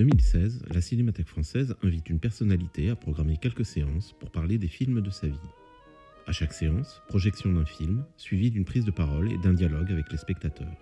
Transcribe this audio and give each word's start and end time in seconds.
2016, 0.00 0.62
la 0.72 0.80
Cinémathèque 0.80 1.28
française 1.28 1.76
invite 1.82 2.08
une 2.08 2.20
personnalité 2.20 2.88
à 2.88 2.96
programmer 2.96 3.36
quelques 3.36 3.66
séances 3.66 4.14
pour 4.18 4.30
parler 4.30 4.56
des 4.56 4.66
films 4.66 5.02
de 5.02 5.10
sa 5.10 5.26
vie. 5.26 5.50
À 6.26 6.32
chaque 6.32 6.54
séance, 6.54 7.02
projection 7.06 7.52
d'un 7.52 7.66
film, 7.66 8.02
suivie 8.16 8.50
d'une 8.50 8.64
prise 8.64 8.86
de 8.86 8.90
parole 8.90 9.30
et 9.30 9.36
d'un 9.36 9.52
dialogue 9.52 9.92
avec 9.92 10.10
les 10.10 10.16
spectateurs. 10.16 10.74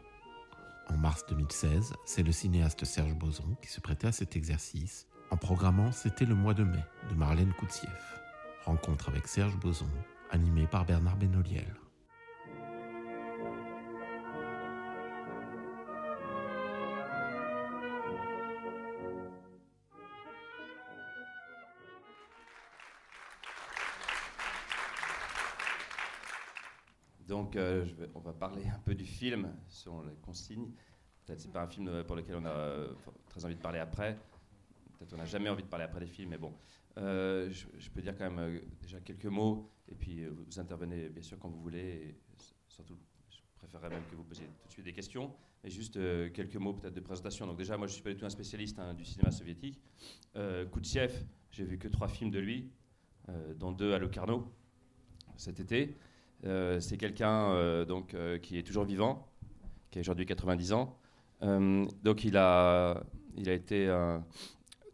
En 0.86 0.96
mars 0.98 1.24
2016, 1.30 1.95
c'est 2.06 2.23
le 2.23 2.30
cinéaste 2.30 2.84
Serge 2.84 3.16
Boson 3.16 3.56
qui 3.60 3.73
se 3.73 3.80
prêtait 3.80 4.06
à 4.06 4.12
cet 4.12 4.36
exercice 4.36 5.09
en 5.32 5.37
programmant 5.37 5.90
C'était 5.90 6.24
le 6.24 6.37
mois 6.37 6.54
de 6.54 6.62
mai 6.62 6.84
de 7.10 7.16
Marlène 7.16 7.52
Koutsieff. 7.59 8.20
Rencontre 8.66 9.09
avec 9.09 9.26
Serge 9.26 9.59
Boson, 9.59 9.90
animé 10.30 10.68
par 10.68 10.87
Bernard 10.87 11.16
Benoliel. 11.16 11.74
Donc, 27.49 27.57
euh, 27.57 27.87
on 28.15 28.21
va 28.21 28.35
parler 28.35 28.66
un 28.66 28.79
peu 28.80 28.95
du 28.95 29.07
film 29.07 29.51
selon 29.68 30.02
les 30.02 30.16
consignes. 30.16 30.71
Peut-être 31.24 31.41
c'est 31.41 31.51
pas 31.51 31.63
un 31.63 31.66
film 31.66 32.05
pour 32.05 32.15
lequel 32.15 32.37
on 32.37 32.45
a 32.45 32.88
très 33.30 33.43
envie 33.43 33.55
de 33.55 33.60
parler 33.60 33.79
après. 33.79 34.18
Peut-être 34.99 35.15
on 35.15 35.16
n'a 35.16 35.24
jamais 35.24 35.49
envie 35.49 35.63
de 35.63 35.68
parler 35.68 35.87
après 35.87 36.01
des 36.01 36.09
films, 36.09 36.29
mais 36.29 36.37
bon. 36.37 36.52
Euh, 36.99 37.51
je, 37.51 37.88
peux 37.88 38.02
dire 38.02 38.15
quand 38.18 38.30
même 38.30 38.38
euh, 38.38 38.60
déjà 38.82 39.01
quelques 39.01 39.24
mots, 39.24 39.71
et 39.90 39.95
puis 39.95 40.27
vous 40.27 40.60
intervenez 40.60 41.09
bien 41.09 41.23
sûr 41.23 41.38
quand 41.38 41.49
vous 41.49 41.63
voulez. 41.63 42.18
Surtout, 42.68 42.99
je 43.30 43.38
préférerais 43.57 43.88
même 43.88 44.05
que 44.10 44.15
vous 44.15 44.24
posiez 44.24 44.45
tout 44.45 44.66
de 44.66 44.73
suite 44.73 44.85
des 44.85 44.93
questions. 44.93 45.33
Mais 45.65 45.71
juste 45.71 45.95
quelques 46.35 46.57
mots 46.57 46.74
peut-être 46.74 46.95
de 46.95 47.01
présentation. 47.01 47.46
Donc 47.46 47.57
déjà, 47.57 47.79
moi 47.79 47.87
je 47.87 47.95
suis 47.95 48.02
pas 48.02 48.10
du 48.10 48.18
tout 48.18 48.27
un 48.27 48.30
spécialiste 48.30 48.79
hein, 48.79 48.93
du 48.93 49.07
cinéma 49.07 49.30
soviétique. 49.30 49.80
Koutsiev, 50.71 51.24
j'ai 51.51 51.65
vu 51.65 51.79
que 51.79 51.88
trois 51.88 52.09
films 52.09 52.30
de 52.30 52.40
lui, 52.40 52.71
dont 53.57 53.73
deux 53.73 53.95
à 53.95 53.99
Locarno 53.99 54.52
cet 55.38 55.60
été. 55.60 55.96
Euh, 56.44 56.78
c'est 56.80 56.96
quelqu'un 56.96 57.50
euh, 57.50 57.84
donc 57.84 58.14
euh, 58.14 58.38
qui 58.38 58.58
est 58.58 58.62
toujours 58.62 58.84
vivant, 58.84 59.28
qui 59.90 59.98
a 59.98 60.00
aujourd'hui 60.00 60.26
90 60.26 60.72
ans. 60.72 60.96
Donc 61.40 62.24
il 62.24 62.36
a, 62.36 63.02
il 63.36 63.48
a 63.48 63.52
été 63.52 63.86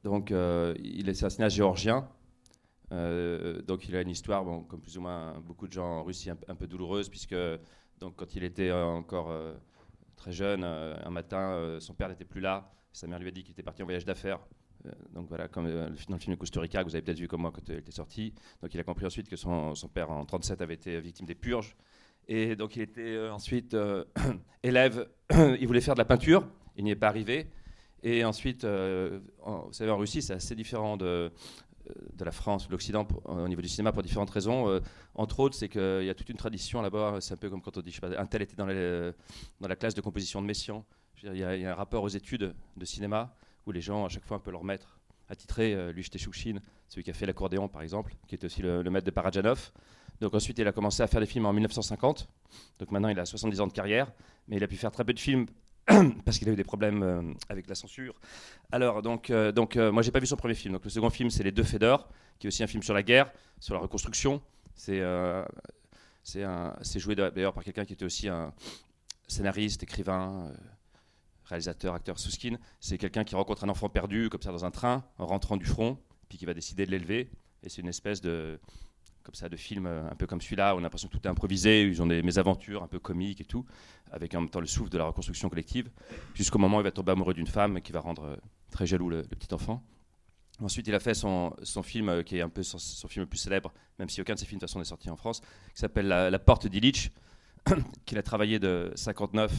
donc 0.03 0.31
il 0.31 1.09
est 1.09 1.15
cinéaste 1.15 1.55
géorgien. 1.57 2.09
Donc 2.91 3.89
il 3.89 3.97
a 3.97 4.03
une 4.03 4.11
histoire, 4.11 4.45
bon, 4.45 4.63
comme 4.63 4.81
plus 4.81 4.99
ou 4.99 5.01
moins 5.01 5.41
beaucoup 5.41 5.67
de 5.67 5.73
gens 5.73 6.01
en 6.01 6.05
Russie, 6.05 6.29
un, 6.29 6.37
un 6.49 6.55
peu 6.55 6.67
douloureuse 6.67 7.09
puisque 7.09 7.37
donc 7.99 8.17
quand 8.17 8.35
il 8.35 8.45
était 8.45 8.71
encore 8.73 9.33
très 10.17 10.33
jeune, 10.33 10.65
un 10.65 11.11
matin, 11.11 11.79
son 11.81 11.95
père 11.95 12.11
n'était 12.11 12.27
plus 12.27 12.43
là. 12.43 12.71
Sa 12.93 13.07
mère 13.07 13.19
lui 13.19 13.29
a 13.29 13.31
dit 13.31 13.43
qu'il 13.43 13.53
était 13.53 13.63
parti 13.63 13.83
en 13.83 13.87
voyage 13.87 14.05
d'affaires. 14.05 14.41
Euh, 14.87 14.91
donc 15.15 15.29
voilà, 15.29 15.49
comme 15.49 15.67
euh, 15.67 15.89
dans 16.09 16.15
le 16.17 16.21
film 16.21 16.35
de 16.35 16.39
Costa 16.41 16.61
Rica, 16.61 16.83
que 16.83 16.89
vous 16.89 16.95
avez 16.95 17.03
peut-être 17.03 17.19
vu 17.19 17.29
comme 17.29 17.43
moi 17.43 17.53
quand 17.53 17.63
il 17.69 17.75
était 17.77 17.93
sorti. 17.93 18.33
Donc 18.63 18.75
il 18.75 18.81
a 18.81 18.85
compris 18.85 19.07
ensuite 19.07 19.29
que 19.29 19.37
son, 19.37 19.75
père 19.93 20.11
en 20.11 20.25
37 20.25 20.61
avait 20.63 20.75
été 20.75 21.01
victime 21.01 21.27
des 21.27 21.35
purges. 21.35 21.77
Et 22.29 22.57
donc 22.57 22.77
il 22.77 22.83
était 22.83 23.01
euh, 23.17 23.33
ensuite 23.33 23.75
euh, 23.75 24.05
élève, 24.63 25.09
il 25.61 25.67
voulait 25.67 25.81
faire 25.81 25.95
de 25.95 26.01
la 26.01 26.05
peinture, 26.05 26.47
il 26.77 26.85
n'y 26.85 26.91
est 26.91 26.97
pas 26.97 27.09
arrivé. 27.09 27.49
Et 28.03 28.25
ensuite, 28.25 28.65
euh, 28.65 29.21
en- 29.43 29.67
vous 29.67 29.73
savez, 29.73 29.91
en 29.91 29.97
Russie, 29.97 30.21
c'est 30.21 30.35
assez 30.35 30.55
différent 30.55 30.97
de, 30.99 31.07
euh, 31.07 31.31
de 32.13 32.25
la 32.25 32.33
France 32.33 32.67
de 32.67 32.73
l'Occident 32.73 33.07
au 33.25 33.49
niveau 33.49 33.63
du 33.63 33.69
cinéma 33.69 33.93
pour 33.93 34.03
différentes 34.03 34.29
raisons. 34.31 34.69
Euh, 34.69 34.81
entre 35.15 35.41
autres, 35.41 35.55
c'est 35.57 35.69
qu'il 35.71 36.05
y 36.05 36.11
a 36.11 36.15
toute 36.15 36.29
une 36.29 36.37
tradition 36.37 36.83
là-bas, 36.83 37.19
c'est 37.21 37.33
un 37.33 37.37
peu 37.39 37.49
comme 37.49 37.63
quand 37.63 37.77
on 37.79 37.81
dit, 37.81 37.91
je 37.91 38.01
sais 38.01 38.07
pas, 38.07 38.21
un 38.21 38.27
tel 38.27 38.43
était 38.43 38.57
dans, 38.57 38.67
les- 38.67 39.13
dans 39.61 39.69
la 39.69 39.77
classe 39.77 39.95
de 39.95 40.03
composition 40.03 40.43
de 40.43 40.47
Messiaen. 40.47 40.85
Il 41.23 41.37
y 41.39 41.45
a 41.45 41.73
un 41.73 41.75
rapport 41.75 42.03
aux 42.03 42.09
études 42.09 42.55
de 42.77 42.85
cinéma 42.85 43.35
où 43.67 43.73
les 43.73 43.81
gens, 43.81 44.05
à 44.05 44.09
chaque 44.09 44.25
fois, 44.25 44.37
un 44.37 44.41
peu 44.41 44.51
leur 44.51 44.65
maître 44.65 44.99
attitré, 45.29 45.75
euh, 45.75 45.93
Chouchine, 46.17 46.61
celui 46.89 47.03
qui 47.03 47.11
a 47.11 47.15
fait 47.15 47.27
l'accordéon, 47.27 47.69
par 47.69 47.83
exemple, 47.83 48.15
qui 48.29 48.35
était 48.35 48.47
aussi 48.47 48.63
le, 48.63 48.83
le 48.83 48.91
maître 48.91 49.07
de 49.07 49.11
Parajanov. 49.11 49.73
Donc 50.21 50.35
ensuite, 50.35 50.59
il 50.59 50.69
a 50.69 50.73
commencé 50.73 51.03
à 51.03 51.07
faire 51.07 51.21
des 51.21 51.27
films 51.27 51.47
en 51.47 51.53
1950. 51.53 52.29
Donc 52.79 52.91
maintenant, 52.91 53.09
il 53.09 53.19
a 53.19 53.25
70 53.25 53.61
ans 53.61 53.67
de 53.67 53.73
carrière, 53.73 54.13
mais 54.49 54.57
il 54.57 54.65
a 54.65 54.69
pu 54.69 54.77
faire 54.77 54.93
très 54.93 55.05
peu 55.05 55.13
de 55.13 55.19
films 55.19 55.47
parce 56.25 56.39
qu'il 56.39 56.49
a 56.49 56.53
eu 56.53 56.57
des 56.57 56.65
problèmes 56.65 57.03
euh, 57.03 57.23
avec 57.49 57.69
la 57.69 57.75
censure. 57.75 58.15
Alors, 58.73 59.03
donc, 59.03 59.31
euh, 59.31 59.53
donc 59.53 59.77
euh, 59.77 59.93
moi, 59.93 60.03
j'ai 60.03 60.11
pas 60.11 60.21
vu 60.21 60.27
son 60.27 60.37
premier 60.37 60.55
film. 60.55 60.75
Donc 60.75 60.85
le 60.85 60.91
second 60.91 61.11
film, 61.11 61.31
c'est 61.31 61.43
Les 61.43 61.53
Deux 61.53 61.63
Fédors, 61.65 62.09
qui 62.39 62.47
est 62.47 62.49
aussi 62.49 62.63
un 62.63 62.67
film 62.67 62.83
sur 62.83 62.95
la 62.95 63.03
guerre, 63.03 63.31
sur 63.61 63.75
la 63.75 63.81
reconstruction. 63.81 64.41
C'est 64.75 65.01
euh, 65.01 65.45
c'est 66.25 66.99
joué 66.99 67.15
d'ailleurs 67.15 67.53
par 67.53 67.63
quelqu'un 67.63 67.85
qui 67.85 67.93
était 67.93 68.05
aussi 68.05 68.29
un 68.29 68.53
scénariste, 69.29 69.83
écrivain, 69.83 70.51
réalisateur, 71.45 71.95
acteur, 71.95 72.19
Souskin. 72.19 72.57
C'est 72.81 72.99
quelqu'un 72.99 73.25
qui 73.25 73.35
rencontre 73.35 73.65
un 73.65 73.69
enfant 73.69 73.89
perdu, 73.89 74.29
comme 74.31 74.43
ça, 74.43 74.53
dans 74.53 74.65
un 74.65 74.71
train, 74.71 75.05
en 75.19 75.27
rentrant 75.27 75.57
du 75.57 75.67
front, 75.67 75.99
puis 76.29 76.39
qui 76.39 76.47
va 76.47 76.55
décider 76.55 76.87
de 76.87 76.91
l'élever. 76.91 77.31
Et 77.63 77.69
c'est 77.69 77.81
une 77.81 77.89
espèce 77.89 78.21
de, 78.21 78.59
comme 79.25 79.35
ça, 79.35 79.49
de 79.49 79.57
film 79.57 79.87
euh, 79.87 80.09
un 80.11 80.15
peu 80.15 80.27
comme 80.27 80.41
celui-là, 80.41 80.75
où 80.75 80.77
on 80.77 80.81
a 80.81 80.83
l'impression 80.83 81.09
que 81.09 81.17
tout 81.17 81.27
est 81.27 81.31
improvisé, 81.31 81.83
ils 81.83 82.03
ont 82.03 82.07
des 82.07 82.23
mésaventures 82.23 82.83
un 82.83 82.89
peu 82.89 82.99
comiques 82.99 83.41
et 83.41 83.45
tout, 83.45 83.65
avec 84.13 84.35
en 84.35 84.41
même 84.41 84.51
temps 84.51 84.61
le 84.61 84.67
souffle 84.67 84.91
de 84.91 84.99
la 84.99 85.07
reconstruction 85.07 85.49
collective, 85.49 85.91
jusqu'au 86.35 86.59
moment 86.59 86.77
où 86.77 86.81
il 86.81 86.85
va 86.85 86.93
tomber 86.93 87.13
amoureux 87.13 87.35
d'une 87.35 87.47
femme 87.47 87.81
qui 87.81 87.91
va 87.91 88.01
rendre 88.01 88.25
euh, 88.25 88.37
très 88.71 88.87
jaloux 88.87 89.09
le, 89.09 89.23
petit 89.23 89.53
enfant. 89.55 89.83
Ensuite, 90.61 90.87
il 90.87 90.95
a 90.95 91.01
fait 91.01 91.15
son, 91.15 91.57
son 91.63 91.83
film, 91.83 92.09
euh, 92.11 92.23
qui 92.23 92.37
est 92.37 92.43
un 92.43 92.51
peu 92.51 92.63
son, 92.63 92.79
film 93.09 93.25
le 93.25 93.29
plus 93.29 93.39
célèbre, 93.39 93.73
même 93.99 94.09
si 94.09 94.21
aucun 94.21 94.35
de 94.35 94.39
ses 94.39 94.47
films 94.47 94.59
de 94.59 94.61
toute 94.61 94.71
façon 94.71 94.79
n'est 94.79 94.85
sorti 94.85 95.11
en 95.11 95.17
France, 95.17 95.41
qui 95.41 95.81
s'appelle 95.81 96.07
La, 96.07 96.31
La 96.31 96.39
Porte 96.39 96.67
d'Illich, 96.67 97.11
qu'il 98.05 98.19
a 98.19 98.23
travaillé 98.23 98.59
de 98.59 98.93
59 98.95 99.53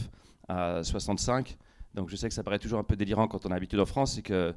à 0.48 0.84
65. 0.84 1.56
Donc 1.96 2.10
je 2.10 2.16
sais 2.16 2.28
que 2.28 2.34
ça 2.34 2.44
paraît 2.44 2.58
toujours 2.58 2.78
un 2.78 2.84
peu 2.84 2.94
délirant 2.94 3.26
quand 3.26 3.46
on 3.46 3.50
a 3.50 3.54
l'habitude 3.54 3.80
en 3.80 3.86
France, 3.86 4.14
c'est 4.14 4.22
que, 4.22 4.54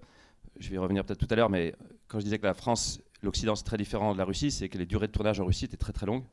je 0.59 0.69
vais 0.69 0.75
y 0.75 0.77
revenir 0.77 1.05
peut-être 1.05 1.25
tout 1.25 1.33
à 1.33 1.35
l'heure, 1.35 1.49
mais 1.49 1.73
quand 2.09 2.19
je 2.19 2.25
disais 2.25 2.37
que 2.37 2.45
la 2.45 2.53
France, 2.53 3.01
l'Occident 3.23 3.55
c'est 3.55 3.63
très 3.63 3.77
différent 3.77 4.13
de 4.13 4.17
la 4.17 4.25
Russie, 4.25 4.51
c'est 4.51 4.67
que 4.67 4.77
les 4.77 4.85
durées 4.85 5.07
de 5.07 5.13
tournage 5.13 5.39
en 5.39 5.45
Russie 5.45 5.65
étaient 5.65 5.77
très 5.77 5.93
très 5.93 6.05
longues. 6.05 6.23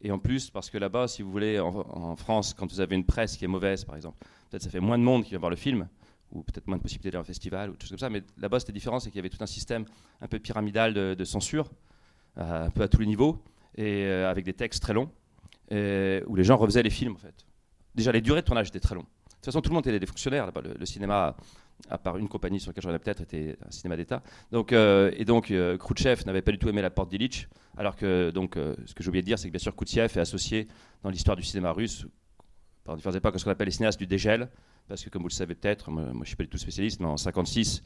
Et 0.00 0.10
en 0.10 0.18
plus, 0.18 0.50
parce 0.50 0.68
que 0.68 0.78
là-bas, 0.78 1.08
si 1.08 1.22
vous 1.22 1.30
voulez, 1.30 1.58
en, 1.58 2.14
France, 2.16 2.54
quand 2.54 2.70
vous 2.70 2.80
avez 2.80 2.94
une 2.94 3.04
presse 3.04 3.36
qui 3.36 3.44
est 3.44 3.48
mauvaise, 3.48 3.84
par 3.84 3.96
exemple, 3.96 4.24
peut-être 4.48 4.62
ça 4.62 4.70
fait 4.70 4.80
moins 4.80 4.98
de 4.98 5.02
monde 5.02 5.24
qui 5.24 5.32
va 5.32 5.38
voir 5.38 5.50
le 5.50 5.56
film, 5.56 5.88
ou 6.30 6.42
peut-être 6.42 6.66
moins 6.66 6.76
de 6.76 6.82
possibilités 6.82 7.10
d'aller 7.10 7.20
en 7.20 7.24
festival, 7.24 7.70
ou 7.70 7.72
des 7.74 7.80
choses 7.80 7.90
comme 7.90 7.98
ça, 7.98 8.10
mais 8.10 8.22
là-bas 8.36 8.60
c'était 8.60 8.72
différent, 8.72 9.00
c'est 9.00 9.10
qu'il 9.10 9.18
y 9.18 9.20
avait 9.20 9.30
tout 9.30 9.42
un 9.42 9.46
système 9.46 9.84
un 10.20 10.26
peu 10.26 10.38
pyramidal 10.38 10.92
de, 10.92 11.24
censure, 11.24 11.70
euh, 12.36 12.66
un 12.66 12.70
peu 12.70 12.82
à 12.82 12.88
tous 12.88 13.00
les 13.00 13.06
niveaux, 13.06 13.42
et 13.76 14.04
euh, 14.04 14.30
avec 14.30 14.44
des 14.44 14.54
textes 14.54 14.82
très 14.82 14.92
longs, 14.92 15.10
où 15.70 16.34
les 16.36 16.44
gens 16.44 16.56
refaisaient 16.56 16.82
les 16.82 16.90
films 16.90 17.14
en 17.14 17.18
fait. 17.18 17.44
Déjà, 17.94 18.12
les 18.12 18.20
durées 18.20 18.42
de 18.42 18.46
tournage 18.46 18.68
étaient 18.68 18.78
très 18.78 18.94
longues. 18.94 19.08
De 19.38 19.44
toute 19.44 19.52
façon, 19.52 19.60
tout 19.60 19.70
le 19.70 19.74
monde 19.74 19.86
était 19.86 20.00
des 20.00 20.06
fonctionnaires. 20.06 20.50
Le, 20.78 20.84
cinéma, 20.84 21.36
à 21.88 21.98
part 21.98 22.18
une 22.18 22.28
compagnie 22.28 22.58
sur 22.58 22.72
laquelle 22.74 22.92
ai 22.92 22.98
peut-être, 22.98 23.20
était 23.20 23.56
un 23.64 23.70
cinéma 23.70 23.96
d'État. 23.96 24.22
Donc, 24.50 24.72
euh, 24.72 25.12
et 25.16 25.24
donc, 25.24 25.52
euh, 25.52 25.78
Khrouchtchev 25.78 26.24
n'avait 26.26 26.42
pas 26.42 26.50
du 26.50 26.58
tout 26.58 26.68
aimé 26.68 26.82
la 26.82 26.90
porte 26.90 27.08
d'Illich, 27.08 27.46
alors 27.76 27.94
que, 27.94 28.30
donc, 28.30 28.56
euh, 28.56 28.74
ce 28.84 28.94
que 28.94 29.04
j'ai 29.04 29.08
oublié 29.08 29.22
de 29.22 29.26
dire, 29.26 29.38
c'est 29.38 29.46
que 29.46 29.52
bien 29.52 29.60
sûr, 29.60 29.74
Koutsiev 29.76 30.10
est 30.16 30.20
associé 30.20 30.66
dans 31.04 31.10
l'histoire 31.10 31.36
du 31.36 31.44
cinéma 31.44 31.70
russe, 31.70 32.06
par 32.84 32.96
différentes 32.96 33.16
époques, 33.16 33.36
à 33.36 33.38
ce 33.38 33.44
qu'on 33.44 33.50
appelle 33.52 33.66
les 33.66 33.72
cinéastes 33.72 33.98
du 33.98 34.08
dégel, 34.08 34.48
parce 34.88 35.04
que, 35.04 35.10
comme 35.10 35.22
vous 35.22 35.28
le 35.28 35.34
savez 35.34 35.54
peut-être, 35.54 35.90
moi, 35.90 36.04
je 36.12 36.18
ne 36.18 36.24
suis 36.24 36.36
pas 36.36 36.42
du 36.42 36.48
tout 36.48 36.58
spécialiste, 36.58 36.98
mais 36.98 37.06
en 37.06 37.16
56, 37.16 37.84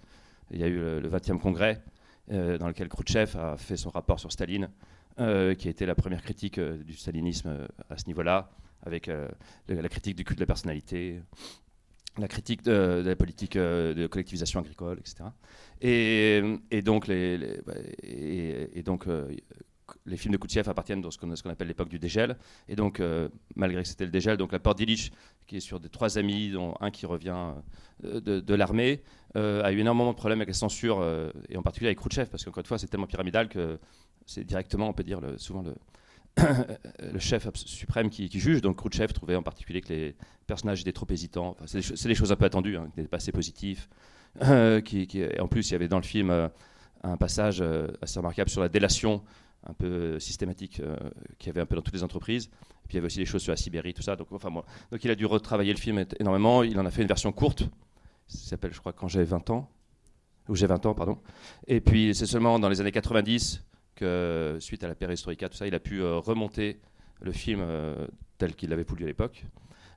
il 0.53 0.61
y 0.61 0.65
a 0.65 0.69
eu 0.69 0.77
le, 0.77 1.01
le 1.01 1.09
20e 1.11 1.39
congrès, 1.39 1.83
euh, 2.31 2.57
dans 2.57 2.69
lequel 2.69 2.89
Khrouchtchev 2.89 3.37
a 3.37 3.57
fait 3.57 3.77
son 3.77 3.91
rapport 3.91 4.21
sur 4.21 4.31
Staline, 4.31 4.71
euh, 5.21 5.55
qui 5.55 5.69
a 5.69 5.71
été 5.71 5.85
la 5.85 5.95
première 5.95 6.23
critique 6.23 6.57
euh, 6.59 6.83
du 6.83 6.95
stalinisme 6.95 7.49
euh, 7.49 7.67
à 7.91 7.99
ce 7.99 8.07
niveau-là, 8.07 8.51
avec 8.85 9.09
la 9.69 9.89
critique 9.89 10.17
du 10.17 10.25
culte 10.25 10.39
de 10.39 10.43
la 10.43 10.47
personnalité, 10.47 11.21
la 12.19 12.27
critique 12.27 12.65
de, 12.65 13.03
la 13.05 13.15
politique 13.15 13.57
de 13.57 14.09
collectivisation 14.09 14.59
agricole, 14.59 14.99
etc. 14.99 15.25
Et, 15.81 16.83
donc, 16.83 17.07
les, 17.07 17.61
et, 18.03 18.83
donc 18.83 19.07
les 20.07 20.17
films 20.17 20.33
de 20.33 20.39
Koutsiev 20.39 20.69
appartiennent 20.69 21.01
dans 21.01 21.11
ce 21.11 21.19
qu'on 21.19 21.51
appelle 21.51 21.69
l'époque 21.69 21.89
du 21.89 21.99
dégel. 21.99 22.37
Et 22.69 22.77
donc, 22.77 23.01
euh, 23.01 23.29
malgré 23.55 23.83
que 23.83 23.89
c'était 23.89 24.05
le 24.05 24.11
dégel, 24.11 24.37
donc 24.37 24.53
la 24.53 24.59
porte 24.59 24.79
d'Illich, 24.79 25.13
qui 25.47 25.57
est 25.57 25.61
sur 25.61 25.81
des 25.81 25.89
trois 25.89 26.19
amis, 26.19 26.51
dont 26.51 26.75
un 26.81 26.91
qui 26.91 27.07
revient 27.07 27.53
euh, 28.05 28.21
de, 28.21 28.55
l'armée, 28.55 29.03
euh, 29.37 29.63
a 29.63 29.73
eu 29.73 29.79
énormément 29.79 30.11
de 30.11 30.17
problèmes 30.17 30.41
avec 30.41 30.49
la 30.49 30.55
censure, 30.55 31.05
et 31.49 31.57
en 31.57 31.63
particulier 31.63 31.89
avec 31.89 31.99
Khrouchtchev, 31.99 32.29
parce 32.31 32.45
qu'encore 32.45 32.61
une 32.61 32.67
fois, 32.67 32.79
c'est 32.79 32.89
tellement 32.89 33.07
pyramidal 33.07 33.49
que 33.49 33.79
c'est 34.27 34.45
directement, 34.45 34.89
on 34.89 34.93
peut 34.93 35.05
dire, 35.05 35.21
souvent 35.37 35.63
le, 35.63 35.75
chef 37.19 37.49
suprême 37.55 38.09
qui, 38.11 38.29
juge. 38.39 38.63
Donc 38.63 38.77
Khrouchtchev 38.77 39.13
trouvait 39.13 39.37
en 39.37 39.43
particulier 39.43 39.81
que 39.81 39.93
les 39.93 40.17
personnages 40.47 40.81
étaient 40.81 40.93
trop 40.93 41.07
hésitants. 41.11 41.57
C'est 41.67 42.07
des, 42.09 42.15
choses 42.15 42.33
un 42.33 42.37
peu 42.37 42.45
attendues, 42.45 42.77
hein, 42.77 42.89
qui 42.95 43.01
n'étaient 43.01 43.11
pas 43.11 43.19
assez 43.19 43.33
positifs. 43.33 43.89
Qui, 44.85 45.27
en 45.39 45.47
plus, 45.47 45.69
il 45.69 45.73
y 45.73 45.75
avait 45.75 45.89
dans 45.89 45.99
le 45.99 46.05
film 46.05 46.51
un 47.03 47.17
passage 47.19 47.63
assez 48.01 48.19
remarquable 48.19 48.49
sur 48.49 48.63
la 48.63 48.71
délation 48.71 49.23
un 49.67 49.75
peu 49.75 50.19
systématique 50.19 50.81
euh, 50.81 50.97
qu'il 51.39 51.49
y 51.49 51.51
avait 51.51 51.61
un 51.61 51.67
peu 51.67 51.77
dans 51.77 51.83
toutes 51.83 51.95
les 51.95 52.03
entreprises. 52.03 52.47
Et 52.47 52.89
puis 52.89 52.93
il 52.93 52.95
y 52.95 52.99
avait 52.99 53.07
aussi 53.07 53.19
des 53.19 53.27
choses 53.27 53.43
sur 53.43 53.53
la 53.53 53.57
Sibérie, 53.57 53.95
tout 53.95 54.03
ça. 54.03 54.17
Donc, 54.17 54.29
enfin. 54.33 54.51
Donc 54.51 55.05
il 55.05 55.11
a 55.11 55.15
dû 55.15 55.27
retravailler 55.27 55.73
le 55.73 55.79
film 55.79 56.05
énormément. 56.19 56.63
Il 56.63 56.79
en 56.79 56.87
a 56.87 56.91
fait 56.91 57.03
une 57.03 57.09
version 57.09 57.33
courte. 57.33 57.63
Ça 58.27 58.51
s'appelle, 58.51 58.73
je 58.73 58.81
crois, 58.81 58.93
Quand 58.93 59.09
j'avais 59.09 59.25
20 59.25 59.51
ans. 59.51 59.71
Ou 60.49 60.57
j'ai 60.57 60.67
20 60.67 60.87
ans, 60.87 60.95
pardon. 60.95 61.19
Et 61.69 61.81
puis 61.81 62.15
c'est 62.15 62.27
seulement 62.27 62.59
dans 62.59 62.69
les 62.69 62.81
années 62.81 62.91
90 62.91 63.63
que, 63.95 64.57
suite 64.59 64.83
à 64.83 64.89
la 64.89 64.95
perestroïka, 64.97 65.49
tout 65.49 65.57
ça, 65.57 65.67
il 65.69 65.75
a 65.75 65.81
pu 65.81 66.03
euh, 66.03 66.17
remonter 66.19 66.81
le 67.21 67.31
film 67.31 67.61
euh, 67.63 68.07
tel 68.39 68.57
qu'il 68.57 68.71
l'avait 68.71 68.83
voulu 68.83 69.05
à 69.05 69.07
l'époque. 69.07 69.45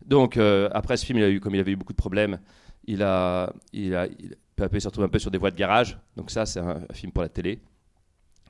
Donc 0.05 0.37
euh, 0.37 0.69
après 0.73 0.97
ce 0.97 1.05
film, 1.05 1.17
il 1.17 1.23
a 1.23 1.29
eu, 1.29 1.39
comme 1.39 1.55
il 1.55 1.59
avait 1.59 1.71
eu 1.71 1.75
beaucoup 1.75 1.93
de 1.93 1.97
problèmes, 1.97 2.39
il 2.85 3.01
a, 3.01 3.51
il 3.73 3.95
a, 3.95 4.05
il- 4.05 4.35
peu 4.55 4.63
à 4.63 4.69
peu, 4.69 4.77
il 4.77 4.81
s'est 4.81 4.87
retrouvé 4.87 5.05
un 5.05 5.09
peu 5.09 5.17
sur 5.19 5.31
des 5.31 5.39
voies 5.39 5.49
de 5.51 5.55
garage. 5.57 5.97
Donc 6.15 6.29
ça, 6.29 6.45
c'est 6.45 6.59
un 6.59 6.81
film 6.93 7.11
pour 7.11 7.23
la 7.23 7.29
télé. 7.29 7.59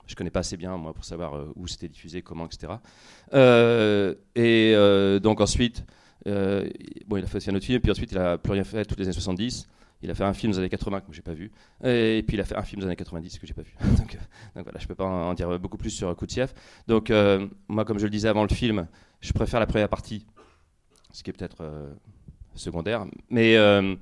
Je 0.08 0.16
connais 0.16 0.30
pas 0.30 0.42
assez 0.42 0.58
bien, 0.58 0.78
moi, 0.78 0.94
pour 0.94 1.06
savoir 1.06 1.36
euh, 1.36 1.52
où 1.56 1.68
c'était 1.68 1.88
diffusé, 1.88 2.22
comment, 2.22 2.46
etc. 2.46 2.74
Euh, 3.34 4.16
et 4.36 4.74
euh, 4.76 5.20
donc 5.20 5.42
ensuite, 5.42 5.84
euh, 6.28 6.70
bon, 7.08 7.18
il 7.18 7.24
a 7.24 7.28
fait 7.28 7.38
aussi 7.38 7.50
un 7.50 7.56
autre 7.56 7.66
film, 7.66 7.80
puis 7.82 7.92
ensuite, 7.92 8.12
il 8.12 8.18
a 8.18 8.38
plus 8.38 8.54
rien 8.54 8.64
fait 8.64 8.86
toutes 8.86 9.00
les 9.00 9.06
années 9.06 9.14
70. 9.14 9.68
Il 10.02 10.12
a 10.12 10.14
fait 10.14 10.24
un 10.24 10.34
film 10.34 10.52
des 10.52 10.60
années 10.60 10.70
80 10.70 11.02
que 11.02 11.14
j'ai 11.14 11.22
pas 11.22 11.34
vu, 11.34 11.52
et 11.84 12.24
puis 12.28 12.38
il 12.38 12.42
a 12.42 12.44
fait 12.44 12.56
un 12.56 12.62
film 12.62 12.82
des 12.82 12.86
années 12.86 12.96
90 12.96 13.40
que 13.40 13.48
j'ai 13.48 13.54
pas 13.54 13.64
vu. 13.64 13.74
donc, 13.98 14.16
euh, 14.16 14.62
voilà, 14.62 14.80
je 14.80 14.88
peux 14.88 14.94
pas 14.94 15.06
en 15.06 15.34
dire 15.34 15.60
beaucoup 15.60 15.78
plus 15.78 15.90
sur 15.90 16.16
Koutiev. 16.16 16.54
Donc 16.88 17.10
euh, 17.10 17.48
moi, 17.68 17.86
comme 17.86 17.98
je 17.98 18.04
le 18.04 18.10
disais 18.10 18.28
avant 18.28 18.44
le 18.44 18.54
film, 18.54 18.88
je 19.22 19.34
préfère 19.34 19.60
la 19.60 19.66
première 19.66 19.90
partie, 19.90 20.26
ce 21.12 21.24
qui 21.24 21.30
est 21.30 21.34
peut-être 21.34 21.62
euh, 21.62 21.92
secondaire. 22.54 23.06
Mais 23.30 23.56
euh, 23.56 23.96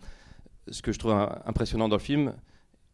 ce 0.70 0.82
que 0.82 0.92
je 0.92 1.00
trouve 1.00 1.14
impressionnant 1.46 1.88
dans 1.88 1.96
le 1.96 2.02
film, 2.02 2.34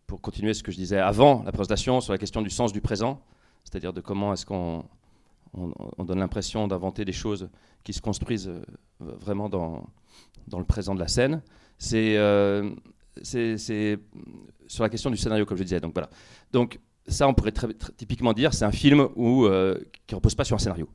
pour 0.09 0.21
continuer 0.21 0.55
ce 0.55 0.63
que 0.63 0.71
je 0.71 0.77
disais 0.77 0.97
avant 0.97 1.43
la 1.43 1.51
présentation 1.51 2.01
sur 2.01 2.11
la 2.13 2.17
question 2.17 2.41
du 2.41 2.49
sens 2.49 2.73
du 2.73 2.81
présent, 2.81 3.21
c'est-à-dire 3.63 3.93
de 3.93 4.01
comment 4.01 4.33
est-ce 4.33 4.43
qu'on 4.43 4.83
on, 5.53 5.71
on 5.99 6.03
donne 6.03 6.17
l'impression 6.17 6.67
d'inventer 6.67 7.05
des 7.05 7.11
choses 7.11 7.47
qui 7.83 7.93
se 7.93 8.01
construisent 8.01 8.49
euh, 8.49 8.61
vraiment 8.99 9.49
dans, 9.49 9.85
le 10.57 10.63
présent 10.63 10.95
de 10.95 10.99
la 10.99 11.07
scène, 11.07 11.43
c'est 11.77 12.17
euh, 12.17 12.71
c'est- 13.21 13.99
sur 14.65 14.83
la 14.83 14.89
question 14.89 15.11
du 15.11 15.17
scénario, 15.17 15.45
comme 15.45 15.57
je 15.57 15.63
disais. 15.63 15.79
Donc 15.79 15.93
voilà. 15.93 16.09
Donc 16.51 16.79
ça, 17.07 17.27
on 17.27 17.35
pourrait 17.35 17.51
très- 17.51 17.73
typiquement 17.95 18.33
dire, 18.33 18.51
c'est 18.55 18.65
un 18.65 18.71
film 18.71 19.07
euh, 19.17 19.77
qui 20.07 20.15
repose 20.15 20.33
pas 20.33 20.43
sur 20.43 20.55
un 20.55 20.59
scénario. 20.59 20.89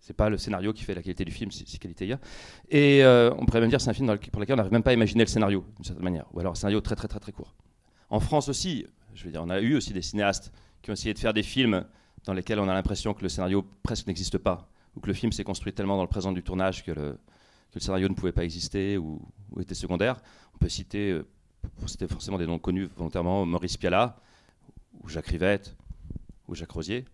C'est 0.00 0.12
pas 0.14 0.28
le 0.28 0.36
scénario 0.36 0.74
qui 0.74 0.84
fait 0.84 0.94
la 0.94 1.02
qualité 1.02 1.24
du 1.24 1.32
film, 1.32 1.50
c'est 1.50 1.66
c'est 1.66 1.78
qualité 1.78 2.04
il 2.04 2.10
y 2.10 2.12
a. 2.12 2.20
Et 2.68 3.02
on 3.38 3.46
pourrait 3.46 3.60
même 3.62 3.70
dire 3.70 3.78
que 3.78 3.84
c'est 3.84 3.90
un 3.90 3.94
film 3.94 4.18
pour 4.30 4.40
lequel 4.42 4.52
on 4.52 4.56
n'arrive 4.58 4.72
même 4.72 4.82
pas 4.82 4.90
à 4.90 4.94
imaginer 4.94 5.24
le 5.24 5.30
scénario, 5.30 5.64
d'une 5.76 5.84
certaine 5.86 6.04
manière. 6.04 6.26
Ou 6.34 6.40
alors 6.40 6.52
un 6.52 6.54
scénario 6.54 6.82
très 6.82 6.94
très 6.94 7.08
très 7.08 7.20
très 7.20 7.32
court. 7.32 7.54
En 8.14 8.20
France 8.20 8.48
aussi, 8.48 8.86
on 9.34 9.50
a 9.50 9.60
eu 9.60 9.74
aussi 9.74 9.92
des 9.92 10.00
cinéastes 10.00 10.52
qui 10.82 10.90
ont 10.90 10.92
essayé 10.92 11.12
de 11.14 11.18
faire 11.18 11.34
des 11.34 11.42
films 11.42 11.84
dans 12.22 12.32
lesquels 12.32 12.60
on 12.60 12.68
a 12.68 12.72
l'impression 12.72 13.12
que 13.12 13.22
le 13.22 13.28
scénario 13.28 13.66
presque 13.82 14.06
n'existe 14.06 14.38
pas, 14.38 14.68
ou 14.94 15.00
que 15.00 15.08
le 15.08 15.14
film 15.14 15.32
s'est 15.32 15.42
construit 15.42 15.72
tellement 15.72 15.96
dans 15.96 16.04
le 16.04 16.08
présent 16.08 16.30
du 16.30 16.40
tournage 16.44 16.84
que 16.84 16.92
le, 16.92 17.18
scénario 17.76 18.08
ne 18.08 18.14
pouvait 18.14 18.30
pas 18.30 18.44
exister 18.44 18.98
ou, 18.98 19.20
était 19.58 19.74
secondaire. 19.74 20.20
On 20.54 20.58
peut 20.58 20.68
citer, 20.68 21.10
euh, 21.10 21.26
citer 21.86 22.06
forcément 22.06 22.38
des 22.38 22.46
noms 22.46 22.60
connus 22.60 22.88
volontairement, 22.96 23.44
Maurice 23.44 23.76
Pialat, 23.76 24.16
ou 25.02 25.08
Jacques 25.08 25.26
Rivette, 25.26 25.74
ou 26.46 26.54
Jacques 26.54 26.70
Rosier. 26.70 27.06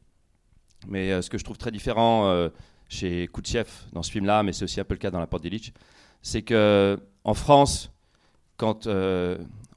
Mais 0.87 1.13
euh, 1.13 1.23
ce 1.23 1.31
que 1.31 1.39
je 1.39 1.45
trouve 1.45 1.57
très 1.57 1.71
différent 1.71 2.29
euh, 2.29 2.51
chez 2.91 3.27
Koutchev 3.29 3.71
dans 3.95 4.03
ce 4.03 4.11
film-là, 4.11 4.43
mais 4.43 4.53
c'est 4.53 4.65
aussi 4.65 4.79
un 4.81 4.85
peu 4.85 4.93
le 4.93 5.01
cas 5.01 5.11
dans 5.11 5.21
La 5.21 5.27
Porte 5.27 5.45
d'Illich, 5.45 5.73
c'est 6.21 6.43
que 6.43 7.01
en 7.25 7.33
France, 7.33 7.91
quand 8.59 8.87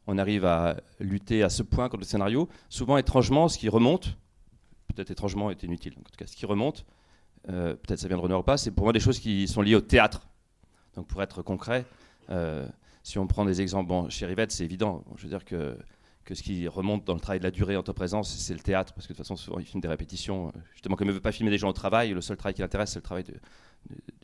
on 0.07 0.17
arrive 0.17 0.45
à 0.45 0.77
lutter 0.99 1.43
à 1.43 1.49
ce 1.49 1.63
point 1.63 1.89
contre 1.89 2.01
le 2.01 2.05
scénario, 2.05 2.49
souvent 2.69 2.97
étrangement, 2.97 3.47
ce 3.47 3.57
qui 3.57 3.69
remonte, 3.69 4.17
peut-être 4.93 5.11
étrangement 5.11 5.49
est 5.49 5.63
inutile, 5.63 5.93
en 5.97 6.03
tout 6.03 6.17
cas 6.17 6.27
ce 6.27 6.35
qui 6.35 6.45
remonte, 6.45 6.85
euh, 7.49 7.75
peut-être 7.75 7.99
ça 7.99 8.07
vient 8.07 8.17
de 8.17 8.21
René 8.21 8.35
Repas, 8.35 8.57
c'est 8.57 8.71
pour 8.71 8.85
moi 8.85 8.93
des 8.93 8.99
choses 8.99 9.19
qui 9.19 9.47
sont 9.47 9.61
liées 9.61 9.75
au 9.75 9.81
théâtre. 9.81 10.27
Donc 10.95 11.07
pour 11.07 11.21
être 11.21 11.41
concret, 11.41 11.85
euh, 12.29 12.67
si 13.03 13.19
on 13.19 13.27
prend 13.27 13.45
des 13.45 13.61
exemples, 13.61 13.89
bon, 13.89 14.09
chez 14.09 14.25
Rivette, 14.25 14.51
c'est 14.51 14.63
évident. 14.63 15.03
Je 15.17 15.23
veux 15.23 15.29
dire 15.29 15.43
que, 15.43 15.77
que 16.23 16.35
ce 16.35 16.43
qui 16.43 16.67
remonte 16.67 17.03
dans 17.03 17.13
le 17.13 17.19
travail 17.19 17.39
de 17.39 17.43
la 17.43 17.51
durée 17.51 17.75
en 17.75 17.83
temps 17.83 17.93
présent, 17.93 18.23
c'est 18.23 18.53
le 18.53 18.61
théâtre, 18.61 18.93
parce 18.93 19.07
que 19.07 19.13
de 19.13 19.17
toute 19.17 19.25
façon, 19.25 19.35
souvent, 19.35 19.59
il 19.59 19.65
filme 19.65 19.81
des 19.81 19.89
répétitions. 19.89 20.53
Justement, 20.73 20.95
comme 20.95 21.07
il 21.07 21.11
ne 21.11 21.15
veut 21.15 21.21
pas 21.21 21.33
filmer 21.33 21.51
des 21.51 21.57
gens 21.57 21.69
au 21.69 21.73
travail, 21.73 22.11
le 22.11 22.21
seul 22.21 22.37
travail 22.37 22.53
qui 22.53 22.61
l'intéresse, 22.61 22.91
c'est 22.91 22.99
le 22.99 23.03
travail 23.03 23.25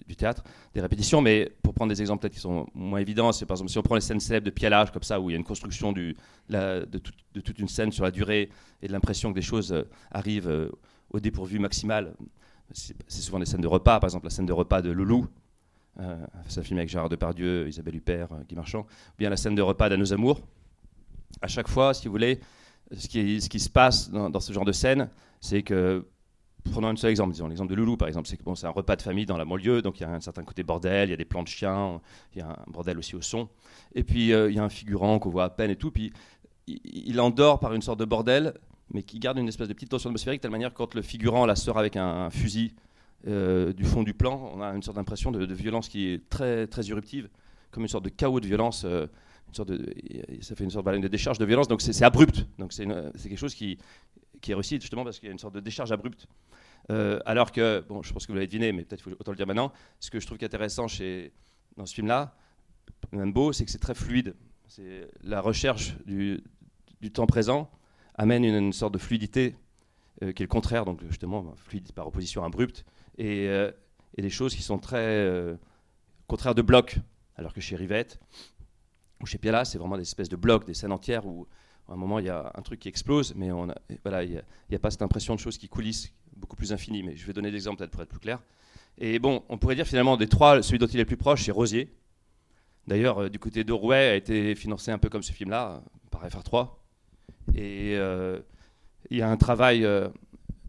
du 0.07 0.15
théâtre, 0.15 0.43
des 0.73 0.81
répétitions. 0.81 1.21
Mais 1.21 1.51
pour 1.61 1.68
prendre 1.79 1.93
des 1.93 2.01
exemples 2.01 2.21
peut-être 2.21 2.33
qui 2.33 2.41
sont 2.41 2.67
moins 2.73 2.99
évidents, 2.99 3.31
c'est 3.31 3.45
par 3.45 3.55
exemple 3.55 3.71
si 3.71 3.77
on 3.77 3.81
prend 3.81 3.95
les 3.95 4.01
scènes 4.01 4.19
célèbres 4.19 4.45
de 4.45 4.51
pialage, 4.51 4.91
comme 4.91 5.03
ça, 5.03 5.19
où 5.19 5.29
il 5.29 5.33
y 5.33 5.35
a 5.35 5.39
une 5.39 5.45
construction 5.45 5.93
de, 5.93 6.13
tout- 6.97 7.13
de 7.33 7.39
toute 7.39 7.57
une 7.57 7.69
scène 7.69 7.91
sur 7.93 8.03
la 8.03 8.11
durée 8.11 8.49
et 8.81 8.87
de 8.87 8.91
l'impression 8.91 9.29
que 9.31 9.35
des 9.35 9.41
choses 9.41 9.71
euh, 9.71 9.83
arrivent 10.11 10.49
euh, 10.49 10.69
au 11.09 11.21
dépourvu 11.21 11.57
maximal. 11.57 12.15
C'est 12.71 13.21
souvent 13.21 13.39
des 13.39 13.45
scènes 13.45 13.61
de 13.61 13.67
repas, 13.67 13.99
par 13.99 14.09
exemple 14.09 14.25
la 14.25 14.29
scène 14.29 14.45
de 14.45 14.53
repas 14.53 14.81
de 14.81 14.91
Loulou, 14.91 15.27
euh, 15.99 16.25
c'est 16.47 16.59
un 16.59 16.63
film 16.63 16.79
avec 16.79 16.89
Gérard 16.89 17.09
Depardieu, 17.09 17.67
Isabelle 17.67 17.95
Huppert, 17.95 18.31
euh, 18.33 18.43
Guy 18.47 18.55
Marchand, 18.55 18.81
ou 18.81 19.17
bien 19.17 19.29
la 19.29 19.37
scène 19.37 19.55
de 19.55 19.61
repas 19.61 19.89
d'À 19.89 19.97
nos 19.97 20.11
amours. 20.11 20.41
À 21.41 21.47
chaque 21.47 21.69
fois, 21.69 21.93
si 21.93 22.07
vous 22.07 22.11
voulez, 22.11 22.39
ce 22.91 23.07
qui, 23.07 23.59
se 23.59 23.69
passe 23.69 24.09
dans 24.11 24.39
ce 24.39 24.51
genre 24.51 24.65
de 24.65 24.71
scène, 24.73 25.09
c'est 25.39 25.63
que, 25.63 26.05
prenons 26.63 26.87
un 26.87 26.95
seul 26.95 27.09
exemple, 27.09 27.33
disons 27.33 27.47
l'exemple 27.47 27.71
de 27.71 27.75
Loulou 27.75 27.97
par 27.97 28.07
exemple, 28.07 28.27
c'est 28.27 28.41
bon, 28.43 28.53
un 28.61 28.69
repas 28.69 28.95
de 28.95 29.01
famille 29.01 29.25
dans 29.25 29.37
la 29.37 29.45
banlieue, 29.45 29.81
donc 29.81 29.99
il 29.99 30.03
y 30.03 30.05
a 30.05 30.11
un 30.11 30.19
certain 30.19 30.43
côté 30.43 30.63
bordel, 30.63 31.09
il 31.09 31.11
y 31.11 31.13
a 31.13 31.17
des 31.17 31.25
plans 31.25 31.43
de 31.43 31.47
chiens, 31.47 32.01
il 32.33 32.39
y 32.39 32.41
a 32.41 32.49
un 32.49 32.71
bordel 32.71 32.97
aussi 32.97 33.15
au 33.15 33.21
son, 33.21 33.49
et 33.95 34.03
puis 34.03 34.33
euh, 34.33 34.49
il 34.49 34.55
y 34.55 34.59
a 34.59 34.63
un 34.63 34.69
figurant 34.69 35.19
qu'on 35.19 35.29
voit 35.29 35.45
à 35.45 35.49
peine 35.49 35.71
et 35.71 35.75
tout, 35.75 35.91
puis 35.91 36.11
il, 36.67 37.19
endort 37.19 37.59
par 37.59 37.73
une 37.73 37.81
sorte 37.81 37.99
de 37.99 38.05
bordel, 38.05 38.53
mais 38.93 39.03
qui 39.03 39.19
garde 39.19 39.37
une 39.37 39.47
espèce 39.47 39.67
de 39.67 39.73
petite 39.73 39.89
tension 39.89 40.09
atmosphérique, 40.09 40.41
de 40.41 40.43
telle 40.43 40.51
manière 40.51 40.71
que 40.71 40.77
quand 40.77 40.93
le 40.95 41.01
figurant 41.01 41.45
la 41.45 41.55
sort 41.55 41.77
avec 41.77 41.95
un, 41.95 42.29
fusil 42.29 42.73
euh, 43.27 43.73
du 43.73 43.85
fond 43.85 44.03
du 44.03 44.13
plan, 44.13 44.51
on 44.53 44.61
a 44.61 44.69
une 44.69 44.83
sorte 44.83 44.97
d'impression 44.97 45.31
de, 45.31 45.53
violence 45.53 45.89
qui 45.89 46.07
est 46.07 46.29
très, 46.29 46.67
très 46.67 46.83
irruptive, 46.83 47.29
comme 47.71 47.83
une 47.83 47.89
sorte 47.89 48.05
de 48.05 48.09
chaos 48.09 48.39
de 48.39 48.47
violence. 48.47 48.83
euh, 48.85 49.07
ça 49.51 50.55
fait 50.55 50.63
une 50.63 50.69
sorte 50.69 50.85
de, 50.85 51.07
décharge 51.07 51.37
de 51.37 51.45
violence, 51.45 51.67
donc 51.67 51.81
c'est 51.81 52.03
abrupt. 52.03 52.45
Donc 52.57 52.73
c'est 52.73 52.85
quelque 52.85 53.37
chose 53.37 53.55
qui, 53.55 53.77
qui 54.41 54.51
est 54.51 54.55
réussi 54.55 54.79
justement 54.79 55.03
parce 55.03 55.19
qu'il 55.19 55.27
y 55.27 55.29
a 55.29 55.33
une 55.33 55.39
sorte 55.39 55.55
de 55.55 55.59
décharge 55.59 55.91
abrupte. 55.91 56.27
Euh, 56.91 57.19
alors 57.25 57.51
que, 57.51 57.83
bon, 57.87 58.01
je 58.01 58.11
pense 58.13 58.25
que 58.25 58.31
vous 58.31 58.35
l'avez 58.35 58.47
deviné, 58.47 58.71
mais 58.71 58.83
peut-être 58.83 59.01
faut 59.01 59.11
autant 59.11 59.31
le 59.31 59.37
dire 59.37 59.47
maintenant, 59.47 59.71
ce 59.99 60.09
que 60.09 60.19
je 60.19 60.25
trouve 60.25 60.37
intéressant 60.41 60.87
chez, 60.87 61.31
dans 61.77 61.85
ce 61.85 61.93
film-là, 61.93 62.35
même 63.11 63.31
beau, 63.31 63.53
c'est 63.53 63.65
que 63.65 63.71
c'est 63.71 63.79
très 63.79 63.95
fluide. 63.95 64.35
La 65.23 65.41
recherche 65.41 65.95
du, 66.05 66.41
du 67.01 67.11
temps 67.11 67.27
présent 67.27 67.69
amène 68.15 68.43
une, 68.43 68.73
sorte 68.73 68.93
de 68.93 68.97
fluidité 68.97 69.55
euh, 70.23 70.31
qui 70.31 70.43
est 70.43 70.45
le 70.45 70.49
contraire, 70.49 70.85
donc 70.85 71.01
justement 71.07 71.53
fluide 71.55 71.91
par 71.93 72.07
opposition 72.07 72.43
abrupte, 72.43 72.85
et, 73.17 73.47
euh, 73.47 73.71
et 74.17 74.21
des 74.21 74.29
choses 74.29 74.55
qui 74.55 74.61
sont 74.61 74.79
très 74.79 75.57
contraires 76.27 76.55
de 76.55 76.61
blocs, 76.61 76.97
alors 77.35 77.53
que 77.53 77.61
chez 77.61 77.75
Rivette 77.75 78.19
ou 79.21 79.25
chez 79.25 79.37
Piala, 79.37 79.65
c'est 79.65 79.77
vraiment 79.77 79.97
des 79.97 80.03
espèces 80.03 80.29
de 80.29 80.35
blocs, 80.35 80.65
des 80.65 80.73
scènes 80.73 80.91
entières 80.91 81.25
où 81.25 81.47
à 81.87 81.93
un 81.93 81.95
moment 81.95 82.19
il 82.19 82.25
y 82.25 82.29
a 82.29 82.51
un 82.55 82.61
truc 82.61 82.79
qui 82.79 82.87
explose, 82.87 83.33
mais 83.35 83.51
on 83.51 83.67
voilà, 84.03 84.23
il 84.23 84.41
n'y 84.69 84.75
a, 84.75 84.79
pas 84.79 84.91
cette 84.91 85.01
impression 85.01 85.35
de 85.35 85.39
choses 85.39 85.57
qui 85.57 85.67
coulissent, 85.67 86.13
beaucoup 86.35 86.55
plus 86.55 86.71
infinies. 86.71 87.03
Mais 87.03 87.15
je 87.15 87.25
vais 87.25 87.33
donner 87.33 87.51
des 87.51 87.57
exemples 87.57 87.87
pour 87.87 88.01
être 88.01 88.09
plus 88.09 88.19
clair. 88.19 88.39
Et 88.97 89.19
bon, 89.19 89.43
on 89.49 89.57
pourrait 89.57 89.75
dire 89.75 89.87
finalement 89.87 90.17
des 90.17 90.27
trois, 90.27 90.61
celui 90.61 90.77
dont 90.79 90.87
il 90.87 90.95
est 90.97 90.99
le 90.99 91.05
plus 91.05 91.17
proche, 91.17 91.43
c'est 91.43 91.51
Rosier. 91.51 91.93
D'ailleurs, 92.87 93.23
euh, 93.23 93.29
du 93.29 93.39
côté 93.39 93.63
d'Orouet, 93.63 94.09
a 94.09 94.15
été 94.15 94.55
financé 94.55 94.91
un 94.91 94.97
peu 94.97 95.09
comme 95.09 95.23
ce 95.23 95.31
film-là, 95.31 95.81
par 96.11 96.27
FR3. 96.27 96.69
Et 97.55 97.95
euh, 97.97 98.39
il 99.09 99.17
y 99.17 99.21
a 99.21 99.29
un 99.29 99.37
travail 99.37 99.85
euh, 99.85 100.09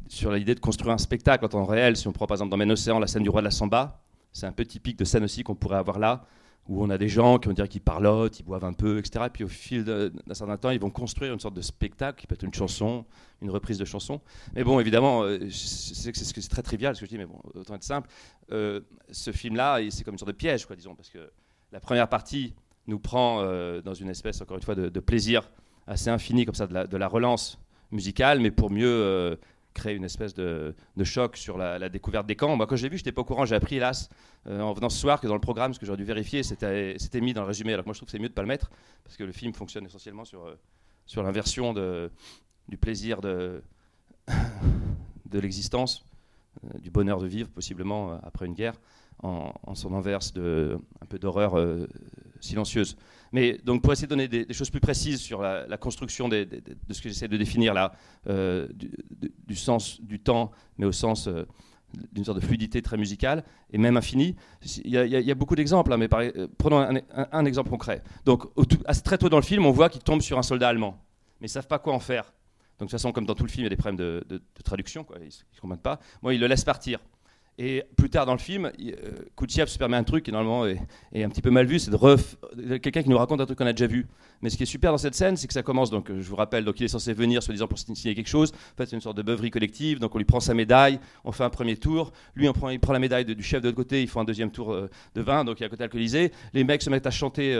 sur 0.08 0.32
l'idée 0.32 0.54
de 0.54 0.60
construire 0.60 0.92
un 0.92 0.98
spectacle 0.98 1.44
en 1.44 1.48
temps 1.48 1.64
réel. 1.64 1.96
Si 1.96 2.06
on 2.08 2.12
prend 2.12 2.26
par 2.26 2.36
exemple 2.36 2.50
dans 2.50 2.56
Men 2.56 2.70
Océan 2.70 2.98
la 2.98 3.06
scène 3.06 3.22
du 3.22 3.30
roi 3.30 3.40
de 3.40 3.46
la 3.46 3.50
samba, 3.50 4.02
c'est 4.32 4.46
un 4.46 4.52
peu 4.52 4.64
typique 4.64 4.98
de 4.98 5.04
scène 5.04 5.24
aussi 5.24 5.42
qu'on 5.42 5.54
pourrait 5.54 5.78
avoir 5.78 5.98
là, 5.98 6.26
où 6.68 6.84
on 6.84 6.90
a 6.90 6.98
des 6.98 7.08
gens 7.08 7.38
qui 7.38 7.48
vont 7.48 7.54
dire 7.54 7.68
qu'ils 7.68 7.80
parlotent, 7.80 8.38
ils 8.38 8.44
boivent 8.44 8.64
un 8.64 8.72
peu, 8.72 8.98
etc. 8.98 9.24
Et 9.26 9.30
puis 9.30 9.44
au 9.44 9.48
fil 9.48 9.84
d'un 9.84 10.10
certain 10.32 10.56
temps, 10.56 10.70
ils 10.70 10.80
vont 10.80 10.90
construire 10.90 11.32
une 11.32 11.40
sorte 11.40 11.54
de 11.54 11.62
spectacle 11.62 12.20
qui 12.20 12.26
peut 12.26 12.34
être 12.34 12.44
une 12.44 12.54
chanson, 12.54 13.04
une 13.42 13.50
reprise 13.50 13.78
de 13.78 13.84
chanson. 13.84 14.20
Mais 14.54 14.62
bon, 14.62 14.78
évidemment, 14.78 15.22
euh, 15.24 15.48
c'est 15.50 16.48
très 16.48 16.62
trivial 16.62 16.94
ce 16.94 17.00
que 17.00 17.06
je 17.06 17.10
dis, 17.10 17.18
mais 17.18 17.26
bon, 17.26 17.40
autant 17.54 17.74
être 17.74 17.82
simple. 17.82 18.08
Euh, 18.52 18.80
ce 19.10 19.32
film-là, 19.32 19.80
il- 19.80 19.90
c'est 19.90 20.04
comme 20.04 20.14
une 20.14 20.18
sorte 20.18 20.30
de 20.30 20.36
piège, 20.36 20.66
quoi, 20.66 20.76
disons, 20.76 20.94
parce 20.94 21.10
que 21.10 21.30
la 21.72 21.80
première 21.80 22.08
partie 22.08 22.54
nous 22.86 22.98
prend 22.98 23.40
euh, 23.40 23.80
dans 23.82 23.94
une 23.94 24.08
espèce, 24.08 24.40
encore 24.40 24.56
une 24.56 24.62
fois, 24.62 24.74
de, 24.74 25.00
plaisir 25.00 25.50
assez 25.86 26.10
infini, 26.10 26.44
comme 26.44 26.54
ça, 26.54 26.66
de 26.66 26.96
la, 26.96 27.08
relance 27.08 27.58
musicale, 27.90 28.38
mais 28.38 28.52
pour 28.52 28.70
mieux 28.70 29.36
créer 29.80 29.96
une 29.96 30.04
espèce 30.04 30.34
de, 30.34 30.74
choc 31.04 31.36
sur 31.36 31.56
la, 31.56 31.88
découverte 31.88 32.26
des 32.26 32.36
camps. 32.36 32.54
Moi, 32.54 32.66
quand 32.66 32.76
je 32.76 32.82
l'ai 32.82 32.88
vu, 32.88 32.98
je 32.98 33.02
n'étais 33.02 33.12
pas 33.12 33.22
au 33.22 33.24
courant. 33.24 33.46
J'ai 33.46 33.54
appris, 33.54 33.76
hélas, 33.76 34.10
euh, 34.46 34.60
en 34.60 34.72
venant 34.72 34.90
ce 34.90 34.98
soir, 34.98 35.20
que 35.20 35.26
dans 35.26 35.34
le 35.34 35.40
programme, 35.40 35.72
ce 35.72 35.78
que 35.78 35.86
j'aurais 35.86 35.96
dû 35.96 36.04
vérifier, 36.04 36.42
c'était 36.42 37.20
mis 37.20 37.32
dans 37.32 37.40
le 37.42 37.46
résumé. 37.46 37.72
Alors 37.72 37.84
que 37.84 37.88
moi, 37.88 37.94
je 37.94 37.98
trouve 37.98 38.06
que 38.06 38.12
c'est 38.12 38.18
mieux 38.18 38.28
de 38.28 38.32
ne 38.32 38.36
pas 38.36 38.42
le 38.42 38.48
mettre, 38.48 38.70
parce 39.04 39.16
que 39.16 39.24
le 39.24 39.32
film 39.32 39.54
fonctionne 39.54 39.86
essentiellement 39.86 40.24
sur, 40.24 40.46
euh, 40.46 41.22
l'inversion 41.22 41.72
du 42.68 42.76
plaisir 42.76 43.20
de, 43.22 43.62
l'existence 45.32 46.04
euh, 46.64 46.78
du 46.78 46.90
bonheur 46.90 47.20
de 47.20 47.26
vivre, 47.26 47.48
possiblement 47.48 48.20
après 48.22 48.46
une 48.46 48.54
guerre, 48.54 48.74
en, 49.22 49.52
enverse 49.92 50.32
de, 50.32 50.78
un 51.00 51.06
peu 51.06 51.18
d'horreur 51.18 51.58
euh, 51.58 51.86
silencieuse. 52.40 52.96
Mais 53.32 53.58
donc 53.64 53.82
pour 53.82 53.92
essayer 53.92 54.06
de 54.06 54.10
donner 54.10 54.28
des, 54.28 54.52
choses 54.52 54.70
plus 54.70 54.80
précises 54.80 55.20
sur 55.20 55.42
la, 55.42 55.76
construction 55.76 56.28
de 56.28 56.46
ce 56.90 57.00
que 57.00 57.08
j'essaie 57.08 57.28
de 57.28 57.36
définir 57.36 57.74
là, 57.74 57.92
euh, 58.28 58.68
du, 59.46 59.56
sens 59.56 60.00
du 60.00 60.18
temps, 60.18 60.50
mais 60.78 60.86
au 60.86 60.92
sens 60.92 61.28
euh, 61.28 61.46
d'une 62.12 62.24
sorte 62.24 62.40
de 62.40 62.44
fluidité 62.44 62.82
très 62.82 62.96
musicale 62.96 63.44
et 63.72 63.78
même 63.78 63.96
infinie. 63.96 64.36
Il 64.84 64.90
y 64.90 65.30
a, 65.30 65.34
beaucoup 65.34 65.54
d'exemples, 65.54 65.92
hein, 65.92 65.96
mais 65.96 66.08
prenons 66.58 67.00
un, 67.32 67.44
exemple 67.44 67.70
concret. 67.70 68.02
Donc 68.24 68.44
très 69.04 69.18
tôt 69.18 69.28
dans 69.28 69.38
le 69.38 69.42
film, 69.42 69.64
on 69.66 69.72
voit 69.72 69.88
qu'ils 69.88 70.02
tombent 70.02 70.22
sur 70.22 70.38
un 70.38 70.42
soldat 70.42 70.68
allemand, 70.68 71.00
mais 71.40 71.46
ils 71.46 71.50
savent 71.50 71.68
pas 71.68 71.78
quoi 71.78 71.94
en 71.94 72.00
faire. 72.00 72.32
Donc 72.78 72.88
de 72.88 72.92
toute 72.92 72.92
façon, 72.92 73.12
comme 73.12 73.26
dans 73.26 73.34
tout 73.34 73.44
le 73.44 73.50
film, 73.50 73.62
il 73.62 73.64
y 73.64 73.66
a 73.66 73.70
des 73.70 73.76
problèmes 73.76 73.96
de, 73.96 74.42
traduction, 74.64 75.06
ils 75.20 75.26
ne 75.26 75.60
comprennent 75.60 75.78
pas. 75.78 76.00
Moi, 76.22 76.34
ils 76.34 76.40
le 76.40 76.46
laissent 76.46 76.64
partir. 76.64 77.00
Et 77.62 77.82
plus 77.94 78.08
tard 78.08 78.24
dans 78.24 78.32
le 78.32 78.38
film, 78.38 78.72
il- 78.78 78.94
euh, 78.94 79.10
Koutchev 79.36 79.66
se 79.66 79.76
permet 79.76 79.98
un 79.98 80.02
truc 80.02 80.24
qui 80.24 80.32
normalement 80.32 80.64
est, 80.64 81.22
un 81.22 81.28
petit 81.28 81.42
peu 81.42 81.50
mal 81.50 81.66
vu, 81.66 81.78
c'est 81.78 81.90
de 81.90 81.96
ref- 81.96 82.36
quelqu'un 82.80 83.02
qui 83.02 83.10
nous 83.10 83.18
raconte 83.18 83.38
un 83.42 83.44
truc 83.44 83.58
qu'on 83.58 83.66
a 83.66 83.74
déjà 83.74 83.86
vu. 83.86 84.06
Mais 84.40 84.48
ce 84.48 84.56
qui 84.56 84.62
est 84.62 84.66
super 84.66 84.92
dans 84.92 84.96
cette 84.96 85.14
scène, 85.14 85.36
c'est 85.36 85.46
que 85.46 85.52
ça 85.52 85.62
commence. 85.62 85.90
Donc, 85.90 86.08
euh, 86.10 86.22
je 86.22 86.26
vous 86.26 86.36
rappelle, 86.36 86.64
donc 86.64 86.80
il 86.80 86.84
est 86.84 86.88
censé 86.88 87.12
venir, 87.12 87.42
soi-disant 87.42 87.68
pour 87.68 87.78
signer 87.78 88.14
quelque 88.14 88.28
chose. 88.30 88.52
En 88.52 88.76
fait, 88.78 88.86
c'est 88.86 88.96
une 88.96 89.02
sorte 89.02 89.18
de 89.18 89.22
beuverie 89.22 89.50
collective. 89.50 89.98
Donc, 89.98 90.14
on 90.14 90.18
lui 90.18 90.24
prend 90.24 90.40
sa 90.40 90.54
médaille, 90.54 91.00
on 91.22 91.32
fait 91.32 91.44
un 91.44 91.50
premier 91.50 91.76
tour. 91.76 92.12
Lui, 92.34 92.50
prend, 92.50 92.70
il 92.70 92.80
prend 92.80 92.94
la 92.94 92.98
médaille 92.98 93.26
du 93.26 93.42
chef 93.42 93.60
de 93.60 93.68
l'autre 93.68 93.76
côté, 93.76 94.00
ils 94.00 94.08
font 94.08 94.20
un 94.20 94.24
deuxième 94.24 94.50
tour 94.50 94.72
euh, 94.72 94.88
de 95.14 95.20
vin. 95.20 95.44
Donc, 95.44 95.60
il 95.60 95.62
y 95.62 95.64
a 95.64 95.66
un 95.66 95.70
côté 95.70 95.84
alcoolisé. 95.84 96.32
Les 96.54 96.64
mecs 96.64 96.80
se 96.80 96.88
mettent 96.88 97.06
à 97.06 97.10
chanter 97.10 97.54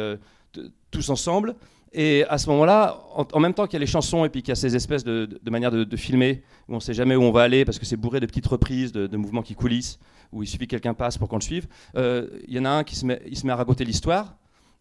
tous 0.90 1.11
ensemble. 1.11 1.54
Et 1.92 2.25
à 2.28 2.38
ce 2.38 2.49
moment-là, 2.50 3.02
en, 3.14 3.40
même 3.40 3.52
temps 3.52 3.66
qu'il 3.66 3.75
y 3.75 3.76
a 3.76 3.80
les 3.80 3.87
chansons 3.87 4.25
et 4.25 4.28
puis 4.28 4.42
qu'il 4.42 4.50
y 4.50 4.52
a 4.52 4.56
ces 4.56 4.76
espèces 4.76 5.02
de, 5.02 5.26
de, 5.26 5.40
de 5.42 5.50
manières 5.50 5.73
de, 5.73 5.97
filmer 5.97 6.42
où 6.68 6.75
on 6.75 6.76
ne 6.76 6.80
sait 6.80 6.94
jamais 6.94 7.16
où 7.16 7.23
on 7.23 7.32
va 7.32 7.42
aller 7.42 7.64
parce 7.64 7.80
que 7.80 7.85
c'est 7.85 7.97
bourré 7.97 8.20
de 8.20 8.26
petites 8.26 8.47
reprises, 8.47 8.92
de, 8.92 9.16
mouvements 9.16 9.42
qui 9.42 9.56
coulissent, 9.56 9.99
où 10.30 10.44
il 10.44 10.47
suffit 10.47 10.66
que 10.66 10.70
quelqu'un 10.70 10.94
passe 10.94 11.18
pour 11.18 11.28
qu'on 11.28 11.38
le 11.38 11.42
suive, 11.42 11.66
euh, 11.97 12.28
il 12.47 12.54
y 12.54 12.61
en 12.61 12.64
a 12.64 12.70
un 12.70 12.85
qui 12.85 12.94
se 12.94 13.04
met, 13.04 13.20
à 13.49 13.56
raconter 13.56 13.85
l'histoire. 13.85 14.37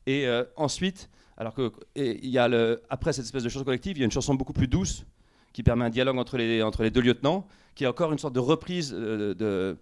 Et 0.06 0.28
euh, 0.28 0.44
ensuite, 0.56 1.10
alors 1.36 1.56
que 1.56 1.72
y 1.96 2.38
a 2.38 2.48
après 2.90 3.14
cette 3.14 3.26
espèce 3.26 3.44
de 3.44 3.50
chanson 3.50 3.66
collective, 3.66 3.98
il 3.98 4.02
y 4.02 4.04
a 4.04 4.06
une 4.06 4.12
chanson 4.12 4.36
beaucoup 4.36 4.54
plus 4.54 4.68
douce 4.68 5.06
qui 5.54 5.64
permet 5.64 5.86
un 5.86 5.90
dialogue 5.90 6.18
entre 6.18 6.38
les, 6.38 6.62
entre 6.62 6.84
les 6.84 6.92
deux 6.92 7.02
lieutenants, 7.02 7.48
qui 7.76 7.86
est 7.86 7.88
encore 7.88 8.12
une 8.12 8.20
sorte 8.20 8.36
de 8.36 8.40
reprise 8.40 8.94
euh, 8.94 9.34
de, 9.34 9.78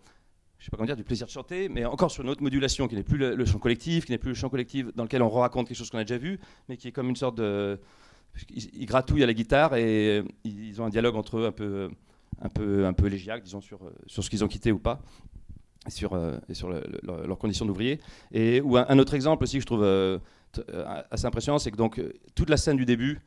je 0.59 0.65
sais 0.65 0.71
pas 0.71 0.77
comment 0.77 0.87
dire, 0.87 0.95
du 0.95 1.03
plaisir 1.03 1.27
de 1.27 1.31
chanter, 1.31 1.69
mais 1.69 1.85
encore 1.85 2.11
sur 2.11 2.23
une 2.23 2.29
autre 2.29 2.41
modulation 2.41 2.87
qui 2.87 2.95
n'est 2.95 3.03
plus 3.03 3.17
le, 3.17 3.45
chant 3.45 3.59
collectif, 3.59 4.05
qui 4.05 4.11
n'est 4.11 4.17
plus 4.17 4.29
le 4.29 4.35
chant 4.35 4.49
collectif 4.49 4.87
dans 4.95 5.03
lequel 5.03 5.21
on 5.21 5.29
raconte 5.29 5.67
quelque 5.67 5.77
chose 5.77 5.89
qu'on 5.89 5.99
a 5.99 6.03
déjà 6.03 6.17
vu, 6.17 6.39
mais 6.67 6.77
qui 6.77 6.87
est 6.87 6.91
comme 6.91 7.09
une 7.09 7.15
sorte 7.15 7.35
de, 7.37 7.79
ils, 8.49 8.85
gratouillent 8.85 9.23
à 9.23 9.27
la 9.27 9.33
guitare 9.33 9.75
et 9.75 10.23
ils, 10.43 10.81
ont 10.81 10.85
un 10.85 10.89
dialogue 10.89 11.15
entre 11.15 11.37
eux 11.37 11.45
un 11.45 11.51
peu, 11.51 11.89
un 12.41 12.49
peu, 12.49 12.85
un 12.85 12.93
peu 12.93 13.07
élégiaque, 13.07 13.43
disons 13.43 13.61
sur, 13.61 13.79
sur 14.07 14.23
ce 14.23 14.29
qu'ils 14.29 14.43
ont 14.43 14.47
quitté 14.47 14.71
ou 14.71 14.79
pas 14.79 15.01
et 15.85 15.91
sur, 15.91 16.13
euh, 16.13 16.37
sur 16.51 16.69
le- 16.69 16.83
le- 17.03 17.27
leurs 17.27 17.37
conditions 17.37 17.65
d'ouvriers. 17.65 17.99
Et 18.31 18.61
ou 18.61 18.77
un, 18.77 18.99
autre 18.99 19.13
exemple 19.13 19.43
aussi 19.43 19.57
que 19.57 19.61
je 19.61 19.65
trouve 19.65 19.83
euh, 19.83 20.19
euh, 20.73 21.01
assez 21.11 21.25
impressionnant, 21.25 21.59
c'est 21.59 21.71
que 21.71 21.77
donc 21.77 22.01
toute 22.35 22.49
la 22.49 22.57
scène 22.57 22.77
du 22.77 22.85
début, 22.85 23.19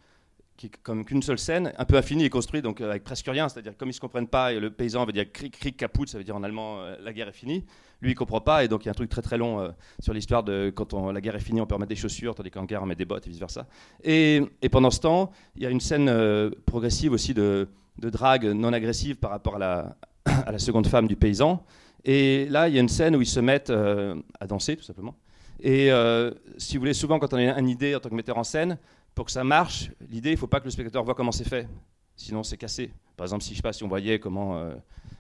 qui 0.61 0.67
est 0.67 0.77
comme 0.83 1.07
qu'une 1.07 1.23
seule 1.23 1.39
scène, 1.39 1.73
un 1.79 1.85
peu 1.87 1.97
infinie 1.97 2.25
et 2.27 2.29
construite, 2.29 2.63
donc 2.63 2.83
euh, 2.83 2.91
avec 2.91 3.03
presque 3.03 3.27
rien, 3.27 3.49
c'est-à-dire 3.49 3.75
comme 3.79 3.89
ils 3.89 3.95
se 3.95 4.01
comprennent 4.01 4.29
pas, 4.29 4.53
et 4.53 4.61
le 4.61 4.71
paysan 4.71 5.07
veut 5.07 5.13
dire 5.13 5.25
cric 5.33 5.59
cric 5.59 5.75
caput, 5.75 6.07
ça 6.07 6.19
veut 6.19 6.25
dire 6.25 6.37
en 6.37 6.43
allemand 6.43 6.81
euh, 6.81 6.97
la 7.03 7.15
guerre 7.15 7.29
est 7.29 7.33
finie. 7.33 7.65
Lui 8.03 8.11
il 8.11 8.15
comprend 8.15 8.43
pas, 8.43 8.63
et 8.63 8.69
donc 8.69 8.85
il 8.85 8.87
y 8.87 8.89
a 8.89 8.91
un 8.91 8.95
truc 8.95 9.09
très 9.09 9.23
très 9.23 9.39
long 9.39 9.59
euh, 9.59 9.71
sur 10.01 10.13
l'histoire 10.13 10.43
de 10.43 10.71
quand 10.77 10.93
on- 10.93 11.13
la 11.13 11.23
guerre 11.23 11.35
est 11.35 11.41
finie, 11.41 11.63
on 11.63 11.67
peut 11.67 11.75
remettre 11.77 11.89
des 11.89 11.97
chaussures, 11.97 12.35
tandis 12.35 12.51
qu'en 12.51 12.67
guerre 12.67 12.83
on 12.83 12.87
met 12.87 12.95
des 12.95 13.07
bottes 13.07 13.27
et 13.27 13.31
vice 13.31 13.39
versa. 13.39 13.67
Et, 14.05 14.43
et 14.61 14.69
pendant 14.69 14.91
ce 14.91 15.01
temps, 15.01 15.33
il 15.57 15.63
y 15.63 15.67
a 15.67 15.71
une 15.71 15.81
scène 15.81 16.11
progressive 16.67 17.13
aussi 17.13 17.33
de, 17.33 17.67
de 17.99 18.11
drague 18.11 18.45
non 18.45 18.75
agressive 18.75 19.17
par 19.17 19.31
rapport 19.31 19.57
à 19.57 19.59
la, 19.59 19.97
à 20.27 20.53
la 20.53 20.59
seconde 20.59 20.87
femme 20.89 21.09
du 21.09 21.17
paysan. 21.17 21.65
Et 22.05 22.47
là, 22.51 22.69
il 22.69 22.75
y 22.75 22.79
a 22.79 22.83
une 22.83 22.89
scène 22.91 23.17
où 23.17 23.23
ils 23.23 23.27
se 23.27 23.41
mettent 23.41 23.71
à 23.71 24.47
danser, 24.47 24.77
tout 24.77 24.85
simplement. 24.85 25.15
Et 25.63 25.91
si 26.57 26.77
vous 26.77 26.81
voulez, 26.81 26.95
souvent, 26.95 27.19
quand 27.19 27.33
on 27.35 27.37
a 27.39 27.59
une 27.59 27.69
idée 27.69 27.95
en 27.95 28.01
tant 28.01 28.09
que 28.09 28.15
metteur 28.15 28.39
en 28.39 28.45
scène, 28.45 28.79
pour 29.15 29.27
que 29.27 29.33
ça 29.33 29.45
marche, 29.45 29.91
l'idée, 30.09 30.31
il 30.31 30.35
ne 30.35 30.39
faut 30.39 30.47
pas 30.47 30.61
que 30.61 30.65
le 30.65 30.71
spectateur 30.71 31.05
voit 31.05 31.15
comment 31.15 31.33
c'est 31.33 31.49
fait. 31.49 31.69
Sinon, 32.17 32.43
c'est 32.43 32.57
cassé. 32.57 32.93
Par 33.17 33.25
exemple, 33.25 33.45
si, 33.45 33.83
on 33.83 33.89
voyait 33.89 34.19
comment, 34.19 34.57
euh, 34.57 34.75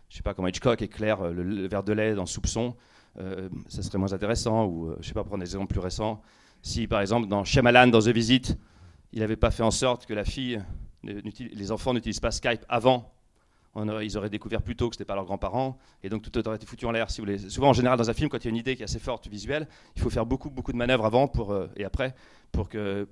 je 0.09 0.16
sais 0.16 0.23
pas, 0.23 0.35
comment 0.35 0.49
Hitchcock 0.49 0.80
éclaire 0.82 1.23
euh, 1.23 1.32
le, 1.32 1.66
verre 1.66 1.82
de 1.82 1.92
lait 1.92 2.14
dans 2.14 2.26
Soupçon, 2.26 2.76
euh, 3.18 3.49
ça 3.68 3.82
serait 3.82 3.99
moins 3.99 4.12
intéressant. 4.12 4.66
Ou, 4.66 4.90
euh, 4.90 4.97
je 5.00 5.09
sais 5.09 5.14
pas, 5.14 5.25
prendre 5.25 5.42
des 5.42 5.50
exemples 5.50 5.73
plus 5.73 5.80
récents. 5.80 6.20
Si, 6.62 6.87
par 6.87 7.00
exemple, 7.00 7.28
dans 7.28 7.44
Shyamalan, 7.44 7.88
dans 7.88 8.00
The 8.00 8.09
Visit, 8.09 8.56
il 9.12 9.20
n'avait 9.20 9.37
pas 9.37 9.50
fait 9.50 9.62
en 9.62 9.70
sorte 9.70 10.06
que 10.06 10.14
ne- 10.14 11.20
les 11.54 11.73
enfants 11.73 11.94
n'utilisent 11.94 12.20
pas 12.20 12.30
Skype 12.30 12.64
avant 12.68 13.12
ils 14.02 14.16
auraient 14.16 14.30
découvert 14.30 14.62
plus 14.62 14.76
tôt 14.76 14.88
que 14.88 14.97
ce 14.97 15.00
n'était 15.00 15.06
pas 15.06 15.14
leurs 15.14 15.25
grands-parents, 15.25 15.78
et 16.02 16.09
donc 16.09 16.23
tout 16.23 16.47
aurait 16.47 16.56
été 16.56 16.66
foutu 16.66 16.87
en 16.87 16.90
l'air. 16.90 17.09
Souvent, 17.11 17.68
en 17.68 17.73
général, 17.73 17.99
dans 17.99 18.11
un 18.11 18.14
film, 18.14 18.28
quand 18.28 18.38
il 18.38 18.44
y 18.44 18.49
a 18.49 18.50
une 18.50 18.56
idée 18.56 18.76
qui 18.76 18.82
est 18.82 18.85
assez 18.85 18.99
forte 18.99 19.28
visuelle, 19.28 19.68
il 19.97 20.02
faut 20.02 20.11
faire 20.11 20.26
beaucoup, 20.26 20.50
beaucoup 20.50 20.73
de 20.73 20.76
manœuvres 20.76 21.04
avant 21.04 21.30
et 21.76 21.85
après 21.85 22.14
pour 22.52 22.68
que 22.68 23.06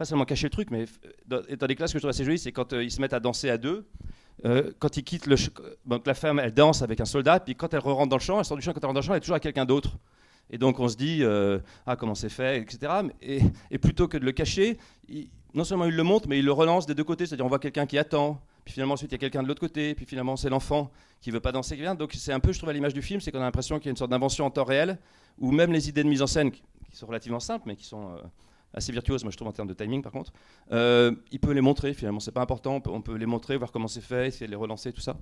pas 0.00 0.06
seulement 0.06 0.24
cacher 0.24 0.46
le 0.46 0.50
truc, 0.50 0.70
mais 0.70 0.84
f- 0.84 0.98
dans, 1.26 1.66
des 1.66 1.76
classes 1.76 1.92
que 1.92 1.98
je 1.98 2.00
trouve 2.00 2.08
assez 2.08 2.24
jolies, 2.24 2.38
c'est 2.38 2.52
quand 2.52 2.72
euh, 2.72 2.82
ils 2.82 2.90
se 2.90 3.02
mettent 3.02 3.12
à 3.12 3.20
danser 3.20 3.50
à 3.50 3.58
deux. 3.58 3.84
euh, 4.46 4.72
quand 4.78 4.96
ils 4.96 5.04
quittent 5.04 5.26
le 5.26 5.36
donc 5.84 6.06
la 6.06 6.14
femme 6.14 6.38
elle 6.38 6.54
danse 6.54 6.80
avec 6.80 6.98
un 7.00 7.04
soldat 7.04 7.38
puis 7.40 7.54
quand 7.54 7.74
elle 7.74 7.80
rentre 7.80 8.08
dans 8.08 8.16
le 8.16 8.22
champ 8.22 8.38
elle 8.38 8.46
sort 8.46 8.56
du 8.56 8.62
champ 8.62 8.72
quand 8.72 8.80
elle 8.80 8.86
rentre 8.86 8.94
dans 8.94 9.00
le 9.00 9.04
champ 9.06 9.12
elle 9.12 9.18
est 9.18 9.20
toujours 9.20 9.34
avec 9.34 9.42
quelqu'un 9.42 9.66
d'autre. 9.66 9.98
Et 10.48 10.56
donc 10.56 10.80
on 10.80 10.88
se 10.88 10.96
dit 10.96 11.18
euh, 11.22 11.58
ah 11.86 11.96
comment 11.96 12.14
c'est 12.14 12.30
fait 12.30 12.56
etc 12.62 12.90
et, 13.20 13.42
plutôt 13.78 14.08
que 14.08 14.16
de 14.16 14.24
le 14.24 14.32
cacher 14.32 14.78
non 15.52 15.64
seulement 15.64 15.84
il 15.84 15.94
le 15.94 16.02
montre 16.02 16.26
mais 16.28 16.38
il 16.38 16.46
le 16.46 16.52
relance 16.52 16.86
des 16.86 16.94
deux 16.94 17.04
côtés. 17.04 17.26
C'est-à-dire 17.26 17.44
on 17.44 17.50
voit 17.50 17.58
quelqu'un 17.58 17.84
qui 17.84 17.98
attend 17.98 18.40
puis 18.64 18.72
finalement 18.72 18.94
ensuite 18.94 19.10
il 19.12 19.16
y 19.16 19.20
a 19.20 19.22
quelqu'un 19.26 19.42
de 19.42 19.48
l'autre 19.48 19.60
côté 19.60 19.94
puis 19.94 20.06
finalement 20.06 20.36
c'est 20.38 20.48
l'enfant 20.48 20.90
qui 21.20 21.30
veut 21.30 21.40
pas 21.40 21.52
danser 21.52 21.74
qui 21.76 21.82
vient. 21.82 21.94
Donc 21.94 22.14
c'est 22.14 22.32
un 22.32 22.40
peu 22.40 22.52
je 22.52 22.58
trouve 22.58 22.70
à 22.70 22.72
l'image 22.72 22.94
du 22.94 23.02
film 23.02 23.20
c'est 23.20 23.30
qu'on 23.32 23.40
a 23.42 23.50
l'impression 23.50 23.76
qu'il 23.78 23.86
y 23.86 23.90
a 23.90 23.94
une 23.96 23.98
sorte 23.98 24.10
d'invention 24.10 24.46
en 24.46 24.50
temps 24.50 24.64
réel 24.64 24.98
où 25.38 25.52
même 25.52 25.72
les 25.74 25.90
idées 25.90 26.02
de 26.04 26.08
mise 26.08 26.22
en 26.22 26.26
scène 26.26 26.50
qui 26.50 26.62
sont 26.94 27.06
relativement 27.06 27.40
simples 27.40 27.64
mais 27.66 27.76
qui 27.76 27.84
sont 27.84 28.14
euh, 28.14 28.20
assez 28.74 28.92
virtuoses 28.92 29.24
moi 29.24 29.30
je 29.30 29.36
trouve 29.36 29.48
en 29.48 29.52
termes 29.52 29.68
de 29.68 29.74
timing 29.74 30.02
par 30.02 30.12
contre 30.12 30.32
euh, 30.72 31.12
il 31.32 31.40
peut 31.40 31.52
les 31.52 31.60
montrer 31.60 31.94
finalement 31.94 32.20
c'est 32.20 32.32
pas 32.32 32.42
important 32.42 32.80
on 32.86 33.00
peut, 33.00 33.16
les 33.16 33.26
montrer 33.26 33.56
voir 33.56 33.72
comment 33.72 33.88
c'est 33.88 34.00
fait 34.00 34.28
essayer 34.28 34.46
de 34.46 34.50
les 34.50 34.56
relancer 34.56 34.92
tout 34.92 35.00
ça 35.00 35.16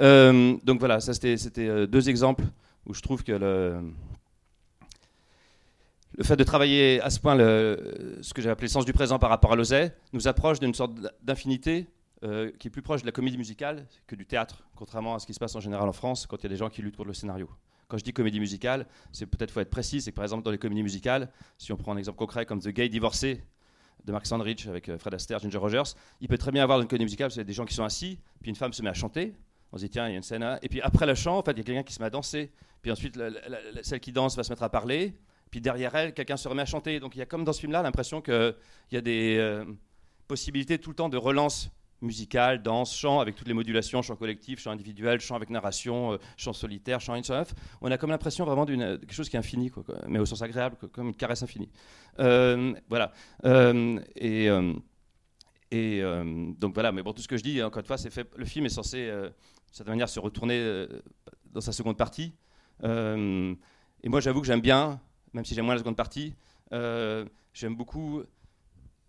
Euh, 0.00 0.56
donc 0.64 0.78
voilà 0.78 1.00
ça 1.00 1.14
c'était 1.14 1.68
euh, 1.68 1.86
deux 1.86 2.08
exemples 2.08 2.44
où 2.86 2.94
je 2.94 3.02
trouve 3.02 3.22
que 3.24 3.32
le 3.32 3.82
fait 6.22 6.36
de 6.36 6.44
travailler 6.44 7.00
à 7.00 7.10
ce 7.10 7.20
point 7.20 7.36
ce 7.36 8.32
que 8.34 8.42
j'ai 8.42 8.50
appelé 8.50 8.66
le 8.66 8.72
sens 8.72 8.84
du 8.84 8.92
présent 8.92 9.18
par 9.18 9.30
rapport 9.30 9.52
à 9.52 9.56
l'oseille 9.56 9.90
nous 10.12 10.28
approche 10.28 10.60
d'une 10.60 10.74
sorte 10.74 10.92
d'infinité 11.22 11.86
qui 12.58 12.68
est 12.68 12.70
plus 12.70 12.82
proche 12.82 13.02
de 13.02 13.06
la 13.06 13.12
comédie 13.12 13.38
musicale 13.38 13.86
que 14.06 14.16
du 14.16 14.26
théâtre, 14.26 14.64
contrairement 14.74 15.14
à 15.14 15.18
ce 15.18 15.26
qui 15.26 15.34
se 15.34 15.38
passe 15.38 15.54
en 15.54 15.60
général 15.60 15.88
en 15.88 15.92
France 15.92 16.26
quand 16.26 16.38
il 16.38 16.44
y 16.44 16.46
a 16.46 16.48
des 16.48 16.56
gens 16.56 16.70
qui 16.70 16.82
luttent 16.82 16.96
contre 16.96 17.08
le 17.08 17.14
scénario. 17.14 17.48
Quand 17.88 17.98
je 17.98 18.04
dis 18.04 18.12
comédie 18.12 18.40
musicale, 18.40 18.86
c'est 19.12 19.26
peut-être 19.26 19.50
faut 19.50 19.60
être 19.60 19.70
précis, 19.70 20.00
c'est 20.00 20.10
que 20.10 20.16
par 20.16 20.24
exemple 20.24 20.42
dans 20.42 20.50
les 20.50 20.58
comédies 20.58 20.82
musicales, 20.82 21.30
si 21.56 21.72
on 21.72 21.76
prend 21.76 21.92
un 21.92 21.96
exemple 21.96 22.18
concret 22.18 22.44
comme 22.44 22.60
The 22.60 22.68
Gay 22.68 22.88
Divorcé 22.88 23.44
de 24.04 24.12
Mark 24.12 24.26
Sandrich 24.26 24.66
avec 24.66 24.88
euh, 24.88 24.98
Fred 24.98 25.14
Astaire, 25.14 25.38
Ginger 25.38 25.58
Rogers, 25.58 25.94
il 26.20 26.28
peut 26.28 26.38
très 26.38 26.50
bien 26.50 26.64
avoir 26.64 26.80
une 26.80 26.88
comédie 26.88 27.04
musicale, 27.04 27.30
c'est 27.30 27.44
des 27.44 27.52
gens 27.52 27.64
qui 27.64 27.74
sont 27.74 27.84
assis, 27.84 28.18
puis 28.40 28.50
une 28.50 28.56
femme 28.56 28.72
se 28.72 28.82
met 28.82 28.90
à 28.90 28.94
chanter, 28.94 29.34
on 29.72 29.78
se 29.78 29.84
dit 29.84 29.90
tiens 29.90 30.08
il 30.08 30.12
y 30.12 30.14
a 30.14 30.16
une 30.16 30.22
scène, 30.22 30.58
et 30.62 30.68
puis 30.68 30.80
après 30.80 31.06
le 31.06 31.14
chant, 31.14 31.38
en 31.38 31.42
fait 31.42 31.52
il 31.52 31.58
y 31.58 31.60
a 31.60 31.64
quelqu'un 31.64 31.82
qui 31.84 31.92
se 31.92 32.00
met 32.00 32.06
à 32.06 32.10
danser, 32.10 32.50
puis 32.82 32.90
ensuite 32.90 33.18
celle 33.82 34.00
qui 34.00 34.12
danse 34.12 34.36
va 34.36 34.42
se 34.42 34.50
mettre 34.50 34.64
à 34.64 34.68
parler, 34.68 35.14
puis 35.50 35.60
derrière 35.60 35.94
elle 35.94 36.12
quelqu'un 36.12 36.36
se 36.36 36.48
remet 36.48 36.62
à 36.62 36.66
chanter, 36.66 36.98
donc 36.98 37.14
il 37.14 37.20
y 37.20 37.22
a 37.22 37.26
comme 37.26 37.44
dans 37.44 37.52
ce 37.52 37.60
film-là 37.60 37.82
l'impression 37.82 38.20
qu'il 38.20 38.54
y 38.90 38.96
a 38.96 39.00
des 39.00 39.36
euh, 39.38 39.64
possibilités 40.26 40.78
tout 40.78 40.90
le 40.90 40.96
temps 40.96 41.08
de 41.08 41.16
relance 41.16 41.70
musicale, 42.02 42.62
danse, 42.62 42.94
chant, 42.96 43.20
avec 43.20 43.34
toutes 43.34 43.48
les 43.48 43.54
modulations, 43.54 44.02
chant 44.02 44.16
collectif, 44.16 44.60
chant 44.60 44.70
individuel, 44.70 45.20
chant 45.20 45.34
avec 45.34 45.50
narration, 45.50 46.12
euh, 46.12 46.18
chant 46.36 46.52
solitaire, 46.52 47.00
chant 47.00 47.14
in 47.14 47.22
On 47.80 47.90
a 47.90 47.98
comme 47.98 48.10
l'impression 48.10 48.44
vraiment 48.44 48.64
d'une 48.64 48.82
euh, 48.82 48.98
quelque 48.98 49.14
chose 49.14 49.28
qui 49.28 49.36
est 49.36 49.38
infini, 49.38 49.70
mais 50.08 50.18
au 50.18 50.26
sens 50.26 50.42
agréable, 50.42 50.76
comme 50.92 51.08
une 51.08 51.14
caresse 51.14 51.42
infinie. 51.42 51.70
Euh, 52.18 52.74
voilà. 52.88 53.12
Et 55.72 56.00
donc 56.58 56.74
voilà, 56.74 56.92
mais 56.92 57.02
bon, 57.02 57.12
tout 57.12 57.22
ce 57.22 57.28
que 57.28 57.36
je 57.36 57.42
dis, 57.42 57.62
encore 57.62 57.80
une 57.80 57.86
fois, 57.86 57.98
c'est 57.98 58.10
fait. 58.10 58.28
Le 58.36 58.44
film 58.44 58.66
est 58.66 58.70
censé, 58.70 59.06
de 59.06 59.32
certaine 59.72 59.92
manière, 59.92 60.08
se 60.08 60.20
retourner 60.20 60.86
dans 61.52 61.60
sa 61.60 61.72
seconde 61.72 61.96
partie. 61.96 62.34
Et 62.82 64.08
moi, 64.08 64.20
j'avoue 64.20 64.40
que 64.40 64.46
j'aime 64.46 64.60
bien, 64.60 65.00
même 65.32 65.44
si 65.44 65.54
j'aime 65.54 65.64
moins 65.64 65.74
la 65.74 65.80
seconde 65.80 65.96
partie, 65.96 66.34
j'aime 66.70 67.74
beaucoup 67.74 68.22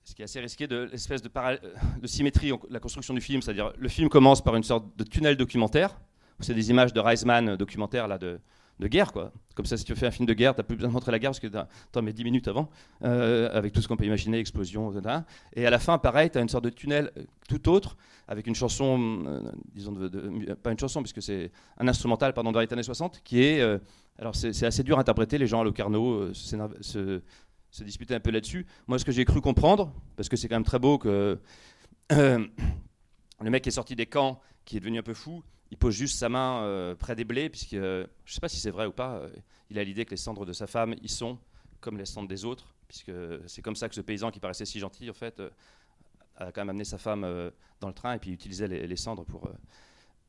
ce 0.07 0.15
qui 0.15 0.21
est 0.21 0.25
assez 0.25 0.39
risqué 0.39 0.67
de 0.67 0.87
l'espèce 0.89 1.21
de, 1.21 1.27
para- 1.27 1.57
de 2.01 2.07
symétrie 2.07 2.51
la 2.69 2.79
construction 2.79 3.13
du 3.13 3.19
film. 3.19 3.41
C'est-à-dire, 3.41 3.73
le 3.77 3.89
film 3.89 4.07
commence 4.07 4.41
par 4.41 4.55
une 4.55 4.63
sorte 4.63 4.85
de 4.97 5.03
tunnel 5.03 5.35
documentaire. 5.35 5.99
C'est 6.39 6.53
des 6.53 6.69
images 6.69 6.93
de 6.93 6.99
Reisman 7.01 7.57
documentaire 7.57 8.07
là, 8.07 8.17
de, 8.17 8.39
guerre. 8.83 9.11
Quoi. 9.11 9.33
Comme 9.53 9.65
ça, 9.65 9.75
si 9.75 9.83
tu 9.83 9.93
fais 9.95 10.05
un 10.07 10.11
film 10.11 10.25
de 10.25 10.33
guerre, 10.33 10.53
tu 10.55 10.59
n'as 10.59 10.63
plus 10.63 10.75
besoin 10.77 10.87
de 10.89 10.93
montrer 10.93 11.11
la 11.11 11.19
guerre 11.19 11.31
parce 11.31 11.41
que 11.41 11.47
tu 11.47 11.57
en 11.99 12.01
mets 12.01 12.13
10 12.13 12.23
minutes 12.23 12.47
avant, 12.47 12.69
euh, 13.03 13.49
avec 13.51 13.73
tout 13.73 13.81
ce 13.81 13.87
qu'on 13.89 13.97
peut 13.97 14.05
imaginer, 14.05 14.39
explosion, 14.39 14.91
etc. 14.97 15.17
Et 15.55 15.65
à 15.65 15.69
la 15.69 15.79
fin, 15.79 15.97
pareil, 15.97 16.29
tu 16.29 16.37
as 16.37 16.41
une 16.41 16.47
sorte 16.47 16.63
de 16.63 16.69
tunnel 16.69 17.11
euh, 17.17 17.23
tout 17.49 17.67
autre, 17.69 17.97
avec 18.29 18.47
une 18.47 18.55
chanson, 18.55 19.23
euh, 19.25 19.41
disons, 19.75 19.93
pas 20.63 20.71
une 20.71 20.79
chanson, 20.79 21.01
puisque 21.01 21.21
c'est 21.21 21.51
un 21.79 21.87
instrumental 21.89 22.33
pardon, 22.33 22.51
dans 22.53 22.61
les 22.61 22.71
années 22.71 22.83
60, 22.83 23.21
qui 23.25 23.43
est. 23.43 23.59
euh, 23.59 23.77
alors, 24.19 24.35
c'est 24.35 24.65
assez 24.65 24.81
dur 24.83 24.97
à 24.97 25.01
interpréter, 25.01 25.37
les 25.37 25.45
gens 25.47 25.61
à 25.61 25.63
Locarno 25.63 26.11
euh, 26.13 26.33
s'énervent- 26.33 26.75
se, 27.71 27.83
disputaient 27.83 28.15
un 28.15 28.19
peu 28.19 28.31
là-dessus. 28.31 28.65
Moi, 28.87 28.99
ce 28.99 29.05
que 29.05 29.11
j'ai 29.11 29.25
cru 29.25 29.41
comprendre, 29.41 29.93
parce 30.15 30.29
que 30.29 30.35
c'est 30.35 30.47
quand 30.47 30.55
même 30.55 30.63
très 30.63 30.79
beau 30.79 30.97
que. 30.97 31.39
euh, 32.11 32.47
le 33.41 33.49
mec 33.49 33.63
qui 33.63 33.69
est 33.69 33.71
sorti 33.71 33.95
des 33.95 34.07
camps, 34.07 34.39
qui 34.65 34.77
est 34.77 34.79
devenu 34.79 34.99
un 34.99 35.03
peu 35.03 35.13
fou, 35.13 35.43
il 35.69 35.77
pose 35.77 35.93
juste 35.93 36.17
sa 36.17 36.29
main 36.29 36.61
euh, 36.63 36.95
près 36.95 37.15
des 37.15 37.25
blés, 37.25 37.49
puisque 37.49 37.71
je 37.71 38.01
ne 38.01 38.07
sais 38.25 38.39
pas 38.39 38.49
si 38.49 38.59
c'est 38.59 38.71
vrai 38.71 38.85
ou 38.85 38.91
pas, 38.91 39.17
euh, 39.17 39.29
il 39.69 39.77
a 39.79 39.83
l'idée 39.83 40.05
que 40.05 40.11
les 40.11 40.17
cendres 40.17 40.45
de 40.45 40.53
sa 40.53 40.65
femme 40.65 40.95
y 41.01 41.09
sont 41.09 41.37
comme 41.79 41.97
les 41.97 42.05
cendres 42.05 42.27
des 42.27 42.45
autres, 42.45 42.73
puisque 42.87 43.11
c'est 43.47 43.61
comme 43.61 43.75
ça 43.75 43.89
que 43.89 43.95
ce 43.95 44.01
paysan 44.01 44.31
qui 44.31 44.39
paraissait 44.39 44.65
si 44.65 44.79
gentil, 44.79 45.09
en 45.09 45.13
fait, 45.13 45.39
euh, 45.39 45.49
a 46.35 46.51
quand 46.51 46.61
même 46.61 46.69
amené 46.69 46.85
sa 46.85 46.97
femme 46.97 47.23
euh, 47.23 47.49
dans 47.79 47.87
le 47.87 47.93
train 47.93 48.13
et 48.13 48.19
puis 48.19 48.31
utilisait 48.31 48.67
les, 48.67 48.95
cendres 48.95 49.25
pour, 49.25 49.47
euh, 49.47 49.53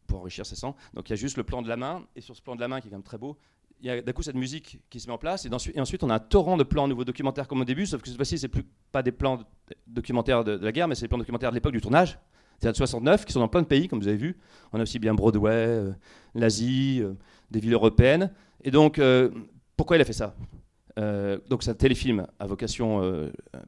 pour 0.07 0.21
enrichir 0.21 0.47
ses 0.47 0.57
sangs. 0.57 0.75
Donc 0.95 1.09
il 1.09 1.13
y 1.13 1.15
a 1.15 1.17
juste 1.17 1.37
le 1.37 1.45
plan 1.45 1.63
de 1.63 1.69
la 1.69 1.77
main, 1.77 2.07
et 2.17 2.21
sur 2.21 2.37
ce 2.37 2.43
plan 2.43 2.57
de 2.57 2.61
la 2.61 2.69
main 2.69 2.81
qui 2.81 2.89
est 2.89 2.91
quand 2.91 2.97
même 2.97 3.03
très 3.03 3.19
beau, 3.19 3.37
il 3.81 3.87
y 3.87 3.91
a 3.91 4.03
d'un 4.03 4.13
coup 4.13 4.23
cette 4.23 4.35
musique 4.35 4.81
qui 4.91 5.01
se 5.01 5.07
met 5.07 5.13
en 5.13 5.19
place, 5.19 5.47
et, 5.47 5.81
ensuite 5.81 6.03
on 6.03 6.11
a 6.11 6.15
un 6.15 6.19
torrent 6.19 6.57
de 6.57 6.65
plans 6.65 6.89
nouveaux 6.89 7.05
documentaires 7.05 7.47
comme 7.47 7.61
au 7.61 7.65
début, 7.65 7.87
sauf 7.87 8.03
que 8.03 8.09
cette 8.09 8.17
fois-ci 8.17 8.39
c'est 8.39 8.49
plus 8.49 8.65
pas 8.91 9.03
des 9.03 9.13
plans 9.13 9.41
documentaires 9.87 10.45
de, 10.45 10.57
de 10.57 10.65
la 10.65 10.73
guerre, 10.73 10.89
mais 10.89 10.95
c'est 10.95 11.03
des 11.03 11.09
plans 11.09 11.19
documentaires 11.19 11.51
de 11.51 11.55
l'époque 11.55 11.73
du 11.73 11.81
tournage, 11.81 12.19
c'est-à-dire 12.59 12.73
de 12.73 12.77
69, 12.79 13.25
qui 13.25 13.33
sont 13.33 13.41
dans 13.41 13.49
plein 13.49 13.63
de 13.63 13.67
pays, 13.67 13.87
comme 13.87 14.01
vous 14.01 14.09
avez 14.09 14.17
vu. 14.17 14.37
On 14.73 14.81
a 14.81 14.83
aussi 14.83 14.99
bien 14.99 15.15
Broadway, 15.15 15.53
euh, 15.53 15.93
l'Asie, 16.35 17.01
euh, 17.03 17.15
des 17.51 17.61
villes 17.61 17.75
européennes. 17.75 18.33
Et 18.65 18.71
donc, 18.71 18.99
euh, 18.99 19.31
pourquoi 19.77 19.97
il 19.97 20.01
a 20.01 20.05
fait 20.05 20.13
ça? 20.13 20.35
Euh, 20.99 21.39
Donc 21.49 21.63
c'est 21.63 21.71
un 21.71 21.75
téléfilm 21.75 22.27
à 22.41 22.47
vocation, 22.47 23.03
euh, 23.03 23.31
euh, 23.55 23.61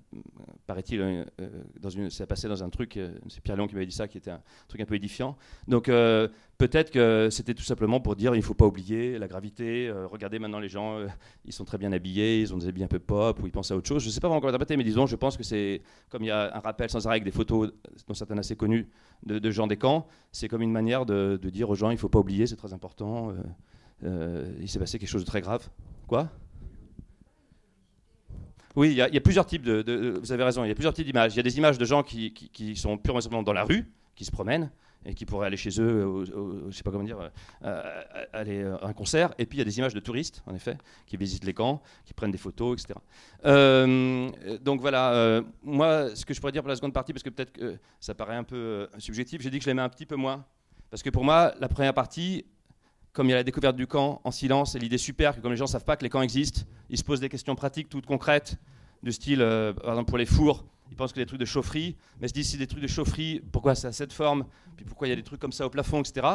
paraît-il, 0.66 1.00
euh, 1.00 1.24
euh, 1.40 1.48
dans 1.80 1.88
une, 1.88 2.10
ça 2.10 2.26
passait 2.26 2.48
dans 2.48 2.64
un 2.64 2.70
truc, 2.70 2.98
c'est 3.28 3.40
Pierre 3.40 3.56
Léon 3.56 3.68
qui 3.68 3.74
m'avait 3.74 3.86
dit 3.86 3.94
ça, 3.94 4.08
qui 4.08 4.18
était 4.18 4.32
un 4.32 4.42
truc 4.66 4.80
un 4.80 4.84
peu 4.84 4.96
édifiant. 4.96 5.36
Donc 5.68 5.84
peut-être 5.86 6.90
que 6.90 7.28
c'était 7.30 7.54
tout 7.54 7.62
simplement 7.62 8.00
pour 8.00 8.16
dire 8.16 8.34
il 8.34 8.38
ne 8.38 8.42
faut 8.42 8.54
pas 8.54 8.66
oublier 8.66 9.18
la 9.18 9.28
gravité. 9.28 9.92
regardez 10.10 10.38
maintenant 10.38 10.58
les 10.58 10.68
gens, 10.68 10.98
ils 11.44 11.52
sont 11.52 11.64
très 11.64 11.78
bien 11.78 11.92
habillés, 11.92 12.40
ils 12.40 12.52
ont 12.52 12.58
des 12.58 12.66
habits 12.66 12.84
un 12.84 12.88
peu 12.88 12.98
pop, 12.98 13.40
ou 13.40 13.46
ils 13.46 13.52
pensent 13.52 13.70
à 13.70 13.76
autre 13.76 13.88
chose. 13.88 14.02
Je 14.02 14.08
ne 14.08 14.12
sais 14.12 14.20
pas 14.20 14.28
vraiment 14.28 14.40
comment 14.40 14.50
interpréter, 14.50 14.76
mais 14.76 14.84
disons, 14.84 15.06
je 15.06 15.16
pense 15.16 15.36
que 15.36 15.44
c'est 15.44 15.82
comme 16.08 16.22
il 16.22 16.28
y 16.28 16.30
a 16.32 16.56
un 16.56 16.60
rappel 16.60 16.90
sans 16.90 17.06
arrêt 17.06 17.14
avec 17.14 17.24
des 17.24 17.30
photos, 17.30 17.72
dont 18.08 18.14
certaines 18.14 18.40
assez 18.40 18.56
connues, 18.56 18.88
de, 19.24 19.38
de 19.38 19.50
gens 19.50 19.66
des 19.68 19.76
camps. 19.76 20.06
C'est 20.32 20.48
comme 20.48 20.62
une 20.62 20.72
manière 20.72 21.06
de, 21.06 21.38
de 21.40 21.50
dire 21.50 21.70
aux 21.70 21.76
gens 21.76 21.90
il 21.90 21.94
ne 21.94 21.98
faut 21.98 22.08
pas 22.08 22.18
oublier, 22.18 22.46
c'est 22.46 22.56
très 22.56 22.72
important. 22.72 23.32
il 24.02 24.68
s'est 24.68 24.80
passé 24.80 24.98
quelque 24.98 25.08
chose 25.08 25.22
de 25.22 25.28
très 25.28 25.40
grave. 25.40 25.68
Quoi? 26.08 26.28
Oui, 28.76 28.90
il 28.90 28.94
y, 28.96 29.02
a- 29.02 29.20
plusieurs 29.20 29.46
types 29.46 29.62
de, 29.62 30.18
Vous 30.22 30.32
avez 30.32 30.44
raison, 30.44 30.64
il 30.64 30.68
y 30.68 30.70
a 30.70 30.74
plusieurs 30.74 30.94
types 30.94 31.06
d'images. 31.06 31.34
Il 31.34 31.36
y 31.38 31.40
a 31.40 31.42
des 31.42 31.58
images 31.58 31.78
de 31.78 31.84
gens 31.84 32.02
qui, 32.02 32.32
sont 32.76 32.96
purement 32.98 33.20
simplement 33.20 33.42
dans 33.42 33.52
la 33.52 33.64
rue, 33.64 33.84
qui 34.14 34.24
se 34.24 34.30
promènent 34.30 34.70
et 35.06 35.14
qui 35.14 35.24
pourraient 35.24 35.46
aller 35.46 35.56
chez 35.56 35.70
eux, 35.80 36.06
au, 36.06 36.24
au- 36.26 36.70
je 36.70 36.76
sais 36.76 36.82
pas 36.82 36.90
comment 36.90 37.04
dire, 37.04 37.18
euh, 37.18 37.28
euh, 37.64 38.24
aller 38.34 38.62
à 38.62 38.86
un 38.86 38.92
concert. 38.92 39.32
Et 39.38 39.46
puis 39.46 39.56
il 39.56 39.60
y 39.60 39.62
a 39.62 39.64
des 39.64 39.78
images 39.78 39.94
de 39.94 40.00
touristes, 40.00 40.42
en 40.46 40.54
effet, 40.54 40.76
qui 41.06 41.16
visitent 41.16 41.44
les 41.44 41.54
camps, 41.54 41.80
qui 42.04 42.12
prennent 42.12 42.30
des 42.30 42.36
photos, 42.38 42.78
etc. 42.82 42.98
Euh, 43.46 44.30
donc 44.62 44.80
voilà, 44.80 45.12
euh, 45.14 45.42
moi, 45.62 46.14
ce 46.14 46.24
que 46.24 46.34
je 46.34 46.40
pourrais 46.40 46.52
dire 46.52 46.62
pour 46.62 46.68
la 46.68 46.76
seconde 46.76 46.92
partie, 46.92 47.12
parce 47.12 47.22
que 47.22 47.30
peut-être 47.30 47.52
que 47.52 47.78
ça 47.98 48.14
paraît 48.14 48.36
un 48.36 48.44
peu 48.44 48.56
euh, 48.56 48.86
subjectif, 48.98 49.40
j'ai 49.40 49.50
dit 49.50 49.58
que 49.58 49.64
je 49.64 49.70
l'aimais 49.70 49.82
un 49.82 49.88
petit 49.88 50.06
peu 50.06 50.16
moins. 50.16 50.44
Parce 50.90 51.02
que 51.02 51.10
pour 51.10 51.24
moi, 51.24 51.54
la 51.60 51.68
première 51.68 51.94
partie, 51.94 52.44
comme 53.12 53.26
il 53.28 53.30
y 53.30 53.32
a 53.32 53.36
la 53.36 53.42
découverte 53.44 53.76
du 53.76 53.86
camp 53.86 54.20
en 54.24 54.30
silence, 54.30 54.74
et 54.74 54.78
l'idée 54.78 54.98
super 54.98 55.34
que 55.34 55.40
comme 55.40 55.50
les 55.52 55.56
gens 55.56 55.64
ne 55.64 55.70
savent 55.70 55.84
pas 55.84 55.96
que 55.96 56.02
les 56.04 56.10
camps 56.10 56.22
existent, 56.22 56.62
ils 56.90 56.98
se 56.98 57.04
posent 57.04 57.20
des 57.20 57.28
questions 57.28 57.54
pratiques 57.54 57.88
toutes 57.88 58.06
concrètes, 58.06 58.56
du 59.02 59.12
style, 59.12 59.40
euh, 59.40 59.72
par 59.72 59.90
exemple 59.90 60.08
pour 60.08 60.18
les 60.18 60.26
fours, 60.26 60.64
ils 60.90 60.96
pensent 60.96 61.12
que 61.12 61.20
des 61.20 61.26
trucs 61.26 61.40
de 61.40 61.46
chaufferie, 61.46 61.96
mais 62.20 62.26
ils 62.26 62.30
se 62.30 62.34
disent 62.34 62.50
si 62.50 62.58
des 62.58 62.66
trucs 62.66 62.82
de 62.82 62.88
chaufferie, 62.88 63.40
pourquoi 63.52 63.74
ça 63.74 63.88
a 63.88 63.92
cette 63.92 64.12
forme, 64.12 64.44
puis 64.76 64.84
pourquoi 64.84 65.06
il 65.06 65.10
y 65.10 65.12
a 65.12 65.16
des 65.16 65.22
trucs 65.22 65.40
comme 65.40 65.52
ça 65.52 65.64
au 65.64 65.70
plafond, 65.70 66.00
etc. 66.00 66.26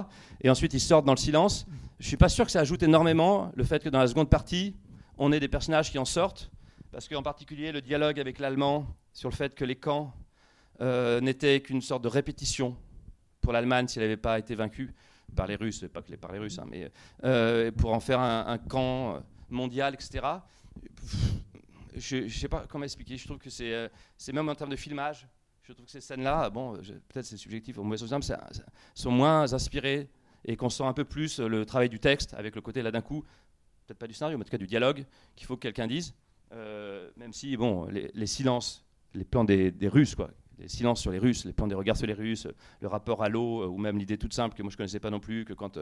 Et 0.41 0.49
ensuite 0.49 0.73
ils 0.73 0.79
sortent 0.79 1.05
dans 1.05 1.13
le 1.13 1.19
silence. 1.19 1.65
Je 1.99 2.07
suis 2.07 2.17
pas 2.17 2.29
sûr 2.29 2.45
que 2.45 2.51
ça 2.51 2.61
ajoute 2.61 2.81
énormément 2.81 3.51
le 3.55 3.63
fait 3.63 3.83
que 3.83 3.89
dans 3.89 3.99
la 3.99 4.07
seconde 4.07 4.29
partie, 4.29 4.73
on 5.17 5.31
ait 5.31 5.39
des 5.39 5.49
personnages 5.49 5.91
qui 5.91 5.99
en 5.99 6.05
sortent, 6.05 6.49
parce 6.91 7.07
qu'en 7.07 7.21
particulier 7.21 7.71
le 7.71 7.81
dialogue 7.81 8.19
avec 8.19 8.39
l'allemand 8.39 8.87
sur 9.11 9.29
le 9.29 9.35
fait 9.35 9.53
que 9.53 9.65
les 9.65 9.75
camps 9.75 10.13
euh, 10.81 11.19
n'étaient 11.19 11.59
qu'une 11.59 11.81
sorte 11.81 12.03
de 12.03 12.09
répétition 12.09 12.75
pour 13.41 13.51
l'Allemagne 13.53 13.87
s'il 13.87 14.01
n'avait 14.01 14.17
pas 14.17 14.39
été 14.39 14.55
vaincu 14.55 14.93
par 15.35 15.47
les 15.47 15.55
Russes, 15.55 15.85
pas 15.93 16.01
que 16.01 16.11
les 16.11 16.17
par 16.17 16.31
les 16.31 16.39
Russes, 16.39 16.59
hein, 16.59 16.65
mais 16.69 16.89
euh, 17.25 17.71
pour 17.71 17.93
en 17.93 17.99
faire 17.99 18.21
un 18.21 18.57
camp 18.57 19.21
euh, 19.51 19.55
mondial, 19.55 19.93
etc. 19.93 20.25
Je 21.95 22.17
ne 22.17 22.29
sais 22.29 22.49
pas 22.49 22.65
comment 22.67 22.83
expliquer. 22.83 23.17
Je 23.17 23.25
trouve 23.25 23.37
que 23.37 23.49
c'est, 23.49 23.73
euh, 23.73 23.87
c'est 24.17 24.33
même 24.33 24.49
en 24.49 24.55
termes 24.55 24.71
de 24.71 24.75
filmage. 24.75 25.27
Je 25.63 25.73
trouve 25.73 25.85
que 25.85 25.91
ces 25.91 26.01
scènes-là, 26.01 26.49
bon, 26.49 26.73
peut-être 26.73 27.25
c'est 27.25 27.37
subjectif, 27.37 27.77
au 27.77 27.83
mauvais 27.83 27.97
sens, 27.97 28.27
c'est- 28.27 28.63
sont 28.93 29.11
moins 29.11 29.51
inspirées 29.51 30.09
et 30.43 30.55
qu'on 30.55 30.69
sent 30.69 30.83
un 30.83 30.93
peu 30.93 31.05
plus 31.05 31.39
euh, 31.39 31.47
le 31.47 31.65
travail 31.65 31.89
du 31.89 31.99
texte 31.99 32.33
avec 32.35 32.55
le 32.55 32.61
côté 32.61 32.81
là 32.83 32.91
d'un 32.91 33.01
coup, 33.01 33.23
peut-être 33.85 33.97
pas 33.97 34.07
du 34.07 34.13
scénario, 34.13 34.37
mais 34.37 34.43
en 34.43 34.45
tout 34.45 34.51
cas 34.51 34.57
du 34.57 34.67
dialogue 34.67 35.05
qu'il 35.35 35.47
faut 35.47 35.55
que 35.55 35.61
quelqu'un 35.61 35.87
dise. 35.87 36.13
Euh, 36.53 37.09
même 37.17 37.33
si, 37.33 37.57
bon, 37.57 37.85
les, 37.87 38.27
silences, 38.27 38.85
les 39.15 39.23
plans 39.25 39.43
des, 39.43 39.73
Russes, 39.87 40.13
quoi, 40.13 40.29
les 40.59 40.67
silences 40.67 41.01
sur 41.01 41.11
les 41.11 41.17
Russes, 41.17 41.45
les 41.45 41.53
plans 41.53 41.67
des 41.67 41.75
regards 41.75 41.97
sur 41.97 42.05
les 42.05 42.13
Russes, 42.13 42.47
le 42.81 42.87
rapport 42.87 43.23
à 43.23 43.29
l'eau, 43.29 43.67
ou 43.67 43.77
même 43.77 43.97
l'idée 43.97 44.17
toute 44.17 44.33
simple 44.33 44.55
que 44.55 44.61
moi 44.61 44.71
je 44.71 44.77
connaissais 44.77 44.99
pas 44.99 45.09
non 45.09 45.19
plus, 45.19 45.45
que 45.45 45.53
quand 45.53 45.79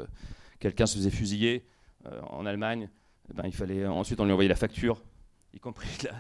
quelqu'un 0.59 0.85
se 0.85 0.95
faisait 0.95 1.11
fusiller 1.11 1.65
en 2.29 2.45
Allemagne, 2.45 2.89
ben, 3.33 3.43
il 3.45 3.53
fallait 3.53 3.85
ensuite 3.85 4.19
on 4.19 4.25
lui 4.25 4.31
envoyait 4.31 4.49
la 4.49 4.55
facture, 4.55 5.01
y 5.53 5.59
compris 5.59 5.87
de 6.01 6.07
la, 6.07 6.15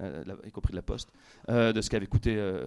euh, 0.00 0.24
y 0.46 0.50
compris 0.50 0.72
de 0.72 0.76
la 0.76 0.82
poste, 0.82 1.12
euh, 1.48 1.72
de 1.72 1.80
ce 1.80 1.90
qu'avait 1.90 2.06
coûté 2.06 2.36
euh, 2.36 2.66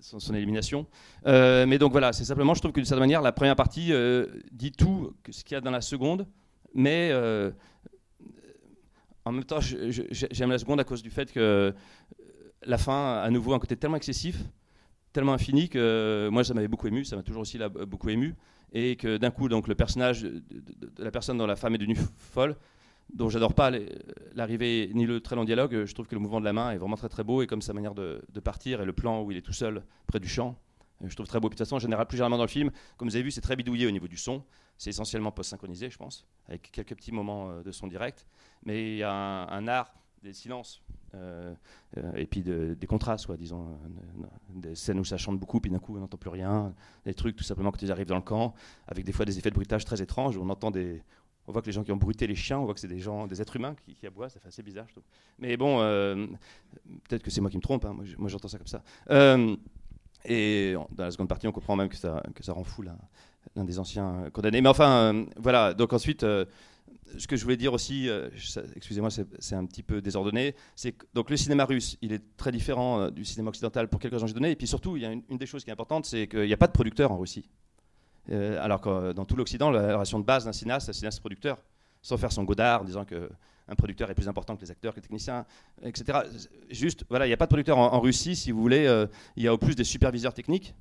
son, 0.00 0.34
élimination. 0.34 0.86
Euh, 1.26 1.66
mais 1.66 1.78
donc 1.78 1.92
voilà, 1.92 2.12
c'est 2.12 2.24
simplement, 2.24 2.54
je 2.54 2.60
trouve 2.60 2.72
que 2.72 2.80
d'une 2.80 2.86
certaine 2.86 3.04
manière, 3.04 3.22
la 3.22 3.32
première 3.32 3.56
partie 3.56 3.92
euh, 3.92 4.26
dit 4.50 4.72
tout 4.72 5.14
ce 5.30 5.44
qu'il 5.44 5.54
y 5.54 5.58
a 5.58 5.60
dans 5.60 5.70
la 5.70 5.80
seconde, 5.80 6.26
mais 6.74 7.10
euh, 7.12 7.50
en 9.24 9.32
même 9.32 9.44
temps, 9.44 9.60
j'aime 9.60 10.50
la 10.50 10.58
seconde 10.58 10.80
à 10.80 10.84
cause 10.84 11.02
du 11.02 11.10
fait 11.10 11.32
que 11.32 11.40
euh, 11.40 11.72
la 12.66 12.78
fin, 12.78 13.18
à 13.18 13.30
nouveau, 13.30 13.54
un 13.54 13.58
côté 13.58 13.76
tellement 13.76 13.96
excessif, 13.96 14.36
tellement 15.12 15.32
infini 15.32 15.68
que 15.68 15.78
euh, 15.78 16.30
moi, 16.30 16.44
ça 16.44 16.54
m'avait 16.54 16.68
beaucoup 16.68 16.88
ému, 16.88 17.04
ça 17.04 17.16
m'a 17.16 17.22
toujours 17.22 17.42
aussi 17.42 17.56
là, 17.56 17.68
beaucoup 17.68 18.08
ému, 18.10 18.34
et 18.72 18.96
que 18.96 19.16
d'un 19.16 19.30
coup, 19.30 19.48
donc, 19.48 19.68
le 19.68 19.74
personnage 19.74 20.22
de 20.22 20.42
la 20.98 21.10
personne 21.10 21.38
dont 21.38 21.46
la 21.46 21.56
femme 21.56 21.74
est 21.74 21.78
devenue 21.78 21.96
folle, 22.18 22.56
dont 23.12 23.28
j'adore 23.28 23.54
pas 23.54 23.70
l'arrivée 24.34 24.90
ni 24.94 25.06
le 25.06 25.20
très 25.20 25.36
long 25.36 25.44
dialogue, 25.44 25.84
je 25.84 25.94
trouve 25.94 26.06
que 26.06 26.14
le 26.14 26.20
mouvement 26.20 26.40
de 26.40 26.44
la 26.44 26.52
main 26.52 26.70
est 26.72 26.78
vraiment 26.78 26.96
très 26.96 27.08
très 27.08 27.24
beau, 27.24 27.42
et 27.42 27.46
comme 27.46 27.62
sa 27.62 27.72
manière 27.72 27.94
de, 27.94 28.20
partir, 28.42 28.80
et 28.80 28.84
le 28.84 28.92
plan 28.92 29.22
où 29.22 29.30
il 29.30 29.36
est 29.36 29.42
tout 29.42 29.52
seul 29.52 29.82
près 30.06 30.20
du 30.20 30.28
champ, 30.28 30.56
euh, 31.02 31.08
je 31.08 31.14
trouve 31.14 31.26
très 31.26 31.38
beau. 31.40 31.48
Puis 31.48 31.54
de 31.54 31.58
toute 31.58 31.66
façon, 31.66 31.76
en 31.76 31.80
général, 31.80 32.06
plus 32.06 32.16
généralement 32.16 32.38
dans 32.38 32.44
le 32.44 32.48
film, 32.48 32.70
comme 32.96 33.08
vous 33.08 33.16
avez 33.16 33.22
vu, 33.22 33.30
c'est 33.30 33.40
très 33.40 33.56
bidouillé 33.56 33.86
au 33.86 33.90
niveau 33.90 34.08
du 34.08 34.16
son, 34.16 34.42
c'est 34.76 34.90
essentiellement 34.90 35.30
post-synchronisé, 35.30 35.90
je 35.90 35.98
pense, 35.98 36.26
avec 36.48 36.70
quelques 36.72 36.94
petits 36.96 37.12
moments 37.12 37.50
euh, 37.50 37.62
de 37.62 37.70
son 37.70 37.86
direct, 37.86 38.26
mais 38.64 38.94
il 38.94 38.96
y 38.98 39.02
a 39.02 39.12
un, 39.12 39.68
art 39.68 39.94
des 40.22 40.32
silences. 40.32 40.82
euh, 41.14 41.54
et 42.16 42.26
puis 42.26 42.42
de- 42.42 42.74
des 42.74 42.86
contrastes, 42.88 43.26
quoi, 43.26 43.36
disons, 43.36 43.78
des 44.48 44.74
scènes 44.74 44.98
où 44.98 45.04
ça 45.04 45.16
chante 45.16 45.38
beaucoup, 45.38 45.60
puis 45.60 45.70
d'un 45.70 45.78
coup 45.78 45.96
on 45.96 46.00
n'entend 46.00 46.16
plus 46.16 46.30
rien, 46.30 46.74
des 47.04 47.14
trucs 47.14 47.36
tout 47.36 47.44
simplement 47.44 47.70
quand 47.70 47.82
ils 47.82 47.92
arrivent 47.92 48.08
dans 48.08 48.16
le 48.16 48.22
camp, 48.22 48.54
avec 48.88 49.04
des 49.04 49.12
fois 49.12 49.24
des 49.24 49.38
effets 49.38 49.50
de 49.50 49.54
bruitage 49.54 49.84
très 49.84 50.02
étranges, 50.02 50.36
où 50.36 50.42
on 50.42 50.48
entend 50.48 50.72
des, 50.72 51.04
on 51.46 51.52
voit 51.52 51.60
que 51.60 51.66
les 51.66 51.72
gens 51.72 51.84
qui 51.84 51.92
ont 51.92 51.96
bruité 51.96 52.26
les 52.26 52.34
chiens, 52.34 52.58
on 52.58 52.64
voit 52.64 52.74
que 52.74 52.80
c'est 52.80 52.88
des 52.88 53.00
gens, 53.00 53.26
des 53.26 53.40
êtres 53.42 53.56
humains 53.56 53.74
qui, 53.98 54.06
aboient, 54.06 54.28
ça 54.28 54.40
fait 54.40 54.48
assez 54.48 54.62
bizarre, 54.62 54.86
je 54.88 54.92
trouve. 54.92 55.04
Mais 55.38 55.56
bon, 55.56 55.80
euh, 55.80 56.26
peut-être 57.08 57.22
que 57.22 57.30
c'est 57.30 57.40
moi 57.40 57.50
qui 57.50 57.56
me 57.56 57.62
trompe, 57.62 57.84
hein, 57.84 57.92
moi, 57.92 58.04
je- 58.04 58.16
moi, 58.16 58.28
j'entends 58.28 58.48
ça 58.48 58.58
comme 58.58 58.66
ça. 58.66 58.82
Euh, 59.10 59.56
et 60.24 60.74
dans 60.92 61.04
la 61.04 61.10
seconde 61.10 61.28
partie, 61.28 61.46
on 61.46 61.52
comprend 61.52 61.76
même 61.76 61.88
que 61.88 61.96
ça, 61.96 62.22
rend 62.48 62.64
fou 62.64 62.82
l'un 62.82 63.64
des 63.64 63.78
anciens 63.78 64.30
condamnés. 64.32 64.62
Mais 64.62 64.68
enfin, 64.70 65.14
euh, 65.14 65.24
voilà, 65.36 65.74
donc 65.74 65.92
ensuite, 65.92 66.22
ce 66.22 67.26
que 67.28 67.36
je 67.36 67.42
voulais 67.44 67.58
dire 67.58 67.74
aussi, 67.74 68.08
excusez-moi, 68.74 69.10
c'est 69.10 69.54
un 69.54 69.66
petit 69.66 69.82
peu 69.82 70.00
désordonné, 70.00 70.54
c'est 70.74 70.96
donc, 71.12 71.28
le 71.28 71.36
cinéma 71.36 71.66
russe, 71.66 71.98
il 72.00 72.12
est 72.14 72.22
très 72.38 72.52
différent 72.52 73.10
du 73.10 73.24
cinéma 73.26 73.50
occidental 73.50 73.88
pour 73.88 74.00
quelques 74.00 74.14
raisons 74.14 74.24
que 74.24 74.28
j'ai 74.30 74.34
données. 74.34 74.50
Et 74.52 74.56
puis 74.56 74.66
surtout, 74.66 74.96
il 74.96 75.02
y 75.02 75.06
a 75.06 75.12
une, 75.12 75.22
une 75.28 75.36
des 75.36 75.46
choses 75.46 75.62
qui 75.62 75.68
est 75.68 75.74
importante, 75.74 76.06
c'est 76.06 76.26
qu'il 76.26 76.46
n'y 76.46 76.52
a 76.54 76.56
pas 76.56 76.68
de 76.68 76.72
producteur 76.72 77.12
en 77.12 77.18
Russie. 77.18 77.50
Euh, 78.30 78.58
alors 78.62 78.80
que 78.80 79.12
dans 79.12 79.24
tout 79.24 79.36
l'Occident, 79.36 79.70
la 79.70 79.94
relation 79.94 80.18
de 80.18 80.24
base 80.24 80.44
d'un 80.46 80.52
cinéaste, 80.52 80.86
c'est 80.86 80.92
cinéaste-producteur, 80.92 81.58
sans 82.02 82.16
faire 82.16 82.32
son 82.32 82.44
godard, 82.44 82.82
en 82.82 82.84
disant 82.84 83.04
que 83.04 83.30
un 83.66 83.74
producteur 83.74 84.10
est 84.10 84.14
plus 84.14 84.28
important 84.28 84.56
que 84.56 84.60
les 84.62 84.70
acteurs, 84.70 84.92
que 84.92 84.96
les 84.98 85.02
techniciens, 85.02 85.46
etc. 85.82 86.18
Juste, 86.70 87.04
voilà, 87.08 87.24
il 87.26 87.30
n'y 87.30 87.34
a 87.34 87.36
pas 87.38 87.46
de 87.46 87.50
producteur 87.50 87.78
en, 87.78 87.98
Russie, 88.00 88.36
si 88.36 88.50
vous 88.50 88.60
voulez. 88.60 88.86
euh, 88.86 89.06
il 89.36 89.42
y 89.42 89.48
a 89.48 89.54
au 89.54 89.58
plus 89.58 89.74
des 89.74 89.84
superviseurs 89.84 90.34
techniques, 90.34 90.74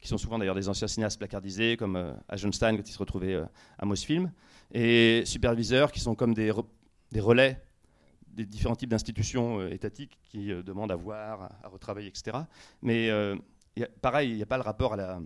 qui 0.00 0.08
sont 0.08 0.16
souvent 0.16 0.38
d'ailleurs 0.38 0.54
des 0.54 0.68
anciens 0.68 0.88
cinéastes 0.88 1.18
placardisés, 1.18 1.76
comme 1.76 1.96
euh, 1.96 2.12
Eisenstein 2.32 2.76
quand 2.76 2.88
il 2.88 2.92
se 2.92 2.98
retrouvait 2.98 3.34
euh, 3.34 3.44
à 3.78 3.84
Mosfilm, 3.84 4.32
et 4.72 5.22
superviseurs 5.26 5.92
qui 5.92 6.00
sont 6.00 6.14
comme 6.14 6.32
des, 6.32 6.50
re- 6.50 6.64
des 7.12 7.20
relais 7.20 7.62
des 8.28 8.46
différents 8.46 8.76
types 8.76 8.88
d'institutions 8.90 9.60
euh, 9.60 9.68
étatiques 9.70 10.18
qui 10.22 10.46
demandent 10.64 10.92
à 10.92 10.96
voir, 10.96 11.42
à, 11.42 11.50
à 11.64 11.68
retravailler, 11.68 12.08
etc. 12.08 12.38
Mais 12.80 13.10
pareil, 14.00 14.30
il 14.30 14.36
n'y 14.36 14.42
a 14.42 14.46
pas 14.46 14.56
le 14.56 14.62
rapport 14.62 14.94
à 14.94 14.96
la, 14.96 15.20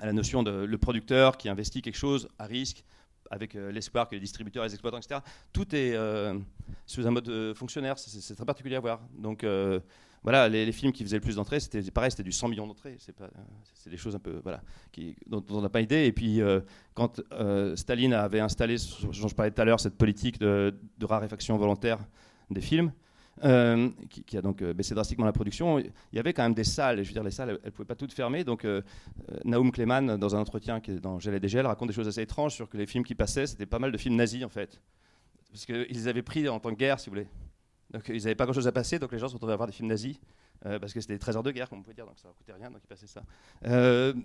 à 0.00 0.06
la 0.06 0.12
notion 0.12 0.42
de 0.42 0.50
le 0.50 0.78
producteur 0.78 1.36
qui 1.36 1.48
investit 1.48 1.82
quelque 1.82 1.98
chose 1.98 2.28
à 2.38 2.46
risque, 2.46 2.84
avec 3.32 3.56
euh, 3.56 3.72
l'espoir 3.72 4.08
que 4.08 4.14
les 4.14 4.20
distributeurs, 4.20 4.64
les 4.64 4.72
exploitants, 4.72 4.98
etc. 4.98 5.20
Tout 5.52 5.74
est 5.74 5.94
euh, 5.94 6.38
sous 6.86 7.06
un 7.06 7.10
mode 7.10 7.28
euh, 7.28 7.54
fonctionnaire, 7.54 7.98
c'est- 7.98 8.34
très 8.34 8.44
particulier 8.44 8.76
à 8.76 8.80
voir. 8.80 9.00
Donc 9.18 9.44
voilà, 10.22 10.48
les, 10.48 10.70
films 10.70 10.92
qui 10.92 11.02
faisaient 11.02 11.16
le 11.16 11.22
plus 11.22 11.34
d'entrées, 11.34 11.58
c'était 11.58 11.82
pareil, 11.90 12.12
c'était 12.12 12.22
du 12.22 12.30
100 12.30 12.48
millions 12.48 12.66
d'entrées. 12.66 12.96
C'est 13.74 13.90
des 13.90 13.96
choses 13.96 14.14
un 14.14 14.20
peu 14.20 14.40
voilà, 14.44 14.62
dont, 15.26 15.42
on 15.50 15.60
n'a 15.60 15.68
pas 15.68 15.80
idée. 15.80 16.06
Et 16.06 16.12
puis 16.12 16.40
quand 16.94 17.20
Staline 17.74 18.12
avait 18.12 18.38
installé, 18.38 18.76
dont 19.02 19.28
je 19.28 19.34
parlais 19.34 19.50
tout 19.50 19.60
à 19.60 19.64
l'heure, 19.64 19.80
cette 19.80 19.96
politique 19.96 20.38
de 20.38 20.74
raréfaction 21.02 21.56
volontaire 21.56 21.98
des 22.50 22.60
films, 22.60 22.92
euh, 23.44 23.90
qui, 24.08 24.36
a 24.36 24.42
donc 24.42 24.62
euh, 24.62 24.72
baissé 24.72 24.94
drastiquement 24.94 25.24
la 25.24 25.32
production. 25.32 25.78
Il 25.78 25.90
y 26.12 26.18
avait 26.18 26.32
quand 26.32 26.42
même 26.42 26.54
des 26.54 26.64
salles, 26.64 27.02
je 27.02 27.08
veux 27.08 27.12
dire, 27.12 27.24
les 27.24 27.30
salles, 27.30 27.50
elles 27.50 27.60
ne 27.64 27.70
pouvaient 27.70 27.86
pas 27.86 27.94
toutes 27.94 28.12
fermer. 28.12 28.44
Donc, 28.44 28.64
euh, 28.64 28.82
euh, 29.30 29.38
Naoum 29.44 29.72
Kleman, 29.72 30.16
dans 30.16 30.36
un 30.36 30.40
entretien 30.40 30.80
qui 30.80 30.92
est 30.92 31.00
dans 31.00 31.18
Gel 31.18 31.34
et 31.34 31.40
Dégel, 31.40 31.66
raconte 31.66 31.88
des 31.88 31.94
choses 31.94 32.08
assez 32.08 32.22
étranges 32.22 32.54
sur 32.54 32.68
que 32.68 32.76
les 32.76 32.86
films 32.86 33.04
qui 33.04 33.14
passaient, 33.14 33.46
c'était 33.46 33.66
pas 33.66 33.78
mal 33.78 33.92
de 33.92 33.98
films 33.98 34.16
nazis, 34.16 34.44
en 34.44 34.48
fait. 34.48 34.80
Parce 35.50 35.66
qu'ils 35.66 36.08
avaient 36.08 36.22
pris 36.22 36.48
en 36.48 36.60
tant 36.60 36.70
que 36.70 36.76
guerre, 36.76 37.00
si 37.00 37.10
vous 37.10 37.16
voulez. 37.16 37.28
Donc, 37.90 38.08
ils 38.08 38.22
n'avaient 38.22 38.34
pas 38.34 38.44
grand-chose 38.44 38.66
à 38.66 38.72
passer, 38.72 38.98
donc 38.98 39.12
les 39.12 39.18
gens 39.18 39.28
se 39.28 39.34
retrouvaient 39.34 39.52
à 39.52 39.56
voir 39.56 39.66
des 39.66 39.74
films 39.74 39.88
nazis. 39.88 40.18
parce 40.62 40.92
que 40.92 41.00
c'était 41.00 41.14
des 41.14 41.18
trésors 41.18 41.42
de 41.42 41.50
guerre, 41.50 41.68
comme 41.68 41.80
on 41.80 41.82
pouvait 41.82 41.94
dire, 41.94 42.06
donc 42.06 42.18
ça 42.18 42.28
ne 42.28 42.32
coûtait 42.32 42.54
rien, 42.54 42.70
donc 42.70 42.80
ils 42.82 42.88
passaient 42.88 43.06
ça. 43.06 43.22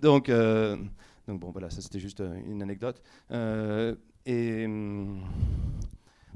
Donc, 0.00 0.30
donc, 0.30 1.40
bon, 1.40 1.50
voilà, 1.50 1.68
ça 1.68 1.82
c'était 1.82 2.00
juste 2.00 2.22
une 2.46 2.62
anecdote. 2.62 3.02
Et. 4.24 4.66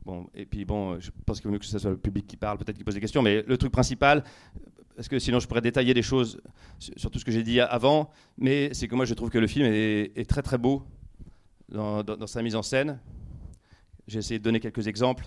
Bon, 0.04 0.26
et 0.34 0.46
puis 0.46 0.64
bon, 0.64 0.98
je 0.98 1.10
pense 1.24 1.40
qu'il 1.40 1.48
vaut 1.48 1.52
mieux 1.52 1.58
que 1.58 1.64
ce 1.64 1.78
soit 1.78 1.90
le 1.90 1.96
public 1.96 2.26
qui 2.26 2.36
parle, 2.36 2.58
peut-être 2.58 2.76
qui 2.76 2.84
pose 2.84 2.94
des 2.94 3.00
questions, 3.00 3.22
mais 3.22 3.44
le 3.46 3.56
truc 3.56 3.70
principal, 3.70 4.24
parce 4.96 5.08
que 5.08 5.18
sinon 5.18 5.38
je 5.38 5.46
pourrais 5.46 5.60
détailler 5.60 5.94
des 5.94 6.02
choses 6.02 6.40
sur 6.78 7.10
tout 7.10 7.18
ce 7.18 7.24
que 7.24 7.30
j'ai 7.30 7.42
dit 7.42 7.60
avant, 7.60 8.10
mais 8.36 8.74
c'est 8.74 8.88
que 8.88 8.94
moi 8.94 9.04
je 9.04 9.14
trouve 9.14 9.30
que 9.30 9.38
le 9.38 9.46
film 9.46 9.66
est, 9.66 10.28
très 10.28 10.42
très 10.42 10.58
beau 10.58 10.82
dans, 11.68 12.26
sa 12.26 12.42
mise 12.42 12.56
en 12.56 12.62
scène. 12.62 12.98
J'ai 14.08 14.18
essayé 14.18 14.38
de 14.38 14.44
donner 14.44 14.58
quelques 14.58 14.88
exemples, 14.88 15.26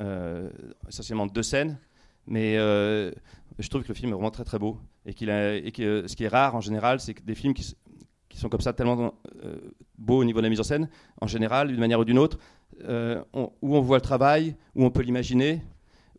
euh, 0.00 0.48
essentiellement 0.88 1.26
deux 1.26 1.42
scènes, 1.42 1.78
mais 2.26 2.56
euh, 2.56 3.12
je 3.58 3.68
trouve 3.68 3.82
que 3.82 3.88
le 3.88 3.94
film 3.94 4.10
est 4.10 4.14
vraiment 4.14 4.30
très 4.30 4.44
très 4.44 4.58
beau 4.58 4.80
et, 5.04 5.12
que 5.12 6.06
ce 6.06 6.16
qui 6.16 6.24
est 6.24 6.28
rare 6.28 6.54
en 6.54 6.60
général, 6.60 7.00
c'est 7.00 7.14
que 7.14 7.22
des 7.22 7.34
films 7.34 7.54
qui 7.54 7.76
sont 8.34 8.48
comme 8.48 8.60
ça 8.60 8.72
tellement 8.72 9.14
euh, 9.44 9.56
beaux 9.98 10.18
au 10.18 10.24
niveau 10.24 10.38
de 10.38 10.44
la 10.44 10.50
mise 10.50 10.60
en 10.60 10.64
scène, 10.64 10.88
en 11.20 11.26
général, 11.26 11.68
d'une 11.68 11.80
manière 11.80 12.00
ou 12.00 12.04
d'une 12.04 12.18
autre, 12.18 12.38
euh, 12.84 13.22
où 13.34 13.76
on 13.76 13.80
voit 13.80 13.98
le 13.98 14.02
travail, 14.02 14.56
où 14.74 14.84
on 14.84 14.90
peut 14.90 15.02
l'imaginer, 15.02 15.62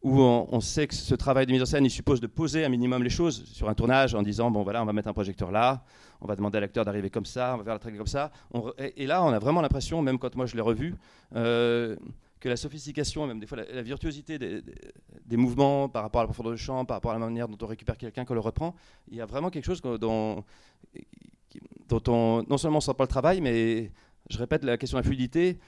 où 0.02 0.22
on, 0.22 0.62
sait 0.62 0.88
que 0.88 0.96
ce 0.96 1.14
travail 1.14 1.46
de 1.46 1.52
mise 1.52 1.62
en 1.62 1.66
scène, 1.66 1.86
il 1.86 1.90
suppose 1.92 2.22
de 2.22 2.28
poser 2.28 2.64
un 2.64 2.70
minimum 2.70 3.04
les 3.04 3.10
choses 3.10 3.44
sur 3.46 3.68
un 3.68 3.74
tournage 3.74 4.16
en 4.16 4.22
disant 4.22 4.50
bon 4.50 4.64
voilà, 4.64 4.82
on 4.82 4.86
va 4.86 4.94
mettre 4.94 5.10
un 5.10 5.14
projecteur 5.14 5.52
là, 5.52 5.84
on 6.22 6.28
va 6.28 6.38
demander 6.38 6.58
à 6.58 6.62
l'acteur 6.62 6.86
d'arriver 6.86 7.10
comme 7.10 7.26
ça, 7.26 7.54
on 7.54 7.58
va 7.58 7.64
faire 7.66 7.74
la 7.74 7.80
traque 7.80 7.98
comme 7.98 8.08
ça. 8.08 8.32
Et, 8.96 9.06
là, 9.06 9.24
on 9.24 9.30
a 9.30 9.40
vraiment 9.40 9.62
l'impression, 9.62 10.02
même 10.02 10.18
quand 10.18 10.36
moi 10.36 10.46
je 10.46 10.56
l'ai 10.56 10.62
revu, 10.62 10.96
euh, 11.36 11.98
que 12.40 12.48
la 12.48 12.56
sophistication, 12.56 13.28
même 13.28 13.40
des 13.40 13.46
fois 13.46 13.58
la, 13.58 13.82
virtuosité 13.82 14.40
des, 14.40 15.38
mouvements 15.38 15.90
par 15.90 16.04
rapport 16.04 16.22
à 16.22 16.24
la 16.24 16.28
profondeur 16.28 16.54
du 16.54 16.60
champ, 16.60 16.86
par 16.86 16.96
rapport 16.96 17.12
à 17.12 17.16
la 17.16 17.20
manière 17.20 17.50
dont 17.50 17.58
on 17.62 17.68
récupère 17.68 17.98
quelqu'un, 17.98 18.24
qu'on 18.24 18.34
le 18.34 18.40
reprend, 18.40 18.76
il 19.10 19.18
y 19.18 19.22
a 19.22 19.26
vraiment 19.26 19.50
quelque 19.50 19.66
chose 19.66 19.82
dont 19.82 20.46
on 22.08 22.46
non 22.48 22.58
seulement 22.58 22.78
on 22.78 22.82
sent 22.82 22.94
pas 22.94 23.04
le 23.04 23.10
travail, 23.10 23.42
mais 23.42 23.92
je 24.30 24.38
répète 24.38 24.64
la 24.64 24.78
question 24.78 24.98
de 24.98 25.04
la 25.04 25.06
fluidité. 25.06 25.60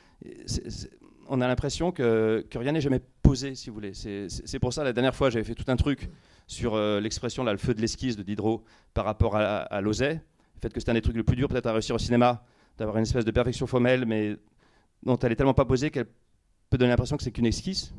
on 1.30 1.40
a 1.40 1.48
l'impression 1.48 1.92
que, 1.92 2.46
rien 2.56 2.74
n'est 2.74 2.82
jamais 2.82 3.00
posé, 3.22 3.56
si 3.56 3.70
vous 3.70 3.76
voulez. 3.76 3.94
C'est- 3.94 4.60
pour 4.60 4.74
ça, 4.74 4.84
la 4.84 4.92
dernière 4.94 5.16
fois, 5.16 5.30
j'avais 5.30 5.46
fait 5.46 5.56
tout 5.56 5.64
un 5.70 5.78
truc 5.78 6.10
sur 6.48 6.76
euh, 6.76 7.00
l'expression, 7.00 7.44
là, 7.44 7.54
le 7.54 7.58
feu 7.58 7.74
de 7.74 7.80
l'esquisse 7.82 8.18
de 8.18 8.24
Diderot 8.24 8.64
par 8.94 9.06
rapport 9.06 9.36
à, 9.38 9.60
à. 9.60 9.80
Le 9.82 9.92
fait 9.94 10.72
que 10.74 10.80
c'est 10.80 10.90
un 10.90 10.94
des 10.94 11.02
trucs 11.02 11.16
les 11.16 11.24
plus 11.24 11.36
durs, 11.38 11.48
peut-être, 11.48 11.68
à 11.68 11.74
réussir 11.74 11.96
au 11.96 12.00
cinéma, 12.00 12.44
d'avoir 12.78 12.98
une 12.98 13.04
espèce 13.04 13.26
de 13.26 13.32
perfection 13.32 13.66
formelle, 13.66 14.06
mais 14.06 14.36
dont 15.04 15.18
elle 15.18 15.32
est 15.32 15.36
tellement 15.36 15.54
pas 15.54 15.66
posée 15.66 15.90
qu'elle 15.90 16.06
peut 16.70 16.78
donner 16.78 16.90
l'impression 16.92 17.18
que 17.18 17.24
c'est 17.24 17.32
qu'une 17.32 17.46
esquisse, 17.48 17.94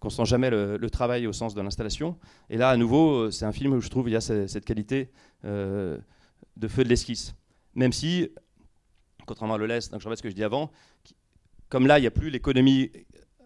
qu'on 0.00 0.08
sent 0.10 0.24
jamais 0.24 0.48
le, 0.50 0.76
le 0.76 0.90
travail 0.90 1.26
au 1.26 1.32
sens 1.32 1.54
de 1.54 1.60
l'installation. 1.60 2.16
Et 2.50 2.56
là, 2.56 2.70
à 2.70 2.76
nouveau, 2.76 3.24
euh, 3.24 3.30
c'est 3.30 3.44
un 3.44 3.52
film 3.52 3.72
où 3.74 3.80
je 3.80 3.88
trouve 3.88 4.08
il 4.08 4.12
y 4.12 4.16
a 4.16 4.20
ce- 4.20 4.46
cette 4.46 4.64
qualité 4.64 5.10
euh, 5.44 5.98
de 6.56 6.68
feu 6.68 6.84
de 6.84 6.88
l'esquisse. 6.88 7.34
Même 7.74 7.92
si, 7.92 8.30
contrairement 9.26 9.54
à 9.54 9.58
Le 9.58 9.66
Lest, 9.66 9.92
donc 9.92 10.00
je 10.00 10.08
répète 10.08 10.18
ce 10.18 10.22
que 10.22 10.30
je 10.30 10.34
dis 10.34 10.44
avant, 10.44 10.70
comme 11.68 11.86
là, 11.86 11.98
il 11.98 12.02
n'y 12.02 12.06
a 12.06 12.10
plus 12.12 12.30
l'économie 12.30 12.90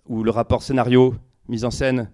ou 0.06 0.22
le 0.22 0.30
rapport 0.30 0.62
scénario, 0.62 1.14
mise 1.48 1.64
en 1.64 1.70
scène, 1.70 2.10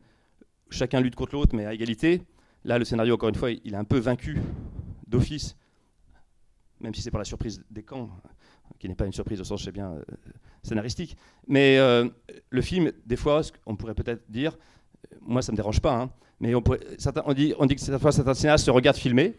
chacun 0.71 1.01
lutte 1.01 1.15
contre 1.17 1.35
l'autre, 1.35 1.55
mais 1.55 1.67
à 1.67 1.75
égalité. 1.75 2.23
Là, 2.65 2.79
le 2.79 2.85
scénario, 2.85 3.15
encore 3.15 3.29
une 3.29 3.35
fois, 3.35 3.51
il 3.51 3.75
est 3.75 3.77
un 3.77 3.85
peu 3.85 3.99
vaincu 3.99 4.39
d'office, 5.07 5.57
même 6.81 6.95
si 6.95 7.03
c'est 7.03 7.11
par 7.11 7.19
la 7.21 7.25
surprise 7.25 7.65
des 7.71 7.83
camps, 7.83 8.11
qui 8.79 8.89
n'est 8.89 8.95
pas 8.95 9.07
une 9.07 9.13
surprise 9.13 9.41
au 9.41 9.45
sens, 9.45 9.63
je 9.63 9.71
bien, 9.71 9.93
euh, 9.93 10.03
scénaristique. 10.63 11.17
Mais 11.47 11.79
euh, 11.79 12.09
le 12.51 12.63
film, 12.63 12.93
des 13.07 13.17
fois, 13.17 13.41
qu'on 13.65 13.77
pourrait 13.77 13.95
peut-être 13.95 14.25
dire, 14.31 14.57
euh, 15.13 15.17
moi 15.23 15.43
ça 15.43 15.53
ne 15.53 15.55
me 15.55 15.57
dérange 15.57 15.81
pas, 15.81 15.95
hein, 15.95 16.11
mais 16.41 16.55
on, 16.55 16.63
certains- 16.99 17.23
on 17.25 17.33
dit, 17.33 17.55
on 17.59 17.67
dit 17.67 17.75
que 17.77 17.81
certaines 17.81 18.01
fois 18.01 18.13
certains 18.13 18.35
cinéastes 18.35 18.67
se 18.67 18.71
regardent 18.71 18.97
filmer. 18.99 19.37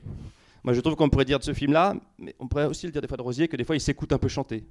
Moi 0.68 0.74
je 0.74 0.82
trouve 0.82 0.98
qu'on 0.98 1.08
pourrait 1.08 1.24
dire 1.24 1.40
de 1.40 1.46
ce 1.46 1.54
film-là, 1.54 1.96
mais 2.20 2.36
on 2.40 2.48
pourrait 2.50 2.66
aussi 2.66 2.88
le 2.88 2.92
dire 2.92 3.02
des 3.02 3.08
fois 3.08 3.16
de 3.16 3.22
Rosier, 3.22 3.48
que 3.48 3.56
des 3.56 3.64
fois 3.64 3.78
il 3.78 3.80
s'écoute 3.80 4.12
un 4.12 4.18
peu 4.18 4.28
chanter. 4.28 4.66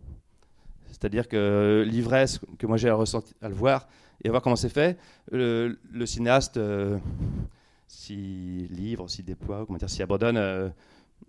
C'est-à-dire 0.88 1.26
que 1.26 1.86
l'ivresse 1.88 2.38
que 2.58 2.66
moi 2.66 2.76
j'ai 2.76 2.90
à, 2.90 2.98
le 3.48 3.54
voir 3.54 3.88
et 4.22 4.28
à 4.28 4.30
voir 4.30 4.42
comment 4.42 4.56
c'est 4.56 4.68
fait, 4.68 4.98
le, 5.32 5.74
cinéaste 6.04 6.58
euh, 6.58 6.98
s'y 7.86 8.68
livre, 8.68 9.08
s'y 9.08 9.22
déploie, 9.22 9.64
comment 9.64 9.78
dire, 9.78 9.88
s'y 9.88 10.02
abandonne 10.02 10.36
euh, 10.36 10.68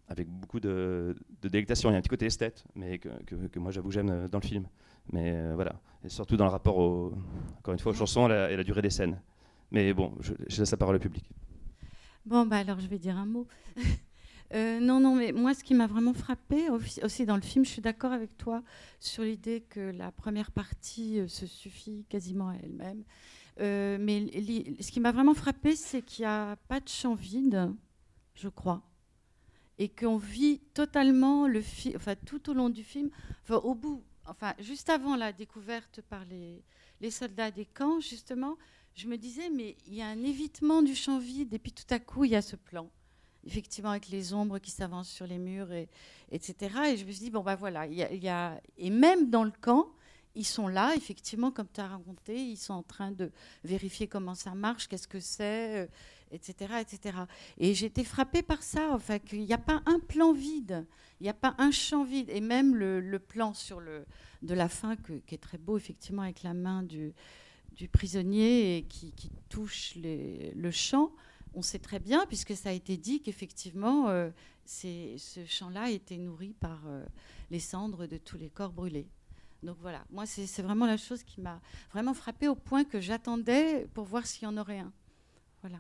avec 0.10 0.28
beaucoup 0.28 0.60
de, 0.60 1.16
de 1.42 1.48
délectation. 1.48 1.90
Il 1.90 1.94
y 1.94 1.96
a 1.96 2.00
un 2.00 2.02
petit 2.02 2.10
côté 2.10 2.26
esthète, 2.26 2.66
mais 2.76 3.00
que, 3.00 3.60
moi 3.60 3.72
j'avoue 3.72 3.92
j'aime 3.92 4.10
euh, 4.10 4.28
dans 4.28 4.40
le 4.40 4.46
film. 4.46 4.68
Mais 5.14 5.32
euh, 5.34 5.54
voilà, 5.56 5.80
et 6.04 6.10
surtout 6.10 6.36
dans 6.36 6.44
le 6.44 6.52
rapport, 6.52 6.78
encore 7.60 7.74
une 7.74 7.80
fois, 7.80 7.94
aux 7.94 7.96
chansons 7.96 8.28
la, 8.28 8.52
et 8.52 8.58
la 8.58 8.66
durée 8.66 8.82
des 8.82 8.90
scènes. 8.90 9.22
Mais 9.72 9.94
bon, 9.94 10.14
je, 10.20 10.34
je 10.50 10.60
laisse 10.60 10.72
la 10.72 10.78
parole 10.78 10.98
au 10.98 11.00
public. 11.00 11.32
Bon, 12.26 12.46
bah 12.46 12.58
alors 12.58 12.82
je 12.82 12.88
vais 12.88 13.00
dire 13.00 13.16
un 13.16 13.26
mot. 13.26 13.48
Euh, 14.54 14.80
non, 14.80 15.00
non, 15.00 15.16
mais 15.16 15.32
moi, 15.32 15.54
ce 15.54 15.64
qui 15.64 15.74
m'a 15.74 15.88
vraiment 15.88 16.14
frappé 16.14 16.70
aussi 16.70 17.26
dans 17.26 17.36
le 17.36 17.42
film, 17.42 17.66
je 17.66 17.72
suis 17.72 17.82
d'accord 17.82 18.14
avec 18.14 18.38
toi 18.38 18.64
sur 19.00 19.24
l'idée 19.24 19.62
que 19.62 19.92
la 19.92 20.12
première 20.12 20.52
partie 20.52 21.20
euh, 21.20 21.28
se 21.28 21.46
suffit 21.46 22.06
quasiment 22.10 22.50
à 22.50 22.56
elle-même. 22.56 23.04
Euh, 23.60 23.98
mais 24.00 24.28
ce 24.80 24.92
qui 24.92 25.00
m'a 25.00 25.12
vraiment 25.12 25.34
frappé, 25.34 25.76
c'est 25.76 26.02
qu'il 26.02 26.24
n'y 26.24 26.28
a 26.28 26.56
pas 26.68 26.80
de 26.80 26.88
champ 26.88 27.16
vide, 27.16 27.74
je 28.36 28.48
crois, 28.50 28.84
et 29.80 29.90
qu'on 29.90 30.18
vit 30.18 30.60
totalement 30.74 31.48
le 31.48 31.62
film, 31.62 32.00
tout 32.26 32.50
au 32.50 32.54
long 32.54 32.70
du 32.70 32.84
film, 32.84 33.10
au 33.50 33.74
bout, 33.76 34.04
enfin 34.26 34.54
juste 34.60 34.90
avant 34.90 35.16
la 35.16 35.34
découverte 35.34 36.02
par 36.02 36.24
les, 36.26 36.64
les 37.02 37.12
soldats 37.12 37.52
des 37.52 37.66
camps, 37.66 38.00
justement, 38.00 38.58
je 38.94 39.08
me 39.08 39.18
disais, 39.18 39.50
mais 39.50 39.76
il 39.88 39.96
y 39.96 40.02
a 40.02 40.08
un 40.08 40.24
évitement 40.24 40.82
du 40.84 40.96
champ 40.96 41.18
vide, 41.18 41.54
et 41.54 41.60
puis 41.60 41.72
tout 41.72 41.92
à 41.92 42.00
coup, 42.00 42.26
il 42.26 42.32
y 42.32 42.36
a 42.36 42.42
ce 42.44 42.56
plan, 42.56 42.90
effectivement, 43.48 43.92
avec 43.92 44.10
les 44.10 44.34
ombres 44.34 44.60
qui 44.60 44.72
s'avancent 44.72 45.10
sur 45.10 45.26
les 45.26 45.38
murs, 45.38 45.72
et, 45.72 45.88
etc. 46.32 46.56
Et 46.90 46.98
je 46.98 47.06
me 47.06 47.12
suis 47.12 47.26
dit, 47.26 47.32
bon, 47.32 47.42
ben 47.42 47.56
voilà, 47.56 47.88
il 47.88 47.94
y 47.94 48.18
y 48.18 48.30
a- 48.30 48.62
et 48.78 48.90
même 48.90 49.30
dans 49.30 49.44
le 49.44 49.54
camp, 49.62 49.88
ils 50.36 50.46
sont 50.46 50.68
là, 50.68 50.94
effectivement, 50.96 51.52
comme 51.52 51.68
tu 51.74 51.82
as 51.82 51.88
raconté, 51.88 52.40
ils 52.40 52.58
sont 52.58 52.76
en 52.76 52.84
train 52.84 53.12
de 53.12 53.32
vérifier 53.64 54.08
comment 54.08 54.36
ça 54.36 54.54
marche, 54.54 54.88
qu'est-ce 54.88 55.08
que 55.08 55.20
c'est, 55.20 55.86
euh, 55.86 55.88
etc., 56.32 56.76
etc. 56.80 57.18
Et 57.58 57.74
j'étais 57.74 58.04
frappée 58.04 58.44
par 58.44 58.62
ça, 58.62 58.90
enfin, 58.92 59.18
qu'il 59.18 59.42
n'y 59.42 59.54
a 59.54 59.58
pas 59.58 59.82
un 59.88 60.00
plan 60.00 60.34
vide, 60.34 60.86
il 61.20 61.24
n'y 61.24 61.30
a 61.30 61.34
pas 61.34 61.56
un 61.58 61.72
champ 61.72 62.04
vide, 62.04 62.30
et 62.30 62.42
même 62.42 62.76
le, 62.76 63.18
plan 63.18 63.56
sur 63.56 63.80
le, 63.80 64.06
de 64.44 64.54
la 64.54 64.70
fin, 64.70 64.96
qui 64.96 65.34
est 65.34 65.42
très 65.42 65.58
beau, 65.58 65.76
effectivement, 65.76 66.22
avec 66.22 66.44
la 66.44 66.54
main 66.54 66.84
du, 66.84 67.14
prisonnier 67.92 68.78
et 68.78 68.84
qui, 68.84 69.14
touche 69.50 69.96
le 69.96 70.72
champ, 70.72 71.12
on 71.58 71.64
sait 71.64 71.80
très 71.80 71.98
bien, 72.00 72.26
puisque 72.28 72.56
ça 72.56 72.70
a 72.70 72.72
été 72.72 72.98
dit 72.98 73.20
qu'effectivement, 73.22 74.10
euh, 74.10 74.30
c'est- 74.64 75.16
ce 75.18 75.44
champ-là 75.46 75.90
était 75.90 76.18
nourri 76.18 76.54
par 76.54 76.80
euh, 76.86 77.04
les 77.50 77.60
cendres 77.60 78.06
de 78.06 78.18
tous 78.18 78.38
les 78.38 78.50
corps 78.50 78.72
brûlés. 78.72 79.08
Donc 79.64 79.78
voilà, 79.82 80.06
moi, 80.12 80.28
c'est 80.28 80.62
vraiment 80.62 80.86
la 80.86 80.98
chose 80.98 81.24
qui 81.24 81.42
m'a 81.42 81.60
vraiment 81.92 82.14
frappée 82.14 82.48
au 82.48 82.54
point 82.54 82.84
que 82.84 83.02
j'attendais 83.02 83.88
pour 83.96 84.06
voir 84.06 84.28
s'il 84.28 84.44
y 84.44 84.46
en 84.46 84.56
aurait 84.56 84.78
un. 84.78 84.94
Voilà. 85.62 85.80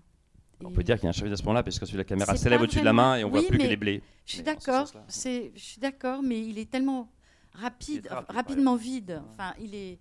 On 0.63 0.71
Et 0.71 0.73
peut 0.73 0.81
dire 0.83 0.95
qu'il 0.95 1.03
y 1.03 1.07
a 1.07 1.09
un 1.09 1.23
vide 1.23 1.31
à 1.31 1.37
ce 1.37 1.43
moment-là, 1.43 1.61
parce 1.61 1.77
que 1.77 1.95
la 1.95 2.03
caméra 2.03 2.35
C'est 2.35 2.41
s'élève 2.43 2.61
au-dessus 2.61 2.79
de 2.79 2.85
la 2.85 2.93
main 2.93 3.15
et 3.17 3.23
on 3.23 3.29
voit 3.29 3.41
Oui, 3.41 3.47
plus 3.47 3.59
que 3.59 3.63
les 3.67 3.77
blés. 3.77 4.01
Je 4.25 4.33
suis 4.33 4.41
d'accord, 4.43 4.91
je 5.07 5.51
suis 5.55 5.79
d'accord, 5.79 6.23
mais 6.23 6.43
il 6.43 6.57
est 6.57 6.71
tellement 6.71 7.11
est 7.53 7.57
rapide, 7.59 8.07
rapidement 8.29 8.75
vide. 8.75 9.21
Enfin, 9.29 9.53
il 9.59 9.75
est, 9.75 9.99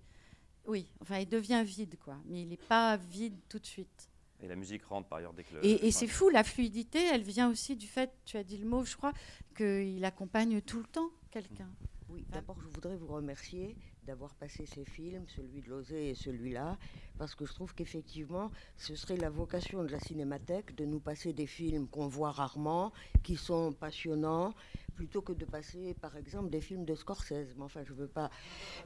oui, 0.65 0.87
enfin, 1.01 1.19
il 1.19 1.29
devient 1.29 1.63
vide, 1.63 1.99
quoi. 2.03 2.17
Mais 2.25 2.41
il 2.41 2.47
n'est 2.47 2.57
pas 2.57 2.97
vide 2.97 3.35
tout 3.47 3.59
de 3.59 3.65
suite. 3.67 4.06
Et 4.41 4.47
la 4.47 4.55
musique 4.55 4.83
rentre 4.85 5.07
par 5.07 5.19
ailleurs 5.19 5.33
dès 5.33 5.43
que 5.43 5.55
le. 5.55 5.65
Et, 5.65 5.87
et 5.87 5.91
c'est 5.91 6.07
fou, 6.07 6.29
la 6.29 6.43
fluidité, 6.43 6.99
elle 7.11 7.23
vient 7.23 7.49
aussi 7.49 7.75
du 7.75 7.87
fait, 7.87 8.11
tu 8.25 8.37
as 8.37 8.43
dit 8.43 8.57
le 8.57 8.67
mot, 8.67 8.83
je 8.85 8.95
crois, 8.95 9.13
qu'il 9.55 10.03
accompagne 10.05 10.61
tout 10.61 10.79
le 10.79 10.85
temps 10.85 11.09
quelqu'un. 11.31 11.69
Oui, 12.09 12.25
d'abord, 12.29 12.57
je 12.61 12.67
voudrais 12.67 12.95
vous 12.95 13.07
remercier 13.07 13.75
d'avoir 14.05 14.33
passé 14.35 14.65
ces 14.65 14.85
films, 14.85 15.25
celui 15.35 15.61
de 15.61 15.69
Lozé 15.69 16.09
et 16.11 16.15
celui-là, 16.15 16.77
parce 17.17 17.35
que 17.35 17.45
je 17.45 17.53
trouve 17.53 17.75
qu'effectivement, 17.75 18.49
ce 18.77 18.95
serait 18.95 19.17
la 19.17 19.29
vocation 19.29 19.83
de 19.83 19.89
la 19.89 19.99
cinémathèque 19.99 20.73
de 20.75 20.85
nous 20.85 21.01
passer 21.01 21.33
des 21.33 21.47
films 21.47 21.87
qu'on 21.87 22.07
voit 22.07 22.31
rarement, 22.31 22.93
qui 23.23 23.35
sont 23.35 23.73
passionnants, 23.73 24.53
plutôt 24.95 25.21
que 25.21 25.33
de 25.33 25.43
passer, 25.43 25.93
par 25.95 26.15
exemple, 26.15 26.49
des 26.49 26.61
films 26.61 26.85
de 26.85 26.95
Scorsese. 26.95 27.53
Mais 27.57 27.63
enfin, 27.63 27.83
je 27.83 27.93
veux 27.93 28.07
pas. 28.07 28.31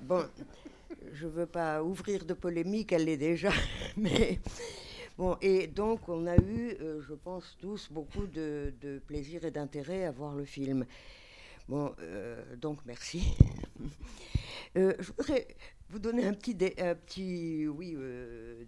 Bon, 0.01 0.25
je 1.13 1.27
veux 1.27 1.45
pas 1.45 1.83
ouvrir 1.83 2.25
de 2.25 2.33
polémique, 2.33 2.91
elle 2.91 3.05
l'est 3.05 3.17
déjà, 3.17 3.51
mais. 3.97 4.39
Bon, 5.17 5.37
et 5.41 5.67
donc 5.67 6.07
on 6.07 6.25
a 6.25 6.37
eu, 6.37 6.75
euh, 6.81 7.01
je 7.01 7.13
pense 7.13 7.57
tous, 7.59 7.89
beaucoup 7.91 8.25
de, 8.27 8.73
plaisir 9.07 9.43
et 9.45 9.51
d'intérêt 9.51 10.05
à 10.05 10.11
voir 10.11 10.35
le 10.35 10.45
film. 10.45 10.85
Bon, 11.67 11.93
euh, 11.99 12.55
donc 12.55 12.79
merci. 12.85 13.35
Euh, 14.77 14.93
je 14.99 15.11
voudrais 15.11 15.47
vous 15.89 15.99
donner 15.99 16.25
un 16.25 16.33
petit, 16.33 16.55
dé- 16.55 16.75
un 16.77 16.95
petit 16.95 17.67
oui, 17.67 17.97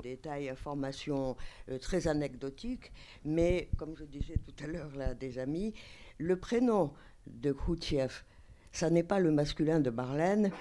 détails, 0.04 0.50
informations 0.50 1.38
euh, 1.70 1.78
très 1.78 2.10
anecdotiques. 2.10 2.92
Mais, 3.24 3.70
comme 3.78 3.96
je 3.96 4.04
disais 4.04 4.36
tout 4.44 4.62
à 4.62 4.68
l'heure 4.68 4.94
là 4.98 5.14
des 5.14 5.40
amis, 5.40 5.74
le 6.18 6.36
prénom 6.36 6.92
de 7.26 7.54
Khrouchtchev, 7.54 8.12
ça 8.74 8.90
n'est 8.90 9.04
pas 9.04 9.20
le 9.20 9.32
masculin 9.32 9.80
de 9.80 9.92
Marlène, 9.92 10.52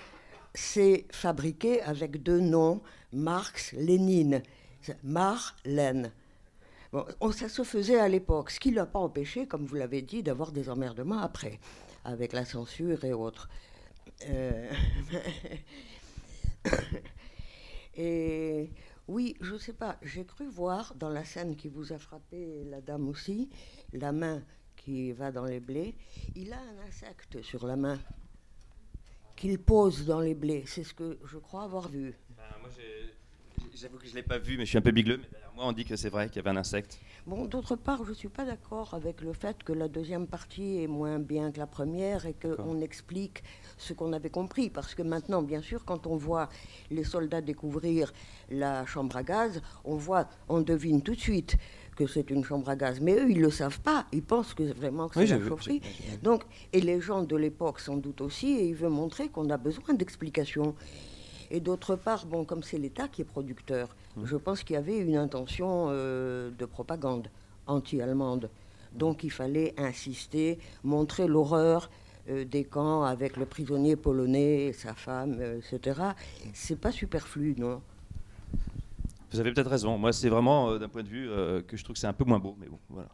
c'est 0.55 1.07
fabriqué 1.11 1.83
avec 1.83 2.23
deux 2.23 2.39
noms, 2.39 2.81
Marx, 3.13 3.73
Lénine. 3.73 4.45
Marlène. 5.03 6.13
Bon, 6.93 7.07
on- 7.21 7.33
ça 7.33 7.49
se 7.49 7.63
faisait 7.65 7.99
à 7.99 8.09
l'époque, 8.09 8.51
ce 8.51 8.61
qui 8.61 8.71
ne 8.71 8.77
l'a 8.77 8.87
pas 8.87 8.99
empêché, 8.99 9.47
comme 9.47 9.65
vous 9.65 9.77
l'avez 9.77 10.03
dit, 10.03 10.23
d'avoir 10.23 10.53
des 10.53 10.69
emmerdements 10.69 11.21
après, 11.21 11.59
avec 12.05 12.33
la 12.33 12.45
censure 12.45 13.05
et 13.05 13.13
autres. 13.13 13.49
Euh, 14.29 14.71
et 17.97 18.71
oui, 19.09 19.37
je 19.41 19.55
ne 19.55 19.59
sais 19.59 19.73
pas, 19.73 19.97
j'ai 20.03 20.25
cru 20.25 20.47
voir 20.49 20.95
dans 20.95 21.09
la 21.09 21.25
scène 21.25 21.57
qui 21.57 21.69
vous 21.69 21.93
a 21.93 21.99
frappé, 21.99 22.65
la 22.65 22.81
dame 22.81 23.09
aussi, 23.09 23.49
la 23.93 24.13
main 24.13 24.43
qui 24.77 25.13
va 25.13 25.33
dans 25.33 25.45
les 25.45 25.61
blés, 25.61 25.95
il 26.35 26.53
a 26.53 26.59
un 26.59 26.87
insecte 26.89 27.41
sur 27.43 27.67
la 27.67 27.77
main 27.77 27.99
qu'il 29.37 29.59
pose 29.59 30.05
dans 30.07 30.21
les 30.21 30.35
blés. 30.35 30.65
C'est 30.67 30.85
ce 30.85 30.95
que 30.95 31.19
je 31.25 31.39
crois 31.39 31.65
avoir 31.65 31.89
vu. 31.89 32.15
Ben, 32.37 32.43
moi, 32.61 32.69
j'ai- 32.77 33.15
j'avoue 33.75 33.99
que 33.99 34.07
je 34.07 34.11
ne 34.11 34.17
l'ai 34.17 34.23
pas 34.23 34.39
vu, 34.39 34.57
mais 34.57 34.65
je 34.65 34.71
suis 34.71 34.79
un 34.79 34.83
peu 34.83 34.91
bigleux. 34.91 35.19
Mais 35.19 35.29
derrière 35.31 35.53
moi, 35.55 35.67
on 35.67 35.73
dit 35.73 35.85
que 35.85 35.97
c'est 35.97 36.09
vrai 36.09 36.29
qu'il 36.29 36.37
y 36.37 36.39
avait 36.41 36.51
un 36.51 36.57
insecte. 36.57 37.01
Bon, 37.27 37.45
d'autre 37.47 37.77
part, 37.77 38.05
je 38.05 38.11
ne 38.11 38.15
suis 38.15 38.29
pas 38.29 38.45
d'accord 38.45 38.95
avec 38.95 39.21
le 39.21 39.33
fait 39.33 39.63
que 39.63 39.73
la 39.73 39.89
deuxième 39.89 40.27
partie 40.27 40.83
est 40.83 40.87
moins 40.87 41.19
bien 41.19 41.53
que 41.53 41.59
la 41.59 41.67
première 41.67 42.27
et 42.27 42.35
qu'on 42.35 42.81
explique 42.81 43.43
ce 43.79 43.93
qu'on 43.93 44.13
avait 44.13 44.31
compris. 44.31 44.71
Parce 44.71 44.95
que 44.95 45.03
maintenant, 45.03 45.43
bien 45.43 45.63
sûr, 45.63 45.85
quand 45.85 46.07
on 46.07 46.17
voit 46.17 46.49
les 46.91 47.05
soldats 47.05 47.41
découvrir 47.41 48.13
la 48.51 48.85
chambre 48.87 49.17
à 49.17 49.23
gaz, 49.23 49.63
on 49.85 49.97
voit, 49.97 50.29
on 50.49 50.61
devine 50.61 51.03
tout 51.03 51.15
de 51.15 51.21
suite 51.21 51.57
que 51.97 52.07
c'est 52.07 52.31
une 52.31 52.45
chambre 52.45 52.69
à 52.69 52.77
gaz. 52.77 53.01
Mais 53.01 53.15
eux, 53.15 53.31
ils 53.31 53.39
ne 53.39 53.43
le 53.43 53.51
savent 53.51 53.81
pas. 53.81 54.07
Ils 54.13 54.23
pensent 54.23 54.55
que 54.55 54.63
vraiment 54.63 55.09
que 55.09 55.19
Oui, 55.19 55.27
c'est 55.27 55.35
j'ai 55.35 55.41
la 55.41 55.49
chaufferie. 55.49 55.83
Donc, 56.23 56.43
et 56.73 56.81
les 56.81 57.01
gens 57.01 57.23
de 57.23 57.37
l'époque 57.37 57.81
sans 57.81 57.97
doute 57.97 58.21
aussi, 58.21 58.53
et 58.53 58.69
il 58.69 58.75
veut 58.75 58.89
montrer 58.89 59.29
qu'on 59.29 59.49
a 59.51 59.57
besoin 59.57 59.95
d'explications. 59.95 60.75
Et 61.53 61.61
d'autre 61.61 61.95
part, 61.95 62.27
bon, 62.27 62.45
comme 62.45 62.65
c'est 62.65 62.79
l'État 62.79 63.07
qui 63.07 63.23
est 63.23 63.27
producteur, 63.27 63.95
Mmh. 64.17 64.27
je 64.27 64.37
pense 64.37 64.63
qu'il 64.63 64.75
y 64.75 64.77
avait 64.77 64.99
une 64.99 65.17
intention 65.17 65.87
euh, 65.89 66.51
de 66.51 66.65
propagande 66.67 67.29
anti-allemande. 67.67 68.51
Donc 68.93 69.25
il 69.25 69.31
fallait 69.31 69.75
insister, 69.79 70.59
montrer 70.85 71.27
l'horreur 71.27 71.91
euh, 72.29 72.45
des 72.45 72.65
camps 72.65 73.05
avec 73.05 73.37
le 73.37 73.47
prisonnier 73.47 73.97
polonais 73.97 74.67
et 74.67 74.73
sa 74.73 74.95
femme, 74.95 75.37
euh, 75.41 75.59
etc. 75.59 76.01
C'est 76.53 76.79
pas 76.79 76.93
superflu, 76.93 77.55
non? 77.57 77.81
Vous 79.33 79.41
avez 79.41 79.51
peut-être 79.53 79.71
raison. 79.71 79.97
Moi, 79.97 80.13
c'est 80.13 80.29
vraiment 80.29 80.71
euh, 80.71 80.79
d'un 80.79 80.89
point 80.89 81.03
de 81.03 81.09
vue 81.09 81.31
que 81.67 81.77
je 81.77 81.83
trouve 81.83 81.95
que 81.95 82.01
c'est 82.01 82.07
un 82.07 82.13
peu 82.13 82.25
moins 82.25 82.39
beau. 82.39 82.55
Mais 82.61 82.67
bon, 82.67 82.79
voilà. 82.91 83.09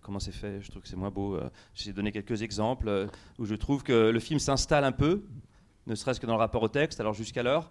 Comment 0.00 0.20
c'est 0.20 0.32
fait? 0.32 0.62
Je 0.62 0.70
trouve 0.70 0.82
que 0.82 0.88
c'est 0.88 0.96
moins 0.96 1.10
beau. 1.10 1.38
J'ai 1.74 1.92
donné 1.92 2.12
quelques 2.12 2.40
exemples 2.40 3.08
où 3.38 3.44
je 3.44 3.54
trouve 3.56 3.82
que 3.82 4.10
le 4.10 4.20
film 4.20 4.38
s'installe 4.38 4.84
un 4.84 4.92
peu, 4.92 5.22
ne 5.86 5.94
serait-ce 5.94 6.20
que 6.20 6.26
dans 6.26 6.34
le 6.34 6.40
rapport 6.40 6.62
au 6.62 6.68
texte. 6.68 7.00
Alors 7.00 7.14
jusqu'alors, 7.14 7.70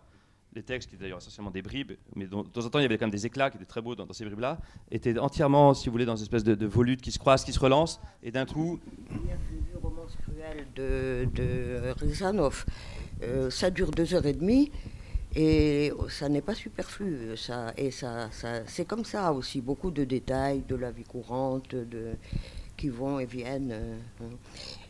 les 0.54 0.64
textes, 0.64 0.90
qui 0.90 0.96
étaient 0.96 1.04
d'ailleurs 1.04 1.18
essentiellement 1.18 1.52
des 1.52 1.62
bribes, 1.62 1.94
mais 2.16 2.28
dont- 2.28 2.44
de 2.44 2.48
temps 2.50 2.66
en 2.66 2.70
temps 2.70 2.80
il 2.80 2.84
y 2.84 2.86
avait 2.86 2.98
quand 2.98 3.06
même 3.06 3.12
des 3.12 3.26
éclats 3.26 3.50
qui 3.50 3.58
étaient 3.58 3.66
très 3.66 3.82
beaux 3.82 3.96
dans, 3.96 4.12
ces 4.14 4.24
bribes-là, 4.26 4.58
étaient 4.90 5.18
entièrement, 5.20 5.74
si 5.74 5.88
vous 5.88 5.92
voulez, 5.92 6.06
dans 6.06 6.16
une 6.16 6.24
espèce 6.24 6.44
de, 6.46 6.56
de 6.56 6.66
volute 6.66 7.02
qui 7.02 7.12
se 7.12 7.20
croisent, 7.20 7.44
qui 7.44 7.52
se 7.52 7.60
relancent, 7.60 8.00
et 8.24 8.32
d'un 8.32 8.46
coup, 8.46 8.80
Hier, 9.12 9.38
j'ai 9.50 9.58
vu 9.58 9.78
Romance 9.84 10.16
cruelle 10.24 10.66
de, 10.76 11.28
de 11.34 11.92
Rizanov. 12.00 12.66
Euh, 13.24 13.50
ça 13.50 13.70
dure 13.70 13.92
deux 13.92 14.14
heures 14.14 14.26
et 14.26 14.34
demie 14.34 14.72
et 15.36 15.92
ça 16.10 16.30
n'est 16.30 16.42
pas 16.42 16.56
superflu. 16.56 17.34
Et 17.78 17.92
ça, 17.92 18.30
ça, 18.32 18.62
c'est 18.66 18.86
comme 18.86 19.04
ça 19.04 19.34
aussi, 19.34 19.60
beaucoup 19.62 19.92
de 19.92 20.06
détails 20.06 20.64
de 20.68 20.76
la 20.76 20.92
vie 20.92 21.04
courante 21.04 21.76
de, 21.76 22.16
qui 22.78 22.90
vont 22.90 23.20
et 23.20 23.26
viennent. 23.26 23.72
euh, 23.72 23.96
hein. 24.22 24.26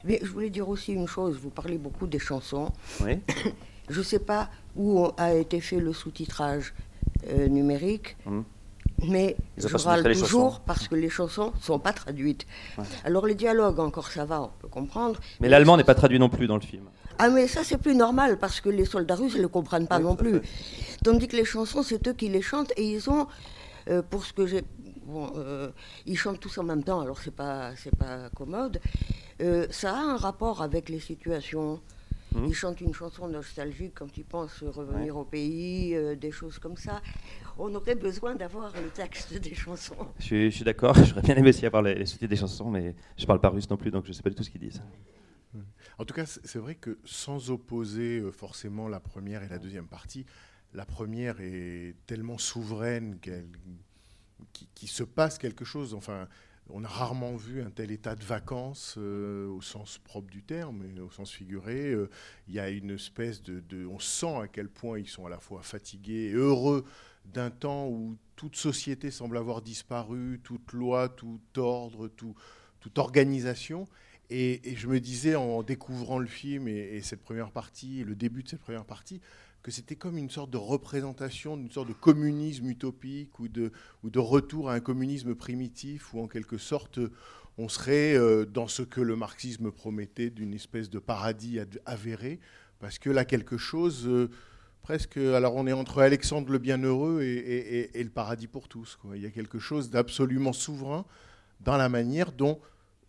Mais 0.04 0.20
je 0.22 0.30
voulais 0.32 0.50
dire 0.50 0.68
aussi 0.70 0.94
une 0.94 1.08
chose, 1.08 1.38
vous 1.42 1.50
parlez 1.50 1.78
beaucoup 1.78 2.08
des 2.08 2.20
chansons. 2.20 2.70
oui, 3.04 3.20
Je 3.90 4.00
ne 4.00 4.04
sais 4.04 4.20
pas 4.20 4.50
où 4.76 5.08
a 5.18 5.34
été 5.36 5.60
fait 5.62 5.80
le 5.80 5.94
sous-titrage 5.94 6.74
euh, 7.30 7.48
numérique, 7.48 8.18
Mhm. 8.26 8.44
mais 9.10 9.36
Ils 9.58 9.68
je 9.68 9.78
râle 9.78 10.04
toujours 10.14 10.62
parce 10.62 10.88
que 10.88 10.96
les 10.96 11.10
chansons 11.10 11.52
ne 11.56 11.62
sont 11.62 11.78
pas 11.80 11.94
traduites. 11.94 12.48
Ouais. 12.80 12.84
Alors 13.04 13.28
les 13.28 13.36
dialogues, 13.36 13.80
encore 13.80 14.10
ça 14.12 14.26
va, 14.26 14.42
on 14.42 14.50
peut 14.60 14.68
comprendre. 14.68 15.20
mais 15.40 15.50
l'allemand 15.50 15.78
n'est 15.78 15.84
pas 15.84 15.94
traduit 15.96 16.18
non 16.18 16.30
plus 16.30 16.48
dans 16.48 16.56
le 16.56 16.62
film. 16.62 16.86
Ah 17.20 17.30
mais 17.30 17.48
ça 17.48 17.64
c'est 17.64 17.78
plus 17.78 17.96
normal 17.96 18.38
parce 18.40 18.60
que 18.60 18.70
les 18.70 18.86
soldats 18.86 19.16
russes 19.16 19.36
ne 19.38 19.42
le 19.44 19.48
comprennent 19.48 19.88
pas 19.88 19.98
Oui, 20.00 20.04
non 20.04 20.16
plus. 20.16 20.42
Tandis 21.04 21.28
que 21.28 21.36
les 21.38 21.46
chansons, 21.46 21.84
c'est 21.84 22.08
eux 22.08 22.14
qui 22.14 22.28
les 22.30 22.42
chantent 22.42 22.74
et 22.78 22.86
ils 22.92 23.10
ont, 23.10 23.28
euh, 23.90 24.02
pour 24.02 24.26
ce 24.26 24.34
que 24.34 24.48
j'ai... 24.48 24.64
Bon, 25.06 25.32
euh, 25.36 25.72
ils 26.08 26.18
chantent 26.18 26.40
tous 26.40 26.58
en 26.58 26.64
même 26.64 26.84
temps, 26.84 27.00
alors 27.00 27.20
c'est 27.20 27.36
pas, 27.36 27.76
c'est 27.76 27.96
pas 27.96 28.30
commode. 28.32 28.80
Euh, 29.42 29.68
ça 29.70 29.96
a 29.96 30.00
un 30.00 30.18
rapport 30.18 30.64
avec 30.64 30.90
les 30.90 31.00
situations. 31.00 31.80
Mhm. 32.34 32.46
Ils 32.46 32.54
chantent 32.56 32.82
une 32.82 32.94
chanson 32.94 33.28
nostalgique 33.28 33.94
quand 33.96 34.18
ils 34.18 34.26
pensent 34.26 34.64
revenir 34.64 35.16
au 35.16 35.24
pays, 35.24 35.96
euh, 35.96 36.16
des 36.16 36.32
choses 36.32 36.58
comme 36.58 36.76
ça. 36.76 37.02
On 37.60 37.74
aurait 37.76 37.96
besoin 37.96 38.34
d'avoir 38.34 38.74
le 38.74 38.90
texte 38.90 39.34
des 39.40 39.54
chansons. 39.54 40.08
Je 40.18 40.24
suis, 40.24 40.52
je 40.52 40.56
suis 40.56 40.66
d'accord, 40.66 40.96
j'aurais 41.04 41.22
bien 41.22 41.36
aimé 41.36 41.50
aussi 41.50 41.66
avoir 41.68 41.84
les, 41.84 41.94
les 41.94 42.06
sous-titres 42.08 42.32
des 42.32 42.36
chansons, 42.36 42.72
mais 42.72 42.96
je 43.16 43.26
parle 43.28 43.40
pas 43.40 43.50
russe 43.50 43.70
non 43.70 43.78
plus, 43.78 43.92
donc 43.92 44.06
je 44.06 44.12
sais 44.12 44.24
pas 44.24 44.32
du 44.32 44.36
tout 44.36 44.44
ce 44.44 44.50
qu'ils 44.50 44.62
disent. 44.62 44.82
En 45.98 46.04
tout 46.04 46.14
cas, 46.14 46.26
c'est 46.26 46.60
vrai 46.60 46.76
que 46.76 47.00
sans 47.06 47.52
opposer 47.52 48.22
forcément 48.34 48.90
la 48.90 49.00
première 49.00 49.44
et 49.44 49.48
la 49.48 49.60
deuxième 49.60 49.88
partie, 49.88 50.26
la 50.74 50.86
première 50.86 51.40
est 51.40 51.96
tellement 52.06 52.38
souveraine 52.38 53.18
qu'elle, 53.22 53.48
qui, 54.74 54.88
se 54.88 55.04
passe 55.04 55.38
quelque 55.38 55.66
chose. 55.66 55.94
Enfin, 55.94 56.28
on 56.70 56.84
a 56.84 56.88
rarement 56.88 57.36
vu 57.36 57.62
un 57.62 57.70
tel 57.70 57.92
état 57.92 58.16
de 58.16 58.24
vacances 58.24 58.96
euh, 58.98 59.48
au 59.48 59.62
sens 59.62 60.00
propre 60.00 60.30
du 60.30 60.44
terme, 60.44 60.84
mais 60.94 61.00
au 61.00 61.12
sens 61.12 61.32
figuré. 61.32 61.92
Euh, 61.92 62.10
Il 62.48 62.56
y 62.56 62.60
a 62.60 62.70
une 62.70 62.92
espèce 62.92 63.42
de, 63.42 63.86
on 63.86 64.00
sent 64.00 64.38
à 64.42 64.48
quel 64.48 64.70
point 64.70 65.00
ils 65.00 65.08
sont 65.08 65.26
à 65.26 65.30
la 65.30 65.40
fois 65.40 65.62
fatigués 65.62 66.30
et 66.30 66.34
heureux 66.34 66.86
d'un 67.26 67.50
temps 67.50 67.88
où 67.88 68.18
toute 68.36 68.56
société 68.56 69.12
semble 69.12 69.38
avoir 69.38 69.62
disparu, 69.62 70.40
toute 70.44 70.74
loi, 70.74 71.10
tout 71.10 71.40
ordre, 71.58 72.08
tout, 72.08 72.36
toute 72.80 72.98
organisation. 72.98 73.88
Et, 74.30 74.72
et 74.72 74.76
je 74.76 74.88
me 74.88 75.00
disais 75.00 75.36
en 75.36 75.62
découvrant 75.62 76.18
le 76.18 76.28
film 76.28 76.68
et, 76.68 76.72
et 76.74 77.02
cette 77.02 77.22
première 77.22 77.52
partie, 77.52 78.04
le 78.04 78.16
début 78.16 78.44
de 78.44 78.50
cette 78.50 78.62
première 78.62 78.86
partie, 78.86 79.22
que 79.66 79.72
c'était 79.72 79.96
comme 79.96 80.20
une 80.20 80.30
sorte 80.30 80.52
de 80.52 80.60
représentation 80.60 81.58
d'une 81.58 81.72
sorte 81.72 81.88
de 81.88 81.94
communisme 81.94 82.70
utopique 82.70 83.40
ou 83.40 83.48
de, 83.48 83.72
ou 84.04 84.12
de 84.12 84.20
retour 84.20 84.70
à 84.70 84.76
un 84.76 84.80
communisme 84.80 85.34
primitif 85.34 86.14
où 86.14 86.20
en 86.20 86.28
quelque 86.28 86.60
sorte 86.60 87.00
on 87.58 87.68
serait 87.68 88.16
euh, 88.16 88.46
dans 88.46 88.68
ce 88.68 88.84
que 88.84 89.02
le 89.02 89.16
marxisme 89.16 89.72
promettait 89.72 90.30
d'une 90.30 90.54
espèce 90.54 90.92
de 90.92 91.00
paradis 91.00 91.60
ad- 91.60 91.82
avéré, 91.88 92.40
parce 92.78 93.00
que 93.00 93.10
là 93.10 93.26
quelque 93.26 93.58
chose 93.58 94.06
euh, 94.08 94.30
presque, 94.84 95.18
alors 95.18 95.56
on 95.56 95.66
est 95.66 95.74
entre 95.74 96.00
Alexandre 96.04 96.52
le 96.52 96.60
Bienheureux 96.60 97.24
et, 97.24 97.90
le 97.96 98.10
paradis 98.12 98.46
pour 98.46 98.68
tous. 98.68 98.96
quoi. 99.02 99.18
Il 99.18 99.24
y 99.24 99.26
a 99.26 99.32
quelque 99.32 99.58
chose 99.58 99.90
d'absolument 99.90 100.54
souverain 100.54 101.06
dans 101.62 101.78
la 101.78 101.90
manière 101.90 102.32
dont 102.32 102.60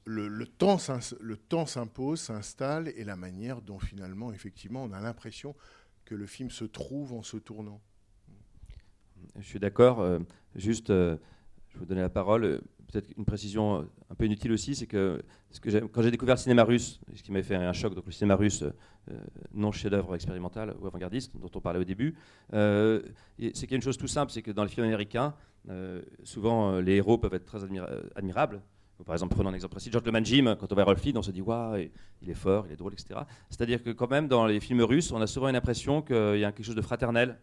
le, 0.06 0.28
le 0.28 0.46
temps 0.46 1.66
s'impose, 1.66 2.20
s'installe, 2.20 2.94
et 2.96 3.04
la 3.04 3.16
manière 3.16 3.60
dont 3.60 3.78
finalement, 3.78 4.32
effectivement, 4.32 4.84
on 4.84 4.92
a 4.92 5.00
l'impression 5.00 5.54
que 6.06 6.14
le 6.14 6.26
film 6.26 6.50
se 6.50 6.64
trouve 6.64 7.12
en 7.12 7.22
se 7.22 7.36
tournant. 7.36 7.82
Je 9.38 9.42
suis 9.44 9.58
d'accord. 9.58 10.00
euh, 10.00 10.20
juste, 10.54 10.88
euh, 10.90 11.16
je 11.68 11.78
vous 11.78 11.84
donner 11.84 12.00
la 12.00 12.08
parole. 12.08 12.62
Peut-être 12.90 13.10
une 13.18 13.24
précision 13.24 13.80
euh, 13.80 13.82
un 14.08 14.14
peu 14.14 14.24
inutile 14.24 14.52
aussi, 14.52 14.76
c'est 14.76 14.86
que, 14.86 15.20
quand 15.92 16.02
j'ai 16.02 16.10
découvert 16.10 16.36
le 16.36 16.40
cinéma 16.40 16.62
russe, 16.64 17.00
ce 17.14 17.22
qui 17.22 17.32
m'a 17.32 17.42
fait 17.42 17.56
un 17.56 17.72
choc, 17.72 17.94
donc 17.94 18.06
le 18.06 18.12
cinéma 18.12 18.36
russe, 18.36 18.62
euh, 18.62 19.18
non 19.52 19.72
chef-d'œuvre 19.72 20.14
expérimental 20.14 20.74
ou 20.80 20.86
avant-gardiste, 20.86 21.36
dont 21.36 21.50
on 21.54 21.60
parlait 21.60 21.80
au 21.80 21.84
début, 21.84 22.14
c'est 22.50 23.02
qu'il 23.52 23.70
y 23.70 23.74
a 23.74 23.76
une 23.76 23.82
chose 23.82 23.98
tout 23.98 24.06
simple, 24.06 24.30
c'est 24.32 24.42
que 24.42 24.52
dans 24.52 24.62
les 24.62 24.70
films 24.70 24.86
américains, 24.86 25.34
souvent 26.22 26.78
les 26.78 26.94
héros 26.94 27.18
peuvent 27.18 27.34
être 27.34 27.44
très 27.44 27.64
admira- 27.64 27.90
admirables. 28.14 28.62
Par 29.04 29.14
exemple, 29.14 29.34
prenons 29.34 29.50
un 29.50 29.54
exemple 29.54 29.72
précis, 29.72 29.90
George 29.92 30.06
Le 30.06 30.24
Jim, 30.24 30.56
quand 30.58 30.72
on 30.72 30.74
voit 30.74 30.84
Rolf 30.84 31.04
Lied, 31.04 31.16
on 31.16 31.22
se 31.22 31.30
dit 31.30 31.42
waouh, 31.42 31.76
il 32.22 32.30
est 32.30 32.34
fort, 32.34 32.64
il 32.66 32.72
est 32.72 32.76
drôle, 32.76 32.94
etc. 32.94 33.20
C'est-à-dire 33.50 33.82
que 33.82 33.90
quand 33.90 34.10
même 34.10 34.26
dans 34.26 34.46
les 34.46 34.58
films 34.58 34.80
russes, 34.82 35.12
on 35.12 35.20
a 35.20 35.26
souvent 35.26 35.48
une 35.48 35.56
impression 35.56 36.00
qu'il 36.00 36.38
y 36.38 36.44
a 36.44 36.52
quelque 36.52 36.64
chose 36.64 36.74
de 36.74 36.82
fraternel 36.82 37.38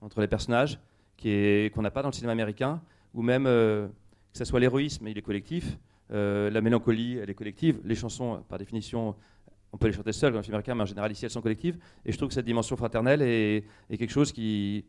entre 0.00 0.20
les 0.20 0.26
personnages 0.26 0.78
qu'on 1.22 1.82
n'a 1.82 1.90
pas 1.90 2.02
dans 2.02 2.08
le 2.08 2.14
cinéma 2.14 2.32
américain, 2.32 2.80
ou 3.14 3.22
même 3.22 3.46
euh, 3.46 3.88
que 4.32 4.38
ce 4.38 4.44
soit 4.44 4.60
l'héroïsme, 4.60 5.08
il 5.08 5.16
est 5.16 5.22
collectif, 5.22 5.78
euh, 6.12 6.50
la 6.50 6.60
mélancolie, 6.60 7.16
elle 7.16 7.30
est 7.30 7.34
collective, 7.34 7.80
les 7.84 7.94
chansons, 7.94 8.42
par 8.48 8.58
définition, 8.58 9.14
on 9.72 9.78
peut 9.78 9.86
les 9.86 9.92
chanter 9.92 10.12
seules 10.12 10.32
dans 10.32 10.38
le 10.38 10.42
film 10.42 10.54
américain, 10.54 10.74
mais 10.74 10.82
en 10.82 10.86
général 10.86 11.10
ici 11.10 11.24
elles 11.24 11.30
sont 11.30 11.42
collectives, 11.42 11.78
et 12.04 12.12
je 12.12 12.16
trouve 12.16 12.28
que 12.28 12.34
cette 12.34 12.46
dimension 12.46 12.76
fraternelle 12.76 13.22
est, 13.22 13.64
quelque 13.90 14.10
chose 14.10 14.32
qui, 14.32 14.84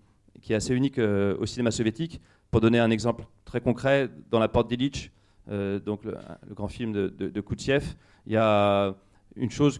est 0.49 0.53
assez 0.53 0.73
unique 0.73 0.99
euh, 0.99 1.37
au 1.39 1.45
cinéma 1.45 1.71
soviétique. 1.71 2.21
Pour 2.51 2.61
donner 2.61 2.79
un 2.79 2.91
exemple 2.91 3.25
très 3.43 3.59
concret, 3.59 4.09
dans 4.31 4.39
La 4.39 4.47
Porte 4.47 4.69
d'Illich, 4.69 5.11
donc 5.47 6.03
le, 6.03 6.17
grand 6.53 6.67
film 6.67 6.91
de, 6.91 7.07
de, 7.07 7.43
il 8.25 8.33
y 8.33 8.37
a 8.37 8.93
une 9.35 9.51
chose, 9.51 9.79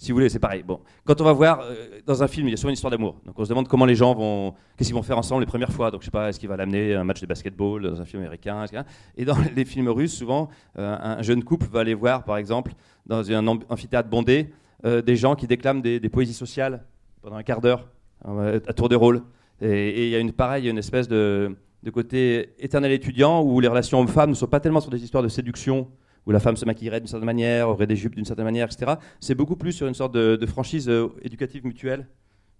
si 0.00 0.12
vous 0.12 0.16
voulez, 0.16 0.30
c'est 0.30 0.38
pareil. 0.38 0.62
Bon, 0.62 0.80
quand 1.04 1.20
on 1.20 1.24
va 1.24 1.34
voir 1.34 1.60
euh, 1.60 2.00
dans 2.06 2.22
un 2.22 2.26
film, 2.26 2.48
il 2.48 2.52
y 2.52 2.54
a 2.54 2.56
souvent 2.56 2.70
une 2.70 2.74
histoire 2.74 2.90
d'amour. 2.90 3.16
Donc 3.26 3.38
on 3.38 3.44
se 3.44 3.50
demande 3.50 3.68
comment 3.68 3.84
les 3.84 3.94
gens 3.94 4.14
vont, 4.14 4.54
qu'est-ce 4.76 4.88
qu'ils 4.88 4.96
vont 4.96 5.02
faire 5.02 5.18
ensemble 5.18 5.42
les 5.42 5.46
premières 5.46 5.72
fois. 5.72 5.90
Donc 5.90 6.00
je 6.00 6.06
sais 6.06 6.10
pas, 6.10 6.30
est-ce 6.30 6.40
qu'il 6.40 6.48
va 6.48 6.56
l'amener 6.56 6.94
à 6.94 7.02
un 7.02 7.04
match 7.04 7.20
de 7.20 7.26
basketball 7.26 7.82
dans 7.82 8.00
un 8.00 8.06
film 8.06 8.22
américain 8.22 8.64
etc. 8.64 8.84
Et 9.18 9.26
dans 9.26 9.36
les 9.54 9.64
films 9.66 9.88
russes, 9.88 10.16
souvent, 10.16 10.48
euh, 10.78 10.96
un 10.98 11.20
jeune 11.20 11.44
couple 11.44 11.66
va 11.66 11.80
aller 11.80 11.92
voir, 11.92 12.24
par 12.24 12.38
exemple, 12.38 12.72
dans 13.04 13.30
un 13.30 13.46
am- 13.46 13.60
amphithéâtre 13.68 14.08
bondé, 14.08 14.54
euh, 14.86 15.02
des 15.02 15.16
gens 15.16 15.34
qui 15.34 15.46
déclament 15.46 15.82
des, 15.82 16.00
poésies 16.08 16.32
sociales 16.32 16.82
pendant 17.20 17.36
un 17.36 17.42
quart 17.42 17.60
d'heure, 17.60 17.86
euh, 18.26 18.58
à 18.66 18.72
tour 18.72 18.88
de 18.88 18.96
rôle. 18.96 19.22
Et 19.60 20.06
il 20.06 20.10
y 20.10 20.16
a 20.16 20.18
une 20.18 20.32
pareil, 20.32 20.70
une 20.70 20.78
espèce 20.78 21.08
de, 21.08 21.54
de 21.82 21.90
côté 21.90 22.54
éternel 22.58 22.92
étudiant 22.92 23.42
où 23.42 23.60
les 23.60 23.68
relations 23.68 24.00
hommes-femmes 24.00 24.30
ne 24.30 24.34
sont 24.34 24.46
pas 24.46 24.60
tellement 24.60 24.80
sur 24.80 24.90
des 24.90 25.02
histoires 25.02 25.22
de 25.22 25.28
séduction 25.28 25.88
où 26.26 26.32
la 26.32 26.40
femme 26.40 26.56
se 26.56 26.64
maquillerait 26.64 27.00
d'une 27.00 27.08
certaine 27.08 27.26
manière, 27.26 27.68
aurait 27.68 27.86
des 27.86 27.96
jupes 27.96 28.14
d'une 28.14 28.24
certaine 28.24 28.44
manière, 28.44 28.66
etc. 28.66 28.92
C'est 29.20 29.34
beaucoup 29.34 29.56
plus 29.56 29.72
sur 29.72 29.86
une 29.86 29.94
sorte 29.94 30.12
de, 30.12 30.46
franchise 30.46 30.88
euh, 30.88 31.08
éducative 31.22 31.64
mutuelle, 31.64 32.06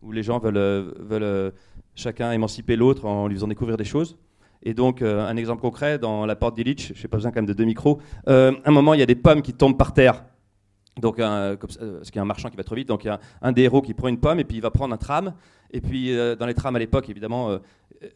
où 0.02 0.12
les 0.12 0.22
gens 0.22 0.38
veulent, 0.38 0.56
euh, 0.56 0.92
euh, 1.10 1.50
chacun 1.94 2.32
émanciper 2.32 2.76
l'autre 2.76 3.04
en 3.04 3.26
lui 3.26 3.34
faisant 3.34 3.48
découvrir 3.48 3.76
des 3.76 3.84
choses. 3.84 4.16
Et 4.62 4.74
donc, 4.74 5.00
un 5.00 5.36
exemple 5.38 5.62
concret, 5.62 5.98
dans 5.98 6.26
la 6.26 6.36
porte 6.36 6.54
d'Illich, 6.54 6.92
je 6.94 7.02
n'ai 7.02 7.08
pas 7.08 7.16
besoin 7.16 7.30
quand 7.30 7.38
même 7.38 7.46
de 7.46 7.54
deux 7.54 7.64
micros, 7.64 7.98
euh, 8.28 8.52
un 8.66 8.70
moment, 8.70 8.92
il 8.92 9.00
y 9.00 9.02
a 9.02 9.06
des 9.06 9.14
pommes 9.14 9.40
qui 9.40 9.54
tombent 9.54 9.78
par 9.78 9.94
terre. 9.94 10.22
Donc, 11.00 11.18
un, 11.18 11.56
comme 11.56 11.70
parce 11.70 12.10
qu'il 12.10 12.16
y 12.16 12.18
a 12.18 12.22
un 12.22 12.26
marchand 12.26 12.50
qui 12.50 12.58
va 12.58 12.64
trop 12.64 12.74
vite, 12.74 12.88
donc 12.88 13.04
il 13.04 13.06
y 13.06 13.10
a 13.10 13.14
un, 13.14 13.48
un 13.48 13.52
des 13.52 13.62
héros 13.62 13.80
qui 13.80 13.94
prend 13.94 14.08
une 14.08 14.20
pomme 14.20 14.38
et 14.38 14.44
puis 14.44 14.58
il 14.58 14.60
va 14.60 14.70
prendre 14.70 14.92
un 14.92 14.98
tram. 14.98 15.32
Et 15.70 15.80
puis, 15.80 16.14
dans 16.38 16.44
les 16.44 16.52
trams 16.52 16.76
à 16.76 16.78
l'époque, 16.78 17.08
évidemment, 17.08 17.58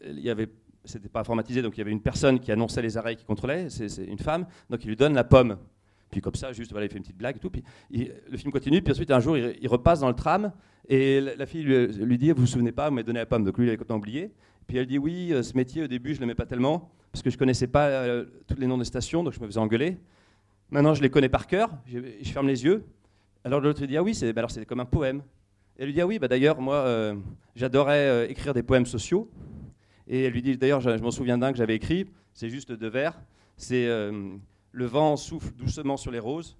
il 0.05 0.19
y 0.19 0.29
avait 0.29 0.49
c'était 0.85 1.09
pas 1.09 1.21
informatisé, 1.21 1.61
donc 1.61 1.75
il 1.75 1.79
y 1.79 1.81
avait 1.81 1.91
une 1.91 2.01
personne 2.01 2.39
qui 2.39 2.51
annonçait 2.51 2.81
les 2.81 2.97
arrêts, 2.97 3.15
qui 3.15 3.25
contrôlait, 3.25 3.69
c'est 3.69 4.05
une 4.05 4.19
femme, 4.19 4.45
donc 4.69 4.83
il 4.83 4.87
lui 4.87 4.95
donne 4.95 5.13
la 5.13 5.23
pomme. 5.23 5.57
Puis 6.11 6.21
comme 6.21 6.35
ça, 6.35 6.53
juste, 6.53 6.71
voilà, 6.71 6.85
il 6.85 6.89
fait 6.89 6.97
une 6.97 7.03
petite 7.03 7.17
blague 7.17 7.35
et 7.35 7.39
tout. 7.39 7.49
Puis 7.49 7.63
le 7.91 8.37
film 8.37 8.51
continue, 8.51 8.81
puis 8.81 8.91
ensuite, 8.91 9.11
un 9.11 9.19
jour, 9.19 9.37
il, 9.37 9.67
repasse 9.67 9.99
dans 9.99 10.07
le 10.07 10.13
tram, 10.13 10.51
et 10.87 11.19
la, 11.19 11.45
fille 11.45 11.63
lui, 11.63 12.17
dit, 12.17 12.31
vous 12.31 12.41
vous 12.41 12.47
souvenez 12.47 12.71
pas, 12.71 12.89
vous 12.89 12.95
m'avez 12.95 13.05
donné 13.05 13.19
la 13.19 13.25
pomme. 13.25 13.43
Donc 13.43 13.57
lui, 13.57 13.65
il 13.65 13.69
avait 13.69 13.77
complètement 13.77 13.97
oublié. 13.97 14.31
Puis 14.67 14.77
elle 14.77 14.85
dit, 14.85 14.97
oui, 14.97 15.33
euh, 15.33 15.43
ce 15.43 15.55
métier, 15.55 15.83
au 15.83 15.87
début, 15.87 16.15
je 16.15 16.19
l'aimais 16.19 16.35
pas 16.35 16.45
tellement, 16.45 16.89
parce 17.11 17.21
que 17.21 17.29
je 17.29 17.37
connaissais 17.37 17.67
pas 17.67 17.87
euh, 17.87 18.25
tous 18.47 18.57
les 18.57 18.67
noms 18.67 18.77
des 18.77 18.85
stations, 18.85 19.23
donc 19.23 19.33
je 19.33 19.39
me 19.39 19.45
faisais 19.45 19.59
engueuler. 19.59 19.97
Maintenant, 20.69 20.93
je 20.93 21.01
les 21.01 21.09
connais 21.09 21.29
par 21.29 21.47
cœur, 21.47 21.69
je, 21.85 21.99
ferme 22.31 22.47
les 22.47 22.63
yeux. 22.63 22.83
Alors 23.43 23.59
l'autre 23.61 23.81
lui 23.81 23.87
dit, 23.87 23.97
ah 23.97 24.03
oui, 24.03 24.15
c'est 24.15 24.33
bah 24.33 24.47
comme 24.67 24.79
un 24.79 24.85
poème. 24.85 25.21
Elle 25.77 25.87
lui 25.87 25.93
dit, 25.93 26.01
ah 26.01 26.07
oui, 26.07 26.17
bah 26.17 26.27
d'ailleurs, 26.27 26.59
moi, 26.59 26.75
euh, 26.75 27.15
j'adorais 27.55 28.31
écrire 28.31 28.53
des 28.53 28.63
poèmes 28.63 28.85
sociaux. 28.85 29.29
Et 30.07 30.23
elle 30.23 30.33
lui 30.33 30.41
dit, 30.41 30.57
d'ailleurs, 30.57 30.81
je, 30.81 30.89
m'en 30.89 31.11
souviens 31.11 31.37
d'un 31.37 31.51
que 31.51 31.57
j'avais 31.57 31.75
écrit, 31.75 32.05
c'est 32.33 32.49
juste 32.49 32.71
deux 32.71 32.89
vers. 32.89 33.19
C'est 33.57 33.87
euh, 33.87 34.35
Le 34.71 34.85
vent 34.85 35.17
souffle 35.17 35.53
doucement 35.53 35.97
sur 35.97 36.11
les 36.11 36.19
roses, 36.19 36.57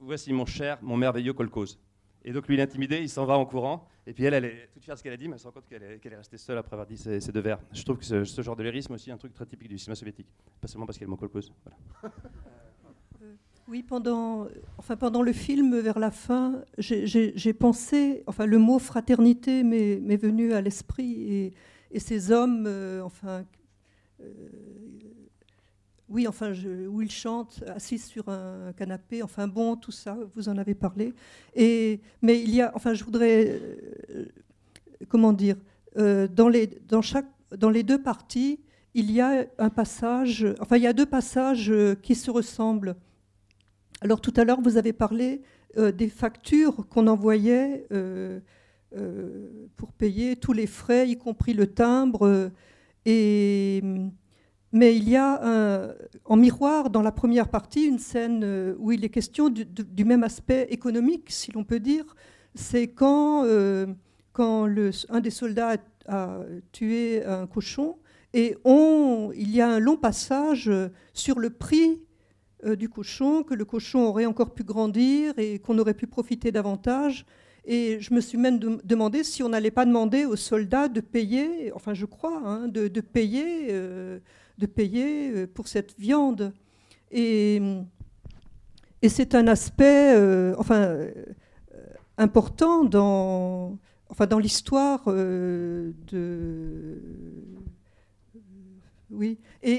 voici 0.00 0.32
mon 0.32 0.46
cher, 0.46 0.78
mon 0.82 0.96
merveilleux 0.96 1.32
colcose. 1.32 1.78
Et 2.24 2.32
donc 2.32 2.48
lui, 2.48 2.56
il 2.56 2.60
est 2.60 2.64
intimidé, 2.64 2.98
il 2.98 3.08
s'en 3.08 3.24
va 3.24 3.38
en 3.38 3.46
courant. 3.46 3.86
Et 4.06 4.12
puis 4.12 4.24
elle, 4.24 4.34
elle 4.34 4.44
est 4.44 4.68
toute 4.72 4.82
fière 4.82 4.94
de 4.94 4.98
ce 4.98 5.02
qu'elle 5.02 5.12
a 5.12 5.16
dit, 5.16 5.28
mais 5.28 5.34
elle 5.34 5.40
se 5.40 5.46
rend 5.46 5.52
compte 5.52 5.66
qu'elle 5.68 5.82
est, 5.82 6.16
restée 6.16 6.38
seule 6.38 6.58
après 6.58 6.74
avoir 6.74 6.86
dit 6.86 6.96
ces, 6.96 7.20
deux 7.32 7.40
vers. 7.40 7.58
Je 7.72 7.82
trouve 7.84 7.98
que 7.98 8.04
ce, 8.04 8.42
genre 8.42 8.56
de 8.56 8.62
lyrisme 8.62 8.92
aussi 8.92 9.10
un 9.10 9.16
truc 9.16 9.32
très 9.32 9.46
typique 9.46 9.68
du 9.68 9.78
cinéma 9.78 9.94
soviétique. 9.94 10.26
Pas 10.60 10.68
seulement 10.68 10.86
parce 10.86 10.98
qu'elle 10.98 11.08
mon 11.08 11.16
colcose. 11.16 11.52
Voilà. 11.64 12.14
Oui, 13.68 13.82
pendant, 13.82 14.46
enfin, 14.78 14.94
pendant 14.96 15.22
le 15.22 15.32
film, 15.32 15.80
vers 15.80 15.98
la 15.98 16.12
fin, 16.12 16.62
j'ai- 16.78 17.52
pensé, 17.52 18.22
enfin, 18.28 18.46
le 18.46 18.58
mot 18.58 18.78
fraternité 18.78 19.64
m'est 19.64 20.16
venu 20.16 20.52
à 20.52 20.60
l'esprit 20.60 21.32
et, 21.32 21.54
et 21.90 22.00
ces 22.00 22.30
hommes, 22.30 22.64
euh, 22.66 23.02
enfin, 23.02 23.44
euh, 24.20 24.24
oui, 26.08 26.26
enfin, 26.28 26.52
où 26.88 27.02
ils 27.02 27.10
chantent 27.10 27.64
assis 27.66 27.98
sur 27.98 28.28
un 28.28 28.72
canapé, 28.76 29.22
enfin, 29.22 29.48
bon, 29.48 29.76
tout 29.76 29.92
ça, 29.92 30.16
vous 30.34 30.48
en 30.48 30.56
avez 30.56 30.74
parlé. 30.74 31.12
Et, 31.54 32.00
mais 32.22 32.40
il 32.40 32.54
y 32.54 32.62
a, 32.62 32.70
enfin, 32.74 32.94
je 32.94 33.04
voudrais, 33.04 33.60
euh, 34.10 34.26
comment 35.08 35.32
dire, 35.32 35.56
dans, 35.96 36.48
les, 36.50 36.66
dans, 36.66 37.00
chaque, 37.00 37.26
dans 37.56 37.70
les 37.70 37.82
deux 37.82 38.02
parties, 38.02 38.60
il 38.92 39.10
y 39.10 39.20
a 39.22 39.46
un 39.58 39.70
passage, 39.70 40.46
enfin, 40.60 40.76
il 40.76 40.82
y 40.82 40.86
a 40.86 40.92
deux 40.92 41.06
passages 41.06 41.72
qui 42.02 42.14
se 42.14 42.30
ressemblent. 42.30 42.96
Alors 44.02 44.20
tout 44.20 44.32
à 44.36 44.44
l'heure, 44.44 44.60
vous 44.60 44.76
avez 44.76 44.92
parlé 44.92 45.40
des 45.74 46.08
factures 46.08 46.86
qu'on 46.88 47.06
envoyait 47.06 47.86
pour 49.76 49.92
payer 49.92 50.36
tous 50.36 50.52
les 50.52 50.66
frais, 50.66 51.08
y 51.08 51.16
compris 51.16 51.52
le 51.52 51.66
timbre. 51.66 52.50
euh, 53.06 54.08
mais 54.72 54.96
il 54.96 55.08
y 55.08 55.16
a 55.16 55.94
en 56.24 56.36
miroir, 56.36 56.90
dans 56.90 57.02
la 57.02 57.12
première 57.12 57.48
partie, 57.48 57.84
une 57.86 57.98
scène 57.98 58.42
euh, 58.44 58.74
où 58.78 58.92
il 58.92 59.04
est 59.04 59.08
question 59.08 59.48
du, 59.48 60.04
même 60.04 60.24
aspect 60.24 60.66
économique, 60.70 61.30
si 61.30 61.52
l'on 61.52 61.64
peut 61.64 61.80
dire. 61.80 62.04
C'est 62.54 62.88
quand, 62.88 63.44
euh, 63.44 63.86
quand 64.32 64.68
un 65.08 65.20
des 65.20 65.30
soldats 65.30 65.76
a, 66.08 66.40
tué 66.72 67.24
un 67.24 67.46
cochon 67.46 67.96
et 68.32 68.56
il 68.64 69.50
y 69.50 69.60
a 69.60 69.68
un 69.68 69.78
long 69.78 69.96
passage 69.96 70.68
euh, 70.68 70.88
sur 71.12 71.38
le 71.38 71.50
prix 71.50 72.02
euh, 72.64 72.76
du 72.76 72.88
cochon, 72.88 73.42
que 73.42 73.54
le 73.54 73.64
cochon 73.64 74.00
aurait 74.00 74.26
encore 74.26 74.52
pu 74.52 74.62
grandir 74.62 75.32
et 75.38 75.58
qu'on 75.58 75.78
aurait 75.78 75.94
pu 75.94 76.06
profiter 76.06 76.52
davantage. 76.52 77.26
Et 77.66 77.98
je 78.00 78.14
me 78.14 78.20
suis 78.20 78.38
même 78.38 78.60
de- 78.60 78.80
demandé 78.84 79.24
si 79.24 79.42
on 79.42 79.48
n'allait 79.48 79.72
pas 79.72 79.84
demander 79.84 80.24
aux 80.24 80.36
soldats 80.36 80.88
de 80.88 81.00
payer, 81.00 81.72
enfin 81.74 81.94
je 81.94 82.06
crois, 82.06 82.40
hein, 82.44 82.68
de, 82.68 82.88
payer, 83.00 83.68
euh, 83.70 84.20
de 84.58 84.66
payer 84.66 85.30
euh, 85.30 85.46
pour 85.52 85.66
cette 85.66 85.98
viande. 85.98 86.52
Et, 87.10 87.60
c'est 89.08 89.36
un 89.36 89.46
aspect, 89.46 90.14
euh, 90.16 90.54
enfin, 90.58 90.98
important 92.18 92.84
dans, 92.84 93.78
enfin, 94.08 94.26
dans 94.26 94.40
l'histoire 94.40 95.04
de. 95.06 95.92
Oui, 99.16 99.38
et, 99.62 99.72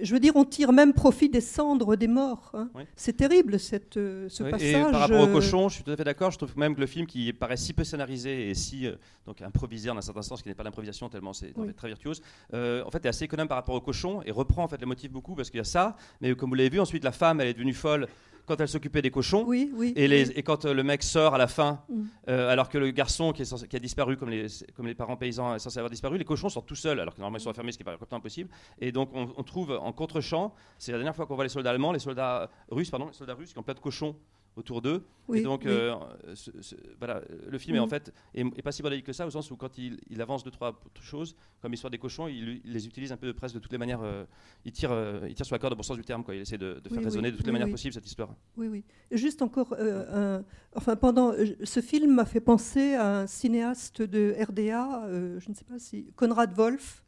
et 0.00 0.04
je 0.04 0.12
veux 0.12 0.20
dire, 0.20 0.32
on 0.34 0.44
tire 0.44 0.72
même 0.72 0.92
profit 0.92 1.28
des 1.28 1.40
cendres 1.40 1.94
des 1.96 2.08
morts. 2.08 2.50
hein. 2.54 2.68
Oui. 2.74 2.82
C'est 2.96 3.16
terrible 3.16 3.58
cette, 3.60 3.96
euh, 3.96 4.28
ce 4.28 4.42
passage. 4.42 4.62
Et 4.68 4.72
par 4.90 5.00
rapport 5.00 5.20
au 5.20 5.26
euh, 5.28 5.32
cochon, 5.32 5.68
je 5.68 5.76
suis 5.76 5.84
tout 5.84 5.92
à 5.92 5.96
fait 5.96 6.04
d'accord. 6.04 6.30
Je 6.32 6.38
trouve 6.38 6.56
même 6.58 6.74
que 6.74 6.80
le 6.80 6.86
film 6.86 7.06
qui 7.06 7.32
paraît 7.32 7.56
si 7.56 7.72
peu 7.72 7.84
scénarisé 7.84 8.50
et 8.50 8.54
si 8.54 8.86
euh, 8.86 8.96
donc 9.26 9.40
improvisé 9.42 9.90
en 9.90 9.96
un 9.96 10.00
certain 10.00 10.22
sens, 10.22 10.42
qui 10.42 10.48
n'est 10.48 10.54
pas 10.54 10.64
l'improvisation 10.64 11.08
tellement 11.08 11.32
c'est 11.32 11.56
en 11.56 11.62
Oui. 11.62 11.68
fait, 11.68 11.74
très 11.74 11.88
virtuose, 11.88 12.20
euh, 12.52 12.82
en 12.84 12.90
fait 12.90 13.04
est 13.04 13.08
assez 13.08 13.24
économe 13.26 13.48
par 13.48 13.56
rapport 13.58 13.74
au 13.76 13.80
cochon 13.80 14.22
et 14.26 14.30
reprend 14.32 14.64
en 14.64 14.68
fait 14.68 14.80
les 14.80 14.86
motifs 14.86 15.12
beaucoup 15.12 15.34
parce 15.36 15.50
qu'il 15.50 15.58
y 15.58 15.60
a 15.60 15.64
ça. 15.64 15.96
Mais 16.20 16.34
comme 16.34 16.48
vous 16.50 16.56
l'avez 16.56 16.70
vu, 16.70 16.80
ensuite 16.80 17.04
la 17.04 17.12
femme 17.12 17.40
elle 17.40 17.48
est 17.48 17.54
devenue 17.54 17.74
folle 17.74 18.08
quand 18.50 18.60
elle 18.60 18.68
s'occupait 18.68 19.00
des 19.00 19.10
cochons. 19.12 19.44
Oui, 19.46 19.70
oui. 19.74 19.92
Et, 19.94 20.08
les- 20.08 20.26
oui. 20.28 20.32
et 20.34 20.42
quand 20.42 20.64
euh, 20.64 20.74
le 20.74 20.82
mec 20.82 21.02
sort 21.04 21.34
à 21.34 21.38
la 21.38 21.46
fin, 21.46 21.82
Mm. 21.88 22.02
euh, 22.28 22.48
alors 22.50 22.68
que 22.68 22.78
le 22.78 22.90
garçon 22.90 23.32
qui, 23.32 23.42
est 23.42 23.44
censé- 23.44 23.68
qui 23.68 23.76
a 23.76 23.78
disparu, 23.78 24.16
comme 24.16 24.28
les, 24.30 24.46
comme 24.76 24.86
les 24.88 24.94
parents 24.94 25.16
paysans 25.16 25.54
est 25.54 25.60
censé 25.60 25.78
avoir 25.78 25.90
disparu, 25.90 26.18
les 26.18 26.24
cochons 26.24 26.48
sont 26.48 26.60
tout 26.62 26.74
seuls, 26.74 26.98
alors 26.98 27.14
que 27.14 27.20
normalement 27.20 27.38
ils 27.38 27.42
sont 27.42 27.50
enfermés, 27.50 27.70
ce 27.70 27.78
qui 27.78 27.82
est 27.82 27.84
pas 27.84 27.92
complètement 27.92 28.18
impossible. 28.18 28.50
Et 28.80 28.90
donc 28.90 29.10
on, 29.14 29.32
on 29.36 29.42
trouve 29.44 29.70
en 29.80 29.92
contre-champ, 29.92 30.52
c'est 30.78 30.90
la 30.92 30.98
dernière 30.98 31.14
fois 31.14 31.26
qu'on 31.26 31.36
voit 31.36 31.44
les 31.44 31.50
soldats 31.50 31.70
allemands, 31.70 31.92
les 31.92 32.00
soldats 32.00 32.50
russes, 32.70 32.90
pardon, 32.90 33.06
les 33.06 33.12
soldats 33.12 33.34
russes 33.34 33.52
qui 33.52 33.58
ont 33.58 33.62
plein 33.62 33.74
de 33.74 33.80
cochons 33.80 34.16
autour 34.56 34.82
d'eux. 34.82 35.02
Oui, 35.28 35.38
et 35.38 35.42
donc 35.42 35.62
oui. 35.64 35.70
euh, 35.70 35.94
ce- 36.34 36.50
ce- 36.60 36.74
voilà, 36.98 37.22
le 37.48 37.56
film 37.58 37.76
est 37.76 37.78
en 37.80 37.86
Mm. 37.86 37.90
fait 37.90 38.12
est, 38.34 38.40
est 38.40 38.62
pas 38.62 38.72
si 38.72 38.82
bordélique 38.82 39.06
que 39.06 39.12
ça, 39.12 39.24
au 39.26 39.30
sens 39.30 39.48
où 39.52 39.56
quand 39.56 39.78
il, 39.78 39.98
il 40.10 40.20
avance 40.20 40.42
deux 40.42 40.50
trois 40.50 40.78
choses, 41.00 41.36
comme 41.62 41.70
l'histoire 41.70 41.90
des 41.92 41.98
cochons, 41.98 42.26
il, 42.26 42.60
il 42.64 42.72
les 42.72 42.86
utilise 42.86 43.12
un 43.12 43.16
peu 43.16 43.32
presque 43.32 43.54
de 43.54 43.60
toutes 43.60 43.70
les 43.70 43.78
manières. 43.78 44.02
euh, 44.02 44.24
il 44.64 44.72
tire, 44.72 44.90
euh, 44.90 45.20
il 45.28 45.34
tire 45.34 45.46
sur 45.46 45.54
la 45.54 45.60
corde 45.60 45.74
au 45.74 45.76
bon 45.76 45.82
sens 45.84 45.96
du 45.96 46.02
terme, 46.04 46.24
quoi. 46.24 46.34
Il 46.34 46.40
essaie 46.40 46.58
de, 46.58 46.80
de 46.82 46.88
faire 46.88 46.98
Oui, 46.98 47.04
résonner 47.04 47.30
de 47.30 47.36
toutes 47.36 47.46
les 47.46 47.52
manières 47.52 47.70
possibles 47.70 47.94
cette 47.94 48.06
histoire. 48.06 48.34
Oui, 48.56 48.66
oui. 48.66 48.82
Juste 49.12 49.40
encore, 49.40 49.72
un- 49.78 50.42
enfin, 50.74 50.96
pendant 50.96 51.32
ce 51.62 51.80
film 51.80 52.12
m'a 52.14 52.24
fait 52.26 52.40
penser 52.40 52.94
à 52.94 53.20
un 53.20 53.26
cinéaste 53.28 54.02
de 54.02 54.34
RDA, 54.48 55.06
je 55.38 55.48
ne 55.48 55.54
sais 55.54 55.64
pas 55.64 55.78
si 55.78 56.12
Konrad 56.16 56.52
Wolf, 56.54 57.04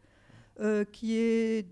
euh, 0.61 0.85
qui 0.85 1.17
est 1.17 1.67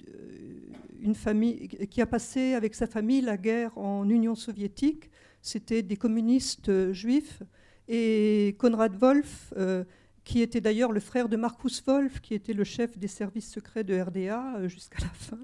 une 1.00 1.14
famille 1.14 1.68
qui 1.68 2.00
a 2.00 2.06
passé 2.06 2.54
avec 2.54 2.74
sa 2.74 2.86
famille 2.88 3.20
la 3.20 3.36
guerre 3.36 3.76
en 3.78 4.08
Union 4.08 4.34
soviétique. 4.34 5.10
C'était 5.42 5.82
des 5.82 5.96
communistes 5.96 6.68
euh, 6.68 6.92
juifs 6.92 7.42
et 7.88 8.54
Konrad 8.58 8.94
Wolf, 8.96 9.52
euh, 9.56 9.84
qui 10.24 10.42
était 10.42 10.60
d'ailleurs 10.60 10.92
le 10.92 11.00
frère 11.00 11.28
de 11.28 11.36
Markus 11.36 11.82
Wolf, 11.86 12.20
qui 12.20 12.34
était 12.34 12.52
le 12.52 12.64
chef 12.64 12.98
des 12.98 13.08
services 13.08 13.50
secrets 13.50 13.84
de 13.84 13.98
RDA 13.98 14.56
euh, 14.58 14.68
jusqu'à 14.68 14.98
la 15.00 15.08
fin. 15.10 15.38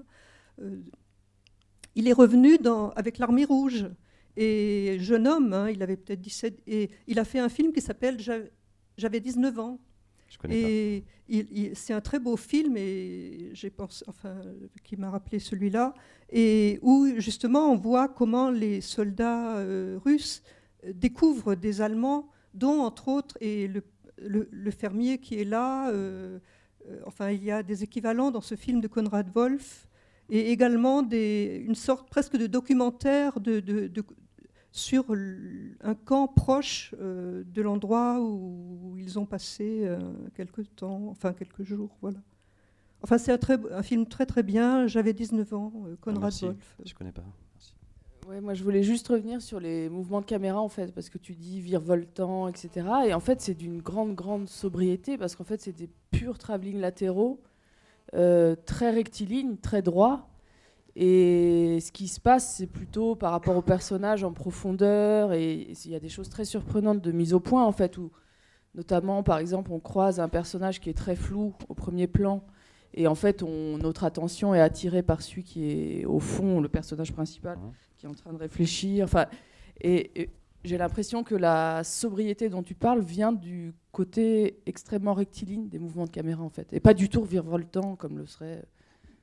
il 1.95 2.07
est 2.07 2.13
revenu 2.13 2.57
avec 2.95 3.17
l'armée 3.17 3.45
rouge. 3.45 3.87
Et 4.39 4.97
jeune 4.99 5.27
homme, 5.27 5.51
hein, 5.51 5.69
il 5.71 5.81
avait 5.81 5.97
peut-être 5.97 6.21
17, 6.21 6.61
et 6.67 6.91
il 7.07 7.17
a 7.17 7.25
fait 7.25 7.39
un 7.39 7.49
film 7.49 7.73
qui 7.73 7.81
s'appelle 7.81 8.19
J'a- 8.19 8.37
J'avais 8.97 9.19
19 9.19 9.57
ans. 9.59 9.79
C'est 11.73 11.93
un 11.93 12.01
très 12.01 12.19
beau 12.19 12.37
film 12.37 12.75
et 12.77 13.49
j'ai 13.53 13.69
pensé, 13.69 14.03
enfin, 14.07 14.35
qui 14.83 14.95
m'a 14.97 15.09
rappelé 15.09 15.39
celui-là, 15.39 15.93
et 16.31 16.79
où 16.81 17.07
justement 17.17 17.71
on 17.71 17.77
voit 17.77 18.07
comment 18.07 18.49
les 18.49 18.81
soldats 18.81 19.57
euh, 19.57 19.99
russes 20.03 20.43
euh, 20.85 20.91
découvrent 20.93 21.55
des 21.55 21.81
Allemands, 21.81 22.29
dont 22.53 22.81
entre 22.81 23.07
autres 23.07 23.37
et 23.41 23.67
le, 23.67 24.71
fermier 24.71 25.17
qui 25.19 25.35
est 25.39 25.45
là. 25.45 25.89
euh, 25.91 26.39
enfin, 27.05 27.31
il 27.31 27.43
y 27.43 27.51
a 27.51 27.63
des 27.63 27.83
équivalents 27.83 28.31
dans 28.31 28.41
ce 28.41 28.55
film 28.55 28.81
de 28.81 28.87
Konrad 28.87 29.29
Wolf 29.33 29.87
et 30.29 30.51
également 30.51 31.01
une 31.09 31.75
sorte 31.75 32.09
presque 32.09 32.35
de 32.37 32.47
documentaire 32.47 33.39
de- 33.39 33.61
sur 34.71 35.05
un 35.81 35.95
camp 35.95 36.27
proche 36.27 36.93
euh, 36.99 37.43
de 37.45 37.61
l'endroit 37.61 38.19
où 38.21 38.95
ils 38.97 39.17
ont 39.17 39.25
passé 39.25 39.81
euh, 39.85 39.97
quelques 40.35 40.75
temps, 40.75 41.07
enfin 41.09 41.33
quelques 41.33 41.63
jours, 41.63 41.97
voilà. 42.01 42.19
Enfin, 43.03 43.17
c'est 43.17 43.31
un, 43.31 43.37
très- 43.37 43.59
un 43.71 43.83
film 43.83 44.07
très 44.07 44.25
très 44.25 44.43
bien. 44.43 44.87
J'avais 44.87 45.13
19 45.13 45.53
ans, 45.53 45.71
euh, 45.85 45.95
Conrad 46.01 46.21
merci. 46.21 46.45
Wolf. 46.45 46.77
Je 46.83 46.93
connais 46.95 47.11
pas. 47.11 47.23
Merci. 47.53 47.73
Ouais, 48.27 48.41
moi, 48.41 48.53
je 48.55 48.63
voulais 48.63 48.81
juste 48.83 49.07
revenir 49.07 49.41
sur 49.41 49.59
les 49.59 49.87
mouvements 49.87 50.19
de 50.19 50.25
caméra, 50.25 50.59
en 50.59 50.67
fait, 50.69 50.91
parce 50.93 51.09
que 51.09 51.17
tu 51.19 51.33
dis 51.35 51.61
virevoltant, 51.61 52.47
etc. 52.47 52.87
Et 53.07 53.13
en 53.13 53.19
fait, 53.19 53.39
c'est 53.39 53.53
d'une 53.53 53.81
grande, 53.81 54.15
grande 54.15 54.49
sobriété, 54.49 55.17
parce 55.17 55.35
qu'en 55.35 55.43
fait, 55.43 55.61
c'est 55.61 55.71
des 55.75 55.89
purs 56.11 56.37
travelling 56.39 56.79
latéraux, 56.79 57.39
euh, 58.15 58.55
très 58.65 58.89
rectilignes, 58.91 59.57
très 59.57 59.81
droits. 59.83 60.27
Et 60.99 61.77
ce 61.79 61.91
qui 61.91 62.07
se 62.07 62.19
passe, 62.19 62.55
c'est 62.55 62.65
plutôt 62.65 63.13
par 63.15 63.31
rapport 63.31 63.55
au 63.55 63.61
personnage 63.61 64.23
en 64.23 64.33
profondeur. 64.33 65.31
Et 65.33 65.67
il 65.85 65.91
y 65.91 65.95
a 65.95 65.99
des 65.99 66.09
choses 66.09 66.27
très 66.27 66.43
surprenantes 66.43 67.01
de 67.01 67.11
mise 67.11 67.33
au 67.35 67.39
point, 67.39 67.63
en 67.63 67.71
fait, 67.71 67.99
où 67.99 68.09
notamment, 68.73 69.21
par 69.21 69.37
exemple, 69.37 69.71
on 69.71 69.79
croise 69.79 70.19
un 70.19 70.27
personnage 70.27 70.79
qui 70.79 70.89
est 70.89 70.97
très 70.97 71.15
flou 71.15 71.53
au 71.69 71.75
premier 71.75 72.07
plan. 72.07 72.43
Et 72.95 73.05
en 73.05 73.13
fait, 73.13 73.43
on- 73.43 73.77
notre 73.77 74.05
attention 74.05 74.55
est 74.55 74.59
attirée 74.59 75.03
par 75.03 75.21
celui 75.21 75.43
qui 75.43 75.65
est 75.69 76.05
au 76.05 76.19
fond, 76.19 76.61
le 76.61 76.67
personnage 76.69 77.13
principal, 77.13 77.57
Mhm. 77.59 77.71
qui 77.97 78.05
est 78.07 78.09
en 78.09 78.15
train 78.15 78.33
de 78.33 78.37
réfléchir. 78.39 79.03
Enfin, 79.05 79.27
et, 79.79 80.19
et 80.23 80.29
j'ai 80.63 80.79
l'impression 80.79 81.23
que 81.23 81.35
la 81.35 81.83
sobriété 81.83 82.49
dont 82.49 82.63
tu 82.63 82.73
parles 82.73 83.01
vient 83.01 83.31
du 83.33 83.75
côté 83.91 84.61
extrêmement 84.65 85.13
rectiligne 85.13 85.67
des 85.69 85.77
mouvements 85.77 86.05
de 86.05 86.09
caméra, 86.09 86.41
en 86.43 86.49
fait. 86.49 86.67
Et 86.73 86.79
pas 86.79 86.95
du 86.95 87.07
tout 87.07 87.23
virevoltant, 87.23 87.95
comme 87.95 88.17
le 88.17 88.25
serait. 88.25 88.65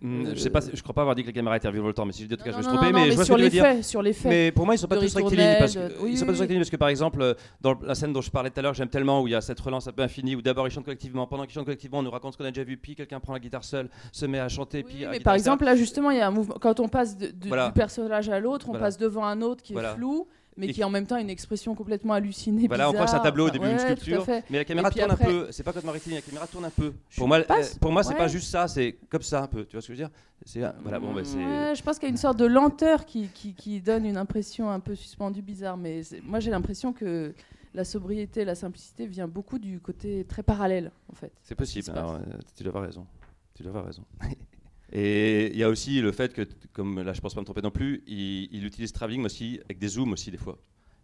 Hmm, 0.07 0.27
je 0.35 0.39
sais 0.39 0.51
pas, 0.51 0.61
je 0.61 0.83
crois 0.83 0.95
pas 0.95 1.01
avoir 1.01 1.15
dit 1.15 1.23
que 1.23 1.29
les 1.29 1.33
caméras 1.33 1.57
étaient 1.57 1.71
virevoltantes, 1.71 2.07
mais 2.07 2.13
si 2.13 2.25
je 2.25 2.29
dis 2.29 2.35
en 2.35 2.37
tout 2.37 2.45
cas, 2.45 2.53
je 2.53 2.57
me 2.59 2.63
suis 2.63 2.71
trompé. 2.71 2.93
mais, 2.93 3.11
je 3.11 3.15
vois 3.15 3.25
ce 3.25 3.27
sur 3.27 3.37
tu 3.37 3.41
les 3.41 3.45
veux 3.47 3.51
dire. 3.51 3.65
faits, 3.65 3.85
sur 3.85 4.03
les 4.03 4.13
faits. 4.13 4.31
Mais 4.31 4.53
pour 4.53 4.67
moi, 4.67 4.75
ils 4.75 4.79
sont 4.79 4.87
pas 4.87 4.97
De 4.97 5.01
tous 5.01 5.15
rectilignes 5.15 5.57
parce 5.59 5.75
que 5.75 6.07
ils 6.07 6.19
sont 6.19 6.27
pas 6.27 6.33
tous 6.33 6.41
rectilignes 6.41 6.61
parce 6.61 6.69
que 6.71 6.77
par 6.77 6.89
exemple, 6.91 7.23
euh, 7.23 7.33
dans 7.63 7.75
la 7.83 7.95
scène 7.95 8.13
dont 8.13 8.21
je 8.21 8.31
parlais 8.31 8.51
tout 8.51 8.59
à 8.61 8.63
l'heure, 8.63 8.75
j'aime 8.75 8.89
tellement 8.91 9.23
où 9.23 9.29
il 9.29 9.31
y 9.31 9.35
a 9.35 9.41
cette 9.41 9.59
relance 9.61 9.89
un 9.89 9.93
peu 9.93 10.03
infinie 10.03 10.37
où 10.37 10.43
d'abord 10.43 10.69
ils 10.69 10.71
chantent 10.71 10.85
collectivement, 10.85 11.27
pendant 11.27 11.45
qu'ils 11.45 11.55
chantent 11.55 11.65
collectivement, 11.65 12.01
on 12.01 12.03
nous 12.03 12.11
raconte 12.11 12.35
ce 12.35 12.39
qu'on 12.39 12.45
a 12.45 12.51
déjà 12.51 12.65
vu, 12.65 12.77
puis 12.77 12.95
quelqu'un 12.95 13.19
prend 13.19 13.33
la 13.33 13.39
guitare 13.39 13.65
seule, 13.65 13.89
se 14.13 14.27
met 14.27 14.39
à 14.41 14.49
chanter, 14.51 14.85
Oui, 14.87 14.93
puis 14.95 15.07
mais 15.11 15.17
à 15.17 15.21
par 15.21 15.35
exemple, 15.35 15.65
là, 15.65 15.75
justement, 15.75 16.11
il 16.11 16.19
y 16.19 16.21
a 16.21 16.27
un 16.29 16.31
mouvement. 16.31 16.57
Quand 16.61 16.81
on 16.81 16.89
passe 16.89 17.17
de- 17.17 17.29
de- 17.29 17.49
Voilà. 17.49 17.69
du 17.69 17.73
personnage 17.73 18.29
à 18.29 18.39
l'autre, 18.41 18.67
on 18.69 18.73
Voilà. 18.73 18.85
passe 18.87 18.99
devant 18.99 19.25
un 19.25 19.41
autre 19.41 19.63
qui 19.63 19.73
est 19.73 19.77
Voilà. 19.77 19.95
flou, 19.95 20.27
mais 20.57 20.67
Et 20.67 20.73
qui 20.73 20.81
est 20.81 20.85
en 20.85 20.91
même 20.91 21.07
temps 21.07 21.17
une 21.17 21.31
expression 21.31 21.75
complètement 21.75 22.15
hallucinée. 22.15 22.69
Voilà, 22.69 22.89
on 22.89 22.93
croit 22.93 23.03
un 23.03 23.07
bizarre. 23.07 23.23
tableau 23.23 23.49
au 23.49 23.51
début, 23.51 23.67
ouais, 23.67 23.79
sculpture, 23.79 24.25
mais 24.51 24.59
la 24.59 24.65
caméra 24.65 24.91
tourne 24.91 25.11
après- 25.11 25.25
un 25.25 25.29
peu. 25.29 25.49
C'est 25.51 25.63
pas 25.63 25.71
complètement 25.73 25.93
rectiligne, 25.93 26.19
la 26.19 26.23
caméra 26.23 26.47
tourne 26.47 26.65
un 26.65 26.71
peu. 26.71 26.93
Je 27.11 27.17
Pour 27.17 27.29
moi, 27.29 27.39
euh, 27.39 27.63
pour 27.81 27.93
moi, 27.93 28.03
c'est 28.03 28.15
pas 28.15 28.29
juste 28.29 28.49
ça, 28.51 28.69
c'est 28.69 28.97
comme 29.09 29.23
ça 29.23 29.43
un 29.43 29.47
peu. 29.47 29.65
Tu 29.65 29.73
vois 29.73 29.83
ce 29.83 29.89
que 29.89 29.95
je 29.95 30.03
veux 30.03 30.09
dire? 30.09 30.15
C'est 30.45 30.61
voilà, 30.83 30.99
bon, 31.01 31.13
bah. 31.13 31.23
Ouais, 31.23 31.75
je 31.75 31.83
pense 31.83 31.99
qu'il 31.99 32.07
y 32.09 32.11
a 32.11 32.13
une 32.13 32.17
sorte 32.17 32.39
de 32.39 32.45
lenteur 32.47 33.07
qui, 33.07 33.29
qui, 33.29 33.55
qui 33.55 33.81
donne 33.81 34.05
une 34.05 34.17
impression 34.17 34.71
un 34.71 34.81
peu 34.81 34.95
suspendue, 34.95 35.43
bizarre. 35.43 35.77
Mais 35.77 36.03
moi, 36.23 36.41
j'ai 36.41 36.51
l'impression 36.51 36.93
que 36.93 37.35
la 37.75 37.85
sobriété, 37.85 38.45
la 38.45 38.55
simplicité 38.55 39.07
vient 39.07 39.27
beaucoup 39.27 39.59
du 39.59 39.81
côté 39.81 40.25
très 40.25 40.43
parallèle, 40.43 40.93
en 41.11 41.15
fait. 41.17 41.33
C'est 41.43 41.55
possible. 41.57 41.87
passe. 41.87 41.97
alors, 41.97 42.15
euh, 42.15 42.21
tu 42.57 42.63
dois 42.63 42.71
avoir 42.71 42.85
raison. 42.85 43.07
Tu 43.55 43.63
dois 43.63 43.71
avoir 43.71 43.87
raison. 43.87 44.05
Et 44.97 45.51
il 45.53 45.57
y 45.57 45.64
a 45.64 45.68
aussi 45.68 46.01
le 46.01 46.12
fait 46.12 46.32
que, 46.32 46.42
comme 46.72 47.03
là, 47.03 47.12
je 47.12 47.20
pense 47.20 47.34
pas 47.34 47.40
me 47.40 47.45
tromper 47.45 47.62
non 47.62 47.72
plus, 47.72 48.05
il, 48.07 48.49
il 48.53 48.64
utilise 48.64 48.92
travelling 48.92 49.24
aussi 49.24 49.61
avec 49.64 49.78
des 49.78 49.88
zooms 49.88 50.12
aussi 50.12 50.30
des 50.30 50.38
fois. 50.38 50.57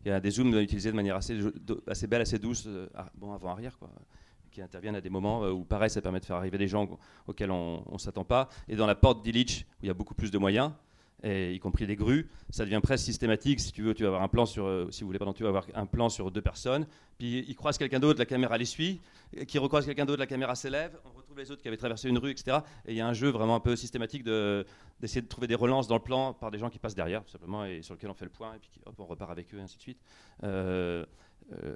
Il 0.05 0.09
y 0.09 0.13
a 0.13 0.21
des 0.21 0.31
zooms 0.31 0.55
utilisés 0.61 0.91
de 0.91 0.97
manière 0.97 1.17
assez, 1.17 1.37
belle, 2.07 2.23
assez 2.23 2.39
douce, 2.39 2.65
euh, 2.69 2.87
ah, 2.95 3.11
bon 3.17 3.33
avant 3.33 3.51
arrière 3.51 3.77
quoi, 3.79 3.91
qui 4.53 4.63
interviennent 4.63 4.95
à 4.95 5.01
des 5.01 5.11
moments 5.11 5.45
euh, 5.45 5.51
où 5.51 5.65
pareil, 5.65 5.91
ça 5.91 6.01
permet 6.01 6.21
de 6.21 6.25
faire 6.25 6.37
arriver 6.37 6.57
des 6.57 6.69
gens 6.69 6.89
auxquels 7.27 7.51
on, 7.51 7.83
on 7.87 7.99
s'attend 7.99 8.25
pas. 8.25 8.49
Et 8.69 8.77
dans 8.77 8.87
la 8.87 8.95
porte 8.95 9.25
d'Illich 9.25 9.67
où 9.81 9.85
il 9.85 9.89
y 9.89 9.91
a 9.91 9.95
beaucoup 9.95 10.15
plus 10.15 10.31
de 10.31 10.39
moyens. 10.39 10.71
Y 11.23 11.59
compris 11.59 11.85
les 11.85 11.97
grues, 11.97 12.31
ça 12.49 12.65
devient 12.65 12.81
presque 12.83 13.05
systématique. 13.05 13.61
Si 13.61 13.73
tu 13.73 13.83
veux, 13.83 13.93
tu 13.93 14.05
vas 14.05 14.09
avoir 14.09 14.23
un 14.23 14.29
plan 14.29 14.47
sur, 14.47 14.65
euh, 14.65 14.89
si 14.91 15.03
vous 15.03 15.09
voulez, 15.09 15.19
pardon, 15.19 15.35
tu 15.35 15.43
vas 15.43 15.51
avoir 15.51 15.67
un 15.75 15.85
plan 15.85 16.09
sur 16.09 16.31
deux 16.31 16.41
personnes. 16.41 16.87
Puis 17.19 17.45
il 17.47 17.55
croise 17.55 17.77
quelqu'un 17.77 18.01
d'autre, 18.01 18.19
la 18.19 18.25
caméra 18.25 18.57
les 18.57 18.65
suit. 18.65 19.01
Qui 19.47 19.59
recroise 19.59 19.85
quelqu'un 19.85 20.07
d'autre, 20.07 20.21
la 20.21 20.27
caméra 20.27 20.55
s'élève. 20.55 20.99
Les 21.41 21.51
autres 21.51 21.63
qui 21.63 21.69
avaient 21.69 21.77
traversé 21.77 22.09
une 22.09 22.19
rue, 22.19 22.31
etc. 22.31 22.59
Et 22.87 22.93
il 22.93 22.97
y 22.97 23.01
a 23.01 23.07
un 23.07 23.13
jeu 23.13 23.29
vraiment 23.29 23.57
un 23.57 23.61
peu 23.61 23.77
systématique 23.77 24.23
de- 24.23 24.65
d'essayer 25.01 25.23
de, 25.23 25.29
trouver 25.29 25.47
des 25.47 25.55
relances 25.55 25.89
dans 25.89 25.97
le 25.97 26.03
plan 26.03 26.35
par 26.35 26.51
des 26.51 26.59
gens 26.59 26.71
qui 26.71 26.79
passent 26.79 26.95
derrière, 26.95 27.25
tout 27.25 27.31
simplement, 27.31 27.65
et 27.65 27.83
sur 27.83 27.95
lequel 27.95 28.11
on 28.11 28.15
fait 28.15 28.25
le 28.25 28.31
point, 28.31 28.55
et 28.55 28.59
puis 28.59 28.71
hop, 28.87 28.95
on 28.99 29.07
repart 29.07 29.31
avec 29.31 29.53
eux, 29.55 29.59
et 29.59 29.63
ainsi 29.63 29.77
de 29.77 29.83
suite. 29.83 30.03
Euh, 30.45 31.05
euh, 31.53 31.75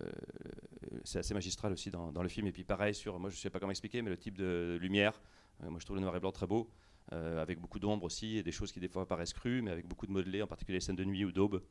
c'est 1.02 1.18
assez 1.18 1.34
magistral 1.34 1.72
aussi 1.72 1.90
dans, 1.90 2.22
le 2.22 2.28
film. 2.28 2.46
Et 2.46 2.52
puis 2.52 2.64
pareil 2.64 2.94
sur, 2.94 3.18
moi 3.18 3.30
je 3.30 3.36
sais 3.36 3.50
pas 3.50 3.58
comment 3.58 3.70
expliquer, 3.70 4.02
mais 4.02 4.10
le 4.10 4.16
type 4.16 4.38
de 4.38 4.78
lumière. 4.80 5.20
Euh, 5.62 5.70
moi 5.70 5.78
je 5.80 5.84
trouve 5.84 5.96
le 5.96 6.02
noir 6.02 6.14
et 6.14 6.20
blanc 6.20 6.32
très 6.32 6.46
beau. 6.46 6.70
avec 7.10 7.60
beaucoup 7.60 7.78
d'ombre 7.78 8.04
aussi 8.04 8.38
et 8.38 8.42
des 8.42 8.52
choses 8.52 8.72
qui 8.72 8.80
des 8.80 8.88
fois 8.88 9.06
paraissent 9.06 9.32
crues, 9.32 9.62
mais 9.62 9.70
avec 9.70 9.86
beaucoup 9.86 10.06
de 10.06 10.12
modelés, 10.12 10.42
en 10.42 10.46
particulier 10.46 10.78
les 10.78 10.84
scènes 10.84 10.96
de 10.96 11.04
nuit 11.04 11.24
ou 11.24 11.32
d'aube. 11.32 11.62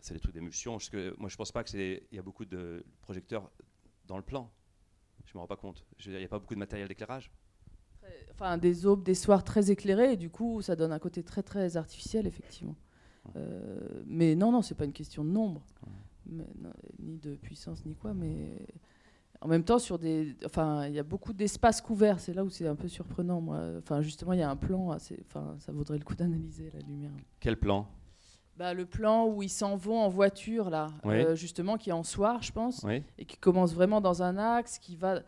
C'est 0.00 0.14
des 0.14 0.20
trucs 0.20 0.34
d'émulsion. 0.34 0.78
Moi, 1.18 1.28
je 1.28 1.36
pense 1.36 1.52
pas 1.52 1.64
qu'il 1.64 2.02
y 2.12 2.18
a 2.18 2.22
beaucoup 2.22 2.44
de 2.44 2.84
projecteurs 3.02 3.50
dans 4.06 4.16
le 4.16 4.22
plan. 4.22 4.50
Je 5.30 5.38
me 5.38 5.40
rends 5.40 5.46
pas 5.46 5.56
compte. 5.56 5.84
Il 6.04 6.12
n'y 6.12 6.24
a 6.24 6.28
pas 6.28 6.40
beaucoup 6.40 6.54
de 6.54 6.58
matériel 6.58 6.88
d'éclairage. 6.88 7.30
Enfin, 8.32 8.58
des 8.58 8.86
aubes, 8.86 9.04
des 9.04 9.14
soirs 9.14 9.44
très 9.44 9.70
éclairés, 9.70 10.14
et 10.14 10.16
du 10.16 10.28
coup, 10.28 10.60
ça 10.60 10.74
donne 10.74 10.90
un 10.90 10.98
côté 10.98 11.22
très, 11.22 11.42
très 11.42 11.76
artificiel, 11.76 12.26
effectivement. 12.26 12.74
Euh, 13.36 14.02
mais 14.06 14.34
non, 14.34 14.50
non, 14.50 14.62
c'est 14.62 14.74
pas 14.74 14.86
une 14.86 14.92
question 14.92 15.24
de 15.24 15.30
nombre, 15.30 15.62
Mais 16.26 16.46
non, 16.60 16.72
ni 16.98 17.18
de 17.18 17.36
puissance, 17.36 17.84
ni 17.84 17.94
quoi, 17.94 18.12
mais 18.12 18.66
en 19.40 19.46
même 19.46 19.62
temps, 19.62 19.78
sur 19.78 19.98
des, 19.98 20.34
enfin, 20.44 20.86
il 20.86 20.94
y 20.94 20.98
a 20.98 21.04
beaucoup 21.04 21.32
d'espaces 21.32 21.80
couverts. 21.80 22.18
C'est 22.18 22.34
là 22.34 22.42
où 22.42 22.50
c'est 22.50 22.66
un 22.66 22.74
peu 22.74 22.88
surprenant, 22.88 23.40
moi. 23.40 23.60
Enfin, 23.78 24.00
justement, 24.00 24.32
il 24.32 24.40
y 24.40 24.42
a 24.42 24.50
un 24.50 24.56
plan, 24.56 24.90
assez, 24.90 25.22
enfin, 25.26 25.54
ça 25.60 25.70
vaudrait 25.70 25.98
le 25.98 26.04
coup 26.04 26.16
d'analyser 26.16 26.70
la 26.74 26.80
lumière. 26.80 27.12
Quel 27.38 27.56
plan? 27.56 27.86
Bah, 28.60 28.74
le 28.74 28.84
plan 28.84 29.24
où 29.24 29.42
ils 29.42 29.48
s'en 29.48 29.74
vont 29.74 29.98
en 30.02 30.10
voiture, 30.10 30.68
là, 30.68 30.88
Oui. 31.02 31.14
euh, 31.14 31.34
justement, 31.34 31.78
qui 31.78 31.88
est 31.88 31.94
en 31.94 32.02
soir, 32.02 32.42
je 32.42 32.52
pense, 32.52 32.82
Oui. 32.84 33.02
et 33.18 33.24
qui 33.24 33.38
commence 33.38 33.72
vraiment 33.72 34.02
dans 34.02 34.22
un 34.22 34.36
axe, 34.36 34.78
qui 34.78 34.96
va. 34.96 35.20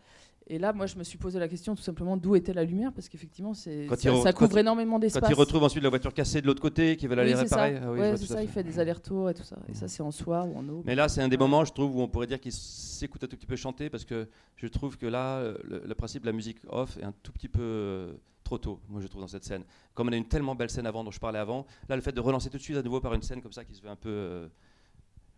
Et 0.47 0.59
là, 0.59 0.73
moi, 0.73 0.85
je 0.87 0.97
me 0.97 1.03
suis 1.03 1.17
posé 1.17 1.39
la 1.39 1.47
question 1.47 1.73
tout 1.75 1.81
simplement 1.83 2.17
d'où 2.17 2.35
était 2.35 2.53
la 2.53 2.63
lumière, 2.63 2.91
parce 2.93 3.07
qu'effectivement, 3.07 3.53
c'est 3.53 3.87
ça, 3.87 3.95
il 4.29 4.33
couvre 4.33 4.57
il- 4.57 4.59
énormément 4.59 4.99
d'espace. 4.99 5.21
Quand 5.21 5.29
ils 5.29 5.35
retrouvent 5.35 5.63
ensuite 5.63 5.83
la 5.83 5.89
voiture 5.89 6.13
cassée 6.13 6.41
de 6.41 6.47
l'autre 6.47 6.61
côté, 6.61 6.97
qui 6.97 7.07
veulent 7.07 7.19
aller 7.19 7.31
Oui, 7.33 7.37
c'est 7.47 7.55
réparer. 7.55 7.75
ça. 7.75 7.81
Ah 7.85 7.91
oui, 7.91 7.99
Ouais, 7.99 8.17
c'est 8.17 8.25
ça, 8.25 8.37
fait. 8.37 8.43
il 8.43 8.49
fait 8.49 8.63
des 8.63 8.77
allers-retours 8.79 9.29
et 9.29 9.33
tout 9.33 9.43
ça. 9.43 9.57
Et 9.69 9.73
ça, 9.73 9.87
c'est 9.87 10.03
en 10.03 10.11
soir 10.11 10.47
ou 10.47 10.57
en 10.57 10.67
aube. 10.67 10.83
Mais 10.85 10.95
là, 10.95 11.07
c'est 11.07 11.21
un 11.21 11.27
des 11.29 11.35
Ouais. 11.35 11.39
moments, 11.39 11.63
je 11.63 11.71
trouve, 11.71 11.95
où 11.95 12.01
on 12.01 12.07
pourrait 12.09 12.27
dire 12.27 12.39
qu'il 12.41 12.51
s'écoute 12.51 13.23
un 13.23 13.27
tout 13.27 13.37
petit 13.37 13.45
peu 13.47 13.55
chanter, 13.55 13.89
parce 13.89 14.03
que 14.05 14.27
je 14.57 14.67
trouve 14.67 14.97
que 14.97 15.05
là, 15.05 15.41
le, 15.63 15.83
le 15.85 15.95
principe 15.95 16.23
de 16.23 16.27
la 16.27 16.33
musique 16.33 16.57
off 16.69 16.97
est 16.97 17.03
un 17.03 17.13
tout 17.23 17.31
petit 17.31 17.47
peu 17.47 17.61
euh, 17.61 18.13
trop 18.43 18.57
tôt, 18.57 18.79
moi 18.89 18.99
je 19.01 19.07
trouve, 19.07 19.21
dans 19.21 19.27
cette 19.27 19.45
scène. 19.45 19.63
Comme 19.93 20.09
on 20.09 20.11
a 20.11 20.17
une 20.17 20.27
tellement 20.27 20.55
belle 20.55 20.69
scène 20.69 20.85
avant 20.85 21.03
dont 21.05 21.11
je 21.11 21.19
parlais 21.21 21.39
avant, 21.39 21.65
là, 21.87 21.95
le 21.95 22.01
fait 22.01 22.11
de 22.11 22.19
relancer 22.19 22.49
tout 22.49 22.57
de 22.57 22.61
suite 22.61 22.75
à 22.77 22.81
nouveau 22.83 22.99
par 22.99 23.13
une 23.13 23.21
scène 23.21 23.41
comme 23.41 23.53
ça 23.53 23.63
qui 23.63 23.73
se 23.73 23.81
veut 23.81 23.89
un 23.89 23.95
peu, 23.95 24.09
euh, 24.09 24.47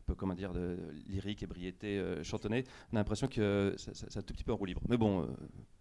peu 0.05 0.15
comment 0.15 0.33
dire, 0.35 0.53
de, 0.53 0.77
lyrique, 1.07 1.43
ébriété, 1.43 1.97
euh, 1.97 2.23
chantonnée, 2.23 2.63
on 2.91 2.95
a 2.95 2.99
l'impression 2.99 3.27
que 3.27 3.73
ça- 3.77 3.93
ça- 3.93 4.05
c'est 4.09 4.19
un 4.19 4.21
tout 4.21 4.33
petit 4.33 4.43
peu 4.43 4.53
en 4.53 4.55
roue 4.55 4.65
libre. 4.65 4.81
Mais 4.87 4.97
bon, 4.97 5.23
euh, 5.23 5.25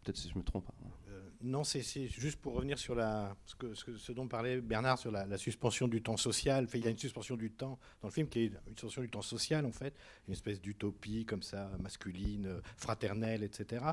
peut-être 0.03 0.16
si 0.16 0.29
je 0.31 0.39
me 0.39 0.43
trompe. 0.43 0.66
hein. 0.70 0.89
Euh, 1.11 1.20
non, 1.43 1.62
c'est 1.62 1.83
juste 2.09 2.41
pour 2.41 2.55
revenir 2.55 2.79
sur 2.79 2.95
la, 2.95 3.37
ce, 3.45 3.55
que, 3.55 3.75
ce, 3.75 4.12
dont 4.12 4.27
parlait 4.27 4.61
Bernard 4.62 4.99
sur 4.99 5.11
la, 5.11 5.37
suspension 5.37 5.89
du 5.89 6.03
temps 6.03 6.16
social. 6.16 6.66
Il 6.75 6.83
y 6.85 6.87
a 6.87 6.91
une 6.91 6.97
suspension 6.99 7.37
du 7.37 7.51
temps 7.51 7.79
dans 8.01 8.09
le 8.09 8.12
film 8.12 8.29
qui 8.29 8.41
est 8.41 8.47
une 8.66 8.77
suspension 8.79 9.03
du 9.03 9.11
temps 9.11 9.20
social, 9.20 9.66
en 9.66 9.72
fait, 9.72 9.95
une 10.27 10.33
espèce 10.33 10.61
d'utopie 10.61 11.27
comme 11.27 11.43
ça, 11.43 11.70
masculine, 11.81 12.47
euh, 12.47 12.61
fraternelle, 12.79 13.43
etc. 13.43 13.85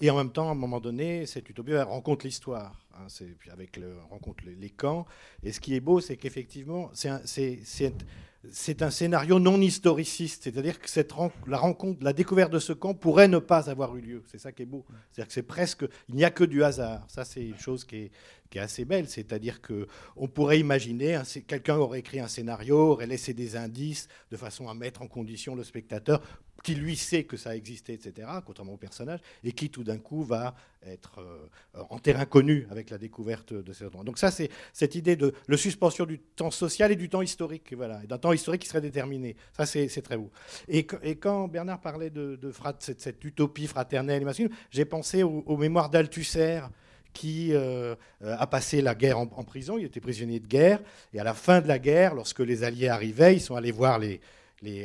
Et 0.00 0.10
en 0.10 0.16
même 0.16 0.30
temps, 0.30 0.48
à 0.48 0.52
un 0.52 0.56
moment 0.56 0.80
donné, 0.80 1.26
cette 1.26 1.48
utopie 1.50 1.76
rencontre 1.76 2.24
l'histoire. 2.24 2.78
hein, 2.94 3.06
c'est- 3.08 3.36
avec 3.50 3.78
le, 3.78 3.96
rencontre 4.10 4.44
les, 4.44 4.54
les 4.54 4.70
camps. 4.70 5.06
Et 5.42 5.50
ce 5.52 5.60
qui 5.60 5.74
est 5.74 5.80
beau, 5.80 6.00
c'est 6.00 6.16
qu'effectivement, 6.18 6.90
c'est 6.92 7.62
c'est- 8.50 8.82
un 8.82 8.90
scénario 8.90 9.38
non 9.38 9.60
historiciste, 9.60 10.44
c'est-à-dire 10.44 10.80
que 10.80 10.88
la 11.46 11.58
rencontre, 11.58 12.02
la 12.02 12.12
découverte 12.12 12.52
de 12.52 12.58
ce 12.58 12.72
camp 12.72 12.94
pourrait 12.94 13.28
ne 13.28 13.38
pas 13.38 13.70
avoir 13.70 13.96
eu 13.96 14.00
lieu. 14.00 14.22
C'est 14.26 14.38
ça 14.38 14.52
qui 14.52 14.62
est 14.62 14.66
beau. 14.66 14.84
C'est-à-dire 15.12 15.28
que 15.28 15.32
c'est 15.34 15.42
presque, 15.42 15.84
il 16.08 16.14
n'y 16.16 16.24
a 16.24 16.30
que 16.30 16.44
du 16.44 16.62
hasard. 16.64 17.04
Ça, 17.08 17.24
c'est 17.24 17.44
une 17.44 17.58
chose 17.58 17.84
qui 17.84 17.96
est, 17.96 18.10
qui 18.52 18.58
est 18.58 18.62
assez 18.62 18.84
belle. 18.84 19.08
C'est-à-dire 19.08 19.60
que 19.60 19.88
on 20.14 20.28
pourrait 20.28 20.60
imaginer, 20.60 21.20
quelqu'un 21.48 21.76
aurait 21.76 22.00
écrit 22.00 22.20
un 22.20 22.28
scénario, 22.28 22.76
aurait 22.76 23.06
laissé 23.06 23.32
des 23.32 23.56
indices 23.56 24.08
de 24.30 24.36
façon 24.36 24.68
à 24.68 24.74
mettre 24.74 25.02
en 25.02 25.08
condition 25.08 25.54
le 25.56 25.64
spectateur 25.64 26.22
qui 26.62 26.76
lui 26.76 26.96
sait 26.96 27.24
que 27.24 27.36
ça 27.36 27.50
a 27.50 27.56
existé, 27.56 27.92
etc., 27.94 28.28
contrairement 28.46 28.74
au 28.74 28.76
personnage, 28.76 29.18
et 29.42 29.50
qui 29.50 29.68
tout 29.68 29.82
d'un 29.82 29.98
coup 29.98 30.22
va 30.22 30.54
être 30.86 31.18
euh, 31.18 31.82
en 31.90 31.98
terrain 31.98 32.24
connu 32.24 32.68
avec 32.70 32.90
la 32.90 32.98
découverte 32.98 33.52
de 33.52 33.72
ces 33.72 33.86
endroits. 33.86 34.04
Donc 34.04 34.18
ça, 34.18 34.30
c'est 34.30 34.48
cette 34.72 34.94
idée 34.94 35.16
de 35.16 35.34
le 35.48 35.56
suspension 35.56 36.06
du 36.06 36.20
temps 36.20 36.52
social 36.52 36.92
et 36.92 36.96
du 36.96 37.08
temps 37.08 37.22
historique, 37.22 37.72
voilà, 37.74 38.04
et 38.04 38.06
d'un 38.06 38.18
temps 38.18 38.32
historique 38.32 38.62
qui 38.62 38.68
serait 38.68 38.80
déterminé. 38.80 39.34
Ça, 39.56 39.66
c'est 39.66 39.88
très 40.02 40.16
beau. 40.16 40.30
Et, 40.68 40.86
qu- 40.86 41.00
et 41.02 41.16
quand 41.16 41.48
Bernard 41.48 41.80
parlait 41.80 42.10
de, 42.10 42.38
cette, 42.78 43.24
utopie 43.24 43.66
fraternelle 43.66 44.22
et 44.22 44.24
masculine, 44.24 44.52
j'ai 44.70 44.84
pensé 44.84 45.24
aux, 45.24 45.42
aux 45.46 45.56
mémoires 45.56 45.90
d'Althusser, 45.90 46.60
qui 47.12 47.52
euh, 47.52 47.94
euh, 48.22 48.36
a 48.38 48.46
passé 48.46 48.80
la 48.82 48.94
guerre 48.94 49.18
en, 49.18 49.26
prison, 49.26 49.78
il 49.78 49.84
était 49.84 50.00
prisonnier 50.00 50.40
de 50.40 50.46
guerre, 50.46 50.80
et 51.12 51.20
à 51.20 51.24
la 51.24 51.34
fin 51.34 51.60
de 51.60 51.68
la 51.68 51.78
guerre, 51.78 52.14
lorsque 52.14 52.40
les 52.40 52.64
Alliés 52.64 52.88
arrivaient, 52.88 53.34
ils 53.36 53.40
sont 53.40 53.56
allés 53.56 53.72
voir 53.72 53.98
les... 53.98 54.20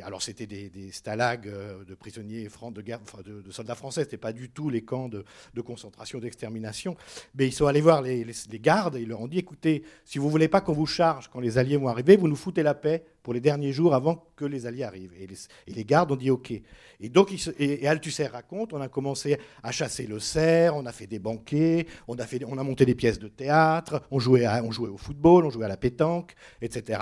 alors 0.04 0.22
c'était 0.22 0.48
des, 0.48 0.92
stalags 0.92 1.48
euh, 1.48 1.84
de 1.86 1.94
prisonniers 1.96 2.50
fran- 2.50 2.72
de, 2.72 2.82
guerre, 2.82 3.00
de, 3.26 3.52
soldats 3.52 3.76
français, 3.76 4.04
c'était 4.04 4.18
pas 4.18 4.34
du 4.34 4.50
tout 4.50 4.70
les 4.70 4.82
camps 4.82 5.10
de, 5.10 5.24
concentration, 5.62 6.20
d'extermination, 6.20 6.96
mais 7.36 7.48
ils 7.48 7.54
sont 7.54 7.68
allés 7.68 7.82
voir 7.82 8.02
les, 8.02 8.24
les- 8.24 8.34
les 8.52 8.60
gardes 8.60 8.96
et 8.96 9.02
ils 9.02 9.08
leur 9.08 9.22
ont 9.22 9.28
dit, 9.28 9.40
écoutez, 9.40 9.84
si 10.04 10.18
vous 10.18 10.30
voulez 10.30 10.48
pas 10.48 10.62
qu'on 10.62 10.74
vous 10.74 10.86
charge 10.88 11.30
quand 11.30 11.40
les 11.40 11.58
Alliés 11.58 11.78
vont 11.78 11.88
arriver, 11.88 12.18
vous 12.18 12.28
nous 12.28 12.36
foutez 12.36 12.64
la 12.64 12.74
paix 12.74 13.04
pour 13.28 13.34
les 13.34 13.42
derniers 13.42 13.74
jours 13.74 13.94
avant 13.94 14.24
que 14.38 14.46
les 14.46 14.68
Alliés 14.68 14.86
arrivent. 14.86 15.12
Et 15.20 15.28
les, 15.74 15.84
gardes 15.84 16.14
ont 16.14 16.16
dit 16.16 16.32
OK. 16.32 16.52
Et 16.52 17.10
donc, 17.10 17.34
et, 17.34 17.84
et 17.84 17.86
Althusser 17.86 18.28
raconte, 18.28 18.72
on 18.72 18.80
a 18.80 18.88
commencé 18.88 19.38
à 19.64 19.74
chasser 19.74 20.08
le 20.08 20.18
cerf, 20.18 20.74
on 20.78 20.86
a 20.86 20.94
fait 20.94 21.08
des 21.08 21.20
banquets, 21.20 21.88
on 22.08 22.18
a, 22.20 22.26
fait, 22.26 22.42
on 22.48 22.58
a 22.58 22.64
monté 22.64 22.86
des 22.86 22.96
pièces 22.96 23.20
de 23.20 23.28
théâtre, 23.28 24.02
on 24.12 24.20
jouait, 24.20 24.48
on 24.64 24.72
jouait 24.72 24.88
au 24.88 24.96
football, 24.96 25.46
on 25.46 25.50
jouait 25.50 25.66
à 25.66 25.68
la 25.68 25.76
pétanque, 25.76 26.36
etc. 26.62 27.02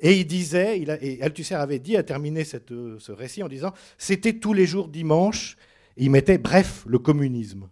Et 0.00 0.18
il 0.18 0.26
disait, 0.26 0.80
et 0.80 1.22
Althusser 1.22 1.54
avait 1.54 1.78
dit, 1.78 1.96
à 1.96 2.02
terminer 2.02 2.42
cette, 2.42 2.70
ce 2.70 3.12
récit 3.12 3.44
en 3.44 3.48
disant, 3.48 3.72
c'était 3.98 4.32
tous 4.32 4.54
les 4.54 4.66
jours 4.66 4.88
dimanche, 4.88 5.56
il 5.96 6.10
mettait, 6.10 6.38
bref, 6.38 6.82
le 6.88 6.98
communisme. 6.98 7.68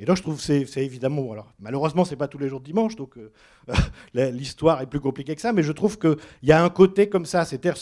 Et 0.00 0.06
là, 0.06 0.14
je 0.14 0.22
trouve 0.22 0.40
c'est 0.40 0.64
c'est 0.64 0.82
évidemment. 0.82 1.30
Alors, 1.30 1.52
malheureusement, 1.58 2.06
c'est 2.06 2.16
pas 2.16 2.26
tous 2.26 2.38
les 2.38 2.48
jours 2.48 2.62
dimanche, 2.62 2.96
donc 2.96 3.18
euh, 3.18 3.30
l'histoire 4.14 4.80
est 4.80 4.86
plus 4.86 4.98
compliquée 4.98 5.34
que 5.34 5.42
ça. 5.42 5.52
Mais 5.52 5.62
je 5.62 5.72
trouve 5.72 5.98
qu'il 5.98 6.16
y 6.42 6.52
a 6.52 6.64
un 6.64 6.70
côté 6.70 7.10
comme 7.10 7.26
ça. 7.26 7.44
C'est-à-dire, 7.44 7.76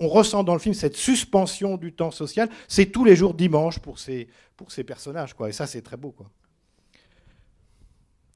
on 0.00 0.08
ressent 0.08 0.42
dans 0.42 0.54
le 0.54 0.58
film 0.58 0.74
cette 0.74 0.96
suspension 0.96 1.76
du 1.76 1.92
temps 1.92 2.10
social. 2.10 2.50
C'est 2.66 2.86
tous 2.86 3.04
les 3.04 3.14
jours 3.14 3.34
dimanche 3.34 3.78
pour 3.78 4.00
ces, 4.00 4.28
personnages, 4.84 5.32
quoi. 5.32 5.48
Et 5.48 5.52
ça, 5.52 5.68
c'est 5.68 5.80
très 5.80 5.96
beau, 5.96 6.10
quoi. 6.10 6.28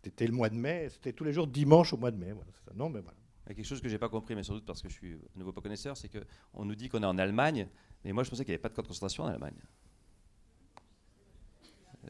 C'était 0.05 0.28
le 0.28 0.32
mois 0.32 0.48
de 0.48 0.57
mai. 0.57 0.86
C'était 0.88 1.12
tous 1.12 1.24
les 1.24 1.32
jours 1.32 1.48
dimanche 1.48 1.92
au 1.92 1.96
mois 1.96 2.12
de 2.12 2.18
mai. 2.18 2.30
Voilà, 2.30 2.53
ça. 2.64 2.70
non, 2.76 2.88
mais 2.88 3.00
voilà. 3.00 3.18
Quelque 3.48 3.66
chose 3.66 3.82
que 3.82 3.88
j'ai 3.88 3.98
pas 3.98 4.09
compris, 4.09 4.36
mais 4.36 4.44
sans 4.44 4.55
doute 4.55 4.64
parce 4.64 4.80
que 4.80 4.88
je 4.88 4.94
suis 4.94 5.18
nouveau 5.34 5.53
pas 5.53 5.61
connaisseur, 5.61 5.96
c'est 5.96 6.09
qu'on 6.09 6.64
nous 6.64 6.76
dit 6.76 6.88
qu'on 6.88 7.03
est 7.03 7.07
en 7.07 7.18
Allemagne, 7.18 7.68
mais 8.05 8.12
moi 8.12 8.22
je 8.22 8.30
pensais 8.30 8.44
qu'il 8.44 8.53
n'y 8.53 8.55
avait 8.55 8.62
pas 8.62 8.68
de 8.70 8.74
camp 8.74 8.82
de 8.82 8.86
concentration 8.86 9.24
en 9.24 9.26
Allemagne. 9.26 9.57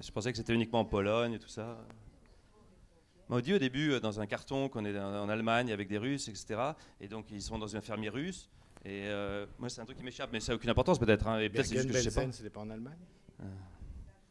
Je 0.00 0.10
pensais 0.10 0.30
que 0.32 0.38
c'était 0.38 0.54
uniquement 0.54 0.80
en 0.80 0.84
Pologne 0.84 1.34
et 1.34 1.38
tout 1.38 1.48
ça. 1.48 1.78
On 3.28 3.36
m'a 3.36 3.40
dit 3.42 3.54
au 3.54 3.58
début 3.58 3.92
euh, 3.92 4.00
dans 4.00 4.20
un 4.20 4.26
carton 4.26 4.68
qu'on 4.68 4.84
est 4.84 4.98
en 4.98 5.28
Allemagne 5.28 5.72
avec 5.72 5.88
des 5.88 5.98
Russes, 5.98 6.28
etc. 6.28 6.60
Et 7.00 7.08
donc 7.08 7.26
ils 7.30 7.42
sont 7.42 7.58
dans 7.58 7.66
une 7.66 7.78
infirmerie 7.78 8.08
russe. 8.08 8.50
Et 8.84 9.04
euh, 9.06 9.46
moi 9.58 9.68
c'est 9.68 9.80
un 9.80 9.84
truc 9.84 9.96
qui 9.98 10.02
m'échappe, 10.04 10.30
mais 10.32 10.40
ça 10.40 10.52
n'a 10.52 10.56
aucune 10.56 10.70
importance 10.70 10.98
peut-être. 10.98 11.26
hein, 11.28 11.38
et 11.38 11.48
peut-être 11.48 11.66
c'est 11.66 11.76
juste 11.76 11.88
que 11.88 11.94
je 11.94 11.98
sais 12.00 12.04
pas. 12.10 12.14
Bergen-Belsen, 12.22 12.32
c'était 12.32 12.50
pas 12.50 12.60
en 12.60 12.70
Allemagne 12.70 12.98
Ah. 13.40 13.44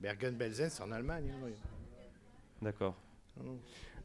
Bergen-Belsen, 0.02 0.70
c'est 0.70 0.84
en 0.84 0.92
Allemagne. 0.92 1.32
hein, 1.32 1.40
oui. 1.46 1.52
D'accord. 2.62 2.96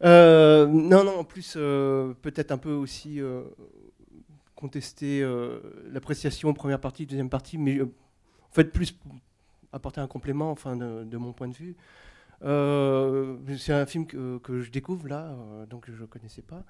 Euh, 0.05 0.67
non, 0.67 1.05
non, 1.05 1.19
en 1.21 1.25
plus, 1.25 1.55
euh, 1.57 2.13
peut-être 2.23 2.53
un 2.53 2.59
peu 2.59 2.73
aussi 2.73 3.21
euh, 3.21 3.43
contester 4.55 5.23
euh, 5.23 5.59
l'appréciation 5.91 6.53
première 6.55 6.81
partie, 6.81 7.07
deuxième 7.07 7.31
partie, 7.31 7.59
mais 7.59 7.79
euh, 7.79 7.85
en 7.85 8.55
fait, 8.55 8.65
plus 8.73 8.93
pour 8.93 9.13
apporter 9.73 10.01
un 10.01 10.07
complément, 10.07 10.51
enfin, 10.51 10.77
de, 10.77 11.17
mon 11.17 11.33
point 11.33 11.49
de 11.49 11.55
vue. 11.55 11.77
Euh, 12.43 13.37
c'est 13.59 13.73
un 13.73 13.87
film 13.87 14.07
que, 14.07 14.39
que 14.39 14.61
je 14.61 14.71
découvre 14.71 15.09
là, 15.09 15.31
euh, 15.31 15.67
donc 15.67 15.91
je 15.91 16.01
ne 16.01 16.07
connaissais 16.07 16.43
pas. 16.43 16.65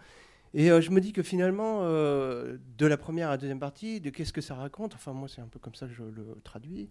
Et 0.55 0.71
euh, 0.71 0.81
je 0.81 0.91
me 0.91 1.01
dis 1.01 1.13
que 1.13 1.23
finalement, 1.23 1.83
de 1.83 2.87
la 2.87 2.97
première 2.97 3.29
à 3.29 3.33
la 3.33 3.37
deuxième 3.37 3.61
partie, 3.61 4.01
de 4.01 4.11
qu'est-ce 4.11 4.33
que 4.33 4.41
ça 4.41 4.55
raconte, 4.55 4.95
enfin 4.95 5.13
moi 5.13 5.29
c'est 5.29 5.41
un 5.41 5.49
peu 5.49 5.59
comme 5.59 5.75
ça 5.75 5.87
que 5.87 5.93
je 5.93 6.05
le 6.05 6.41
traduis, 6.45 6.89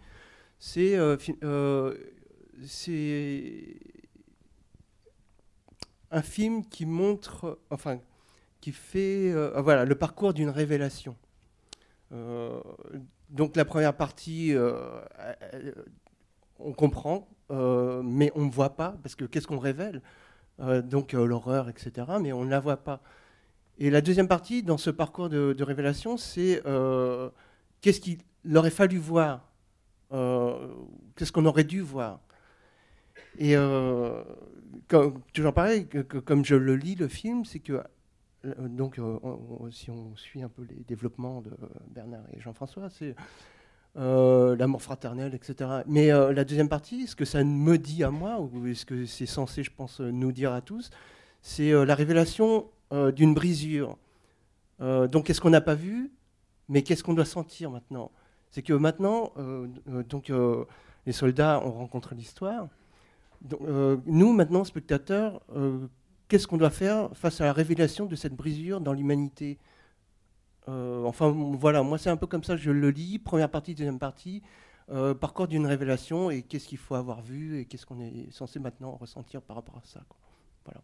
c'est 0.59 0.97
c'est 2.63 3.77
un 6.11 6.21
film 6.21 6.65
qui 6.65 6.85
montre, 6.85 7.59
enfin, 7.69 7.99
qui 8.61 8.71
fait, 8.71 9.33
voilà, 9.57 9.85
le 9.85 9.95
parcours 9.95 10.33
d'une 10.33 10.49
révélation. 10.49 11.15
Donc 13.29 13.55
la 13.55 13.65
première 13.65 13.95
partie, 13.95 14.53
euh, 14.53 14.73
euh, 15.53 15.71
on 16.59 16.73
comprend, 16.73 17.27
euh, 17.51 18.01
mais 18.03 18.31
on 18.35 18.45
ne 18.45 18.51
voit 18.51 18.75
pas, 18.75 18.95
parce 19.03 19.15
que 19.15 19.25
qu'est-ce 19.25 19.47
qu'on 19.47 19.59
révèle 19.59 20.01
Donc 20.59 21.13
l'horreur, 21.13 21.69
etc., 21.69 21.91
mais 22.21 22.31
on 22.33 22.45
ne 22.45 22.49
la 22.49 22.59
voit 22.59 22.77
pas. 22.77 23.01
Et 23.77 23.89
la 23.89 24.01
deuxième 24.01 24.27
partie, 24.27 24.63
dans 24.63 24.77
ce 24.77 24.89
parcours 24.89 25.29
de, 25.29 25.63
révélation, 25.63 26.17
c'est 26.17 26.61
qu'est-ce 27.81 27.99
qu'il 27.99 28.19
aurait 28.55 28.69
fallu 28.69 28.97
voir, 28.97 29.51
qu'est-ce 30.11 31.31
qu'on 31.31 31.45
aurait 31.45 31.65
dû 31.65 31.81
voir. 31.81 32.19
Et 33.37 33.55
euh, 33.55 34.23
comme, 34.87 35.21
toujours 35.33 35.53
pareil, 35.53 35.87
que, 35.87 36.01
comme 36.01 36.45
je 36.45 36.55
le 36.55 36.75
lis, 36.75 36.95
le 36.95 37.07
film, 37.07 37.45
c'est 37.45 37.59
que, 37.59 37.81
donc, 38.67 38.99
euh, 38.99 39.17
on- 39.23 39.39
on- 39.61 39.71
si 39.71 39.89
on 39.89 40.15
suit 40.15 40.41
un 40.43 40.49
peu 40.49 40.63
les 40.63 40.83
développements 40.87 41.41
de 41.41 41.51
Bernard 41.89 42.23
et 42.33 42.39
Jean-François, 42.39 42.89
c'est 42.89 43.15
euh, 43.97 44.55
l'amour 44.57 44.81
fraternel, 44.81 45.33
etc. 45.33 45.69
Mais 45.87 46.11
euh, 46.11 46.33
la 46.33 46.43
deuxième 46.43 46.67
partie, 46.67 47.07
ce 47.07 47.15
que 47.15 47.23
ça 47.25 47.43
me 47.43 47.77
dit 47.77 48.03
à 48.03 48.11
moi, 48.11 48.41
ou 48.41 48.73
ce 48.73 48.83
que 48.85 49.05
c'est 49.05 49.25
censé, 49.25 49.63
je 49.63 49.71
pense, 49.71 50.01
nous 50.01 50.31
dire 50.33 50.51
à 50.51 50.59
tous, 50.61 50.89
c'est 51.41 51.71
euh, 51.71 51.85
la 51.85 51.95
révélation 51.95 52.67
euh, 52.91 53.11
d'une 53.11 53.33
brisure. 53.33 53.97
Euh, 54.81 55.07
donc, 55.07 55.25
qu'est-ce 55.25 55.39
qu'on 55.39 55.49
n'a 55.49 55.61
pas 55.61 55.75
vu, 55.75 56.11
mais 56.67 56.83
qu'est-ce 56.83 57.03
qu'on 57.03 57.13
doit 57.13 57.23
sentir 57.25 57.71
maintenant? 57.71 58.11
C'est 58.51 58.61
que 58.61 58.73
maintenant, 58.73 59.31
euh, 59.37 59.67
euh, 59.89 60.03
donc, 60.03 60.29
euh, 60.29 60.65
les 61.05 61.13
soldats 61.13 61.61
ont 61.65 61.71
rencontré 61.71 62.15
l'histoire. 62.15 62.67
Donc, 63.41 63.61
euh, 63.61 63.97
nous, 64.05 64.33
maintenant, 64.33 64.63
spectateurs, 64.65 65.41
euh, 65.55 65.87
qu'est-ce 66.27 66.47
qu'on 66.47 66.57
doit 66.57 66.69
faire 66.69 67.09
face 67.15 67.41
à 67.41 67.45
la 67.45 67.53
révélation 67.53 68.05
de 68.05 68.15
cette 68.15 68.33
brisure 68.35 68.81
dans 68.81 68.93
l'humanité 68.93 69.57
Euh, 70.67 71.03
Enfin, 71.05 71.29
voilà, 71.31 71.83
moi, 71.83 71.97
c'est 71.99 72.09
un 72.09 72.17
peu 72.17 72.25
comme 72.27 72.43
ça 72.43 72.55
que 72.55 72.61
je 72.61 72.71
le 72.71 72.89
lis. 72.89 73.19
Première 73.19 73.49
partie, 73.51 73.75
deuxième 73.75 73.99
partie, 73.99 74.41
euh, 74.89 75.13
parcours 75.13 75.47
d'une 75.47 75.67
révélation 75.67 76.31
et 76.31 76.41
qu'est-ce 76.41 76.67
qu'il 76.67 76.79
faut 76.79 76.95
avoir 76.95 77.21
vu 77.21 77.59
et 77.59 77.65
qu'est-ce 77.65 77.85
qu'on 77.85 77.99
est 77.99 78.31
censé 78.31 78.59
maintenant 78.59 78.95
ressentir 78.95 79.41
par 79.43 79.57
rapport 79.57 79.77
à 79.77 79.85
ça. 79.85 80.01
quoi. 80.09 80.17
Voilà. 80.65 80.81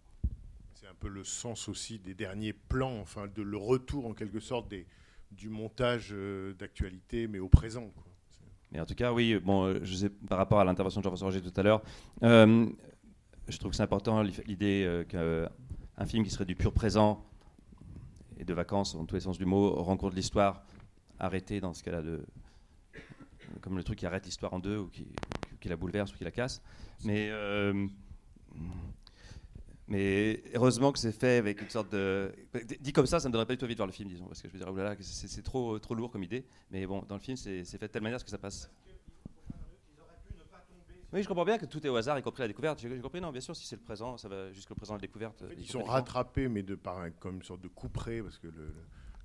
C'est 0.75 0.87
un 0.87 0.93
peu 0.99 1.07
le 1.07 1.23
sens 1.23 1.67
aussi 1.67 1.97
des 1.99 2.13
derniers 2.13 2.53
plans, 2.53 2.99
enfin 2.99 3.27
de 3.33 3.41
le 3.41 3.57
retour 3.57 4.05
en 4.05 4.13
quelque 4.13 4.39
sorte 4.39 4.67
des, 4.69 4.85
du 5.31 5.49
montage 5.49 6.09
euh, 6.11 6.53
d'actualité, 6.53 7.27
mais 7.27 7.39
au 7.39 7.49
présent. 7.49 7.89
quoi. 7.95 8.03
Mais 8.71 8.79
en 8.79 8.85
tout 8.85 8.95
cas, 8.95 9.11
oui, 9.11 9.37
bon, 9.39 9.83
je 9.83 9.95
sais, 9.95 10.09
par 10.09 10.37
rapport 10.37 10.59
à 10.59 10.63
l'intervention 10.63 11.01
de 11.01 11.03
Jean-François 11.03 11.27
Roger 11.27 11.41
tout 11.41 11.53
à 11.59 11.63
l'heure, 11.63 11.81
euh, 12.23 12.67
je 13.51 13.59
trouve 13.59 13.71
que 13.71 13.77
c'est 13.77 13.83
important 13.83 14.21
l'idée 14.21 14.83
euh, 14.85 15.03
qu'un 15.03 16.05
film 16.05 16.23
qui 16.23 16.29
serait 16.29 16.45
du 16.45 16.55
pur 16.55 16.73
présent 16.73 17.23
et 18.37 18.45
de 18.45 18.53
vacances, 18.53 18.95
en 18.95 19.05
tous 19.05 19.15
les 19.15 19.21
sens 19.21 19.37
du 19.37 19.45
mot, 19.45 19.75
rencontre 19.83 20.15
l'histoire 20.15 20.63
arrêtée 21.19 21.59
dans 21.59 21.73
ce 21.73 21.83
cas-là, 21.83 22.01
comme 23.61 23.77
le 23.77 23.83
truc 23.83 23.99
qui 23.99 24.05
arrête 24.05 24.25
l'histoire 24.25 24.53
en 24.53 24.59
deux 24.59 24.77
ou 24.77 24.87
qui, 24.87 25.05
la 25.69 25.75
bouleverse 25.75 26.13
ou 26.13 26.17
qui 26.17 26.23
la 26.23 26.31
casse. 26.31 26.61
Mais, 27.03 27.29
euh, 27.29 27.87
mais 29.87 30.41
heureusement 30.55 30.91
que 30.91 30.97
c'est 30.97 31.11
fait 31.11 31.37
avec 31.37 31.61
une 31.61 31.69
sorte 31.69 31.91
de. 31.91 32.33
Dit 32.79 32.93
comme 32.93 33.05
ça, 33.05 33.19
ça 33.19 33.27
me 33.27 33.33
donnerait 33.33 33.45
pas 33.45 33.53
du 33.53 33.59
tout 33.59 33.65
envie 33.65 33.75
de 33.75 33.79
voir 33.79 33.87
le 33.87 33.93
film, 33.93 34.09
disons, 34.09 34.25
parce 34.25 34.41
que 34.41 34.47
je 34.47 34.53
veux 34.53 34.59
dire, 34.59 34.67
oh 34.71 34.75
là 34.75 34.83
là, 34.85 34.95
que 34.95 35.03
c'est 35.03 35.43
trop, 35.43 35.77
trop 35.77 35.93
lourd 35.93 36.09
comme 36.09 36.23
idée. 36.23 36.45
Mais 36.71 36.87
bon, 36.87 37.03
dans 37.07 37.15
le 37.15 37.21
film, 37.21 37.37
c'est 37.37 37.63
fait 37.63 37.87
de 37.87 37.87
telle 37.87 38.01
manière 38.01 38.23
que 38.23 38.29
ça 38.29 38.39
passe. 38.39 38.71
Oui, 41.13 41.21
je 41.23 41.27
comprends 41.27 41.43
bien 41.45 41.57
que 41.57 41.65
tout 41.65 41.85
est 41.85 41.89
au 41.89 41.95
hasard, 41.97 42.17
y 42.17 42.21
compris 42.21 42.41
la 42.41 42.47
découverte. 42.47 42.79
J'ai 42.79 42.99
compris, 42.99 43.19
non, 43.19 43.31
bien 43.31 43.41
sûr, 43.41 43.55
si 43.55 43.67
c'est 43.67 43.75
le 43.75 43.81
présent, 43.81 44.17
ça 44.17 44.29
va 44.29 44.51
jusqu'au 44.53 44.75
présent 44.75 44.93
de 44.95 44.99
la 45.01 45.07
découverte. 45.07 45.43
Ils 45.57 45.67
sont 45.67 45.83
rattrapés, 45.83 46.47
mais 46.47 46.63
de 46.63 46.75
par 46.75 46.99
un- 46.99 47.11
comme 47.11 47.35
une 47.35 47.43
sorte 47.43 47.61
de 47.61 47.67
coup 47.67 47.89
près, 47.89 48.21
parce 48.21 48.37
que 48.37 48.47
le, 48.47 48.53
le- 48.67 48.73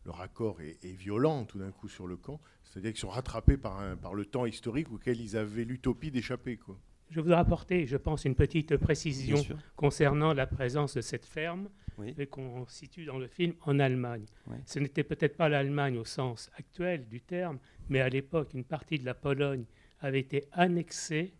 le 0.04 0.10
raccord 0.10 0.60
est, 0.60 0.84
est 0.84 0.92
violent 0.92 1.44
tout 1.44 1.58
d'un 1.58 1.70
coup 1.72 1.88
sur 1.88 2.06
le 2.06 2.16
camp. 2.16 2.40
C'est-à-dire 2.64 2.92
qu'ils 2.92 3.00
sont 3.00 3.08
rattrapés 3.08 3.56
par, 3.56 3.80
un- 3.80 3.96
par 3.96 4.14
le 4.14 4.24
temps 4.24 4.46
historique 4.46 4.90
auquel 4.92 5.20
ils 5.20 5.36
avaient 5.36 5.64
l'utopie 5.64 6.10
d'échapper. 6.10 6.56
quoi. 6.56 6.76
Je 7.10 7.20
voudrais 7.20 7.38
apporter, 7.38 7.86
je 7.86 7.96
pense, 7.96 8.24
une 8.24 8.34
petite 8.34 8.76
précision 8.78 9.40
concernant 9.76 10.32
la 10.32 10.46
présence 10.48 10.94
de 10.96 11.00
cette 11.00 11.24
ferme 11.24 11.68
Oui. 11.98 12.14
qu'on 12.28 12.66
situe 12.66 13.04
dans 13.04 13.18
le 13.18 13.28
film 13.28 13.54
en 13.62 13.78
Allemagne. 13.78 14.26
Oui. 14.48 14.56
Ce 14.64 14.80
n'était 14.80 15.04
peut-être 15.04 15.36
pas 15.36 15.48
l'Allemagne 15.48 15.98
au 15.98 16.04
sens 16.04 16.50
actuel 16.58 17.06
du 17.08 17.20
terme, 17.20 17.58
mais 17.88 18.00
à 18.00 18.08
l'époque, 18.08 18.54
une 18.54 18.64
partie 18.64 18.98
de 18.98 19.04
la 19.04 19.14
Pologne 19.14 19.64
avait 20.00 20.18
été 20.20 20.44
annexée 20.52 21.32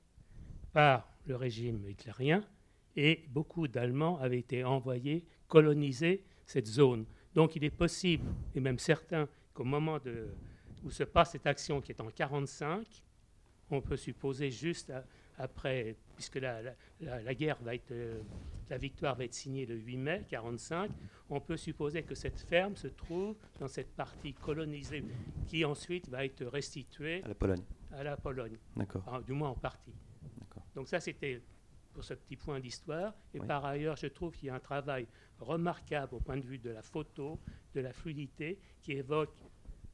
par 0.77 1.09
le 1.27 1.37
régime 1.37 1.89
hitlérien 1.89 2.45
et 2.97 3.25
beaucoup 3.31 3.67
d'Allemands 3.67 4.19
avaient 4.19 4.41
été 4.41 4.63
envoyés 4.63 5.25
coloniser 5.49 6.23
cette 6.45 6.67
zone. 6.67 7.07
Donc 7.35 7.57
il 7.57 7.65
est 7.65 7.71
possible, 7.71 8.27
et 8.55 8.61
même 8.61 8.79
certain, 8.79 9.27
qu'au 9.55 9.65
moment 9.65 9.99
de, 9.99 10.29
où 10.85 10.91
se 10.91 11.03
passe 11.05 11.31
cette 11.33 11.47
action 11.47 11.81
qui 11.81 11.93
est 11.93 12.01
en 12.03 12.05
1945, 12.05 12.87
on 13.71 13.81
peut 13.81 13.97
supposer 13.97 14.51
juste 14.51 14.91
à- 14.91 15.03
après, 15.39 15.97
puisque 16.15 16.37
la, 16.37 16.61
la- 17.01 17.35
guerre 17.35 17.59
va 17.63 17.75
être, 17.75 17.91
euh, 17.93 18.21
la 18.69 18.77
victoire 18.77 19.15
va 19.17 19.25
être 19.25 19.35
signée 19.35 19.65
le 19.65 19.77
8 19.77 19.97
mai 19.97 20.25
45, 20.29 20.91
on 21.31 21.41
peut 21.41 21.57
supposer 21.57 22.03
que 22.03 22.15
cette 22.15 22.39
ferme 22.41 22.77
se 22.77 22.89
trouve 22.89 23.35
dans 23.61 23.69
cette 23.69 23.95
partie 23.97 24.35
colonisée 24.35 25.03
qui 25.49 25.65
ensuite 25.65 26.07
va 26.11 26.27
être 26.27 26.45
restituée 26.45 27.23
À 27.25 27.29
la 27.29 27.35
Pologne. 27.35 27.63
à 27.93 28.03
la 28.03 28.17
Pologne. 28.19 28.59
D'accord. 28.77 29.03
Enfin, 29.07 29.23
du 29.23 29.33
moins 29.33 29.49
en 29.51 29.55
partie. 29.55 29.93
Donc 30.77 30.89
ça, 30.89 31.01
c'était 31.01 31.43
pour 31.93 32.05
ce 32.05 32.13
petit 32.15 32.37
point 32.37 32.61
d'histoire. 32.61 33.15
Et 33.33 33.41
Oui. 33.41 33.47
par 33.47 33.65
ailleurs, 33.65 33.97
je 33.97 34.07
trouve 34.09 34.37
qu'il 34.37 34.49
y 34.49 34.51
a 34.51 34.55
un 34.55 34.61
travail 34.61 35.07
remarquable 35.41 36.15
au 36.15 36.21
point 36.21 36.37
de 36.37 36.45
vue 36.45 36.59
de 36.59 36.69
la 36.71 36.83
photo, 36.83 37.41
de 37.75 37.81
la 37.81 37.93
fluidité, 37.95 38.61
qui 38.83 38.93
évoque 38.93 39.35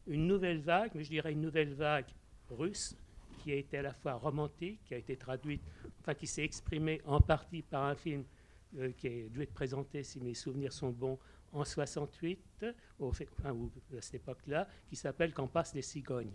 une 0.08 0.26
nouvelle 0.26 0.60
vague, 0.60 0.90
mais 0.96 1.04
je 1.04 1.10
dirais 1.10 1.32
une 1.32 1.40
nouvelle 1.40 1.72
vague 1.72 2.08
russe, 2.50 2.96
qui 3.38 3.52
a 3.52 3.54
été 3.56 3.78
à 3.78 3.82
la 3.82 3.94
fois 3.94 4.14
romantique, 4.14 4.80
qui 4.84 4.94
a 4.94 4.96
été 4.98 5.16
traduite, 5.16 5.62
enfin 6.00 6.14
qui 6.14 6.26
s'est 6.26 6.44
exprimée 6.44 7.00
en 7.04 7.20
partie 7.20 7.62
par 7.62 7.84
un 7.84 7.94
film 7.94 8.24
euh, 8.76 8.90
qui 8.92 9.06
a 9.06 9.28
dû 9.28 9.42
être 9.42 9.52
présenté, 9.54 10.02
si 10.02 10.20
mes 10.20 10.34
souvenirs 10.34 10.72
sont 10.72 10.90
bons, 10.90 11.18
en 11.52 11.64
68, 11.64 12.66
au 12.98 13.12
fait- 13.12 13.28
enfin, 13.38 13.52
ou 13.52 13.70
à 13.96 14.00
cette 14.00 14.14
époque-là, 14.22 14.66
qui 14.88 14.96
s'appelle 14.96 15.32
Quand 15.32 15.46
passent 15.46 15.74
les 15.74 15.82
cigognes 15.82 16.32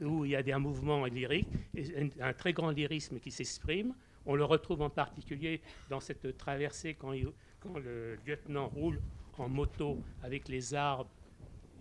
où 0.00 0.24
il 0.24 0.32
y 0.32 0.36
a 0.36 0.42
des, 0.42 0.52
un 0.52 0.58
mouvement 0.58 1.04
lyrique, 1.06 1.48
et 1.74 2.10
un, 2.20 2.32
très 2.32 2.52
grand 2.52 2.70
lyrisme 2.70 3.18
qui 3.18 3.30
s'exprime. 3.30 3.94
On 4.24 4.34
le 4.34 4.44
retrouve 4.44 4.82
en 4.82 4.90
particulier 4.90 5.62
dans 5.88 6.00
cette 6.00 6.36
traversée 6.36 6.94
quand, 6.94 7.12
le 7.12 8.16
lieutenant 8.26 8.68
roule 8.68 9.00
en 9.38 9.48
moto 9.48 10.02
avec 10.22 10.48
les 10.48 10.74
arbres 10.74 11.10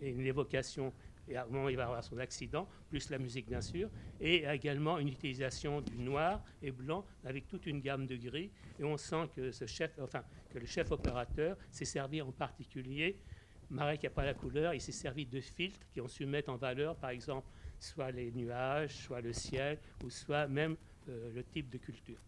et 0.02 0.10
une 0.10 0.26
évocation, 0.26 0.94
et 1.28 1.38
à 1.38 1.44
un 1.44 1.48
moment 1.48 1.70
il 1.70 1.78
va 1.78 1.86
avoir 1.86 2.04
son 2.04 2.18
accident, 2.18 2.68
plus 2.90 3.10
la 3.10 3.18
musique 3.18 3.48
bien 3.48 3.62
sûr, 3.62 3.90
et 4.20 4.46
également 4.46 5.00
une 5.00 5.08
utilisation 5.08 5.82
du 5.82 5.98
noir 5.98 6.44
et 6.62 6.72
blanc 6.72 7.06
avec 7.24 7.48
toute 7.48 7.66
une 7.66 7.80
gamme 7.82 8.06
de 8.06 8.16
gris. 8.16 8.52
Et 8.78 8.84
on 8.84 8.98
sent 8.98 9.30
que 9.36 9.52
le 10.60 10.66
chef 10.66 10.92
opérateur 10.92 11.58
s'est 11.72 11.86
servi 11.86 12.22
en 12.22 12.32
particulier, 12.32 13.20
Marek 13.70 14.04
n'a 14.04 14.10
pas 14.10 14.26
la 14.26 14.34
couleur, 14.34 14.74
il 14.74 14.82
s'est 14.82 14.92
servi 14.92 15.26
de 15.26 15.42
filtres 15.42 15.88
qui 15.92 16.02
ont 16.02 16.08
su 16.08 16.26
mettre 16.26 16.50
en 16.50 16.56
valeur, 16.56 16.96
par 16.96 17.10
exemple, 17.10 17.50
soit 17.80 18.12
les 18.12 18.32
nuages, 18.32 18.96
soit 18.96 19.22
le 19.22 19.34
ciel, 19.34 19.80
ou 20.04 20.10
soit 20.10 20.48
même 20.48 20.76
euh, 21.10 21.32
le 21.34 21.44
type 21.44 21.70
de 21.70 21.78
culture. 21.78 22.20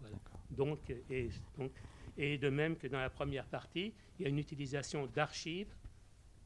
Voilà. 0.00 0.16
Donc, 0.50 0.92
et, 1.10 1.30
donc, 1.56 1.72
et 2.16 2.36
de 2.38 2.48
même 2.50 2.76
que 2.76 2.86
dans 2.86 2.98
la 3.00 3.10
première 3.10 3.46
partie, 3.46 3.94
il 4.18 4.22
y 4.22 4.26
a 4.26 4.28
une 4.28 4.38
utilisation 4.38 5.06
d'archives 5.06 5.72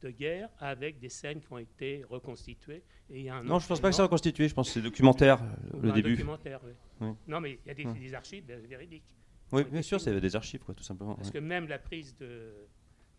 de 0.01 0.11
guerre 0.11 0.49
avec 0.59 0.99
des 0.99 1.09
scènes 1.09 1.41
qui 1.41 1.51
ont 1.51 1.57
été 1.57 2.03
reconstituées. 2.07 2.83
Et 3.09 3.19
il 3.19 3.23
y 3.25 3.29
a 3.29 3.35
un 3.37 3.43
Non, 3.43 3.57
je 3.59 3.67
pense 3.67 3.79
pas 3.81 3.89
que 3.89 3.95
c'est 3.95 4.01
reconstitué, 4.03 4.47
je 4.47 4.53
pense 4.53 4.67
que 4.67 4.73
c'est 4.75 4.81
documentaire, 4.81 5.41
euh, 5.41 5.77
Ou 5.77 5.81
le 5.81 5.91
début. 5.91 6.11
documentaire, 6.11 6.61
oui. 6.63 6.71
Oui. 7.01 7.09
Non, 7.27 7.39
mais 7.41 7.59
il 7.65 7.67
y 7.67 7.71
a 7.71 7.73
des, 7.73 7.85
des 7.99 8.13
archives 8.13 8.45
euh, 8.49 8.59
véridiques. 8.67 9.15
Oui, 9.51 9.63
bien 9.63 9.81
sûr, 9.81 9.99
c'est 9.99 10.19
des 10.19 10.35
archives, 10.35 10.59
quoi, 10.59 10.75
tout 10.75 10.83
simplement. 10.83 11.15
Parce 11.15 11.31
que 11.31 11.37
même 11.39 11.67
la 11.67 11.79
prise 11.79 12.15
de. 12.17 12.53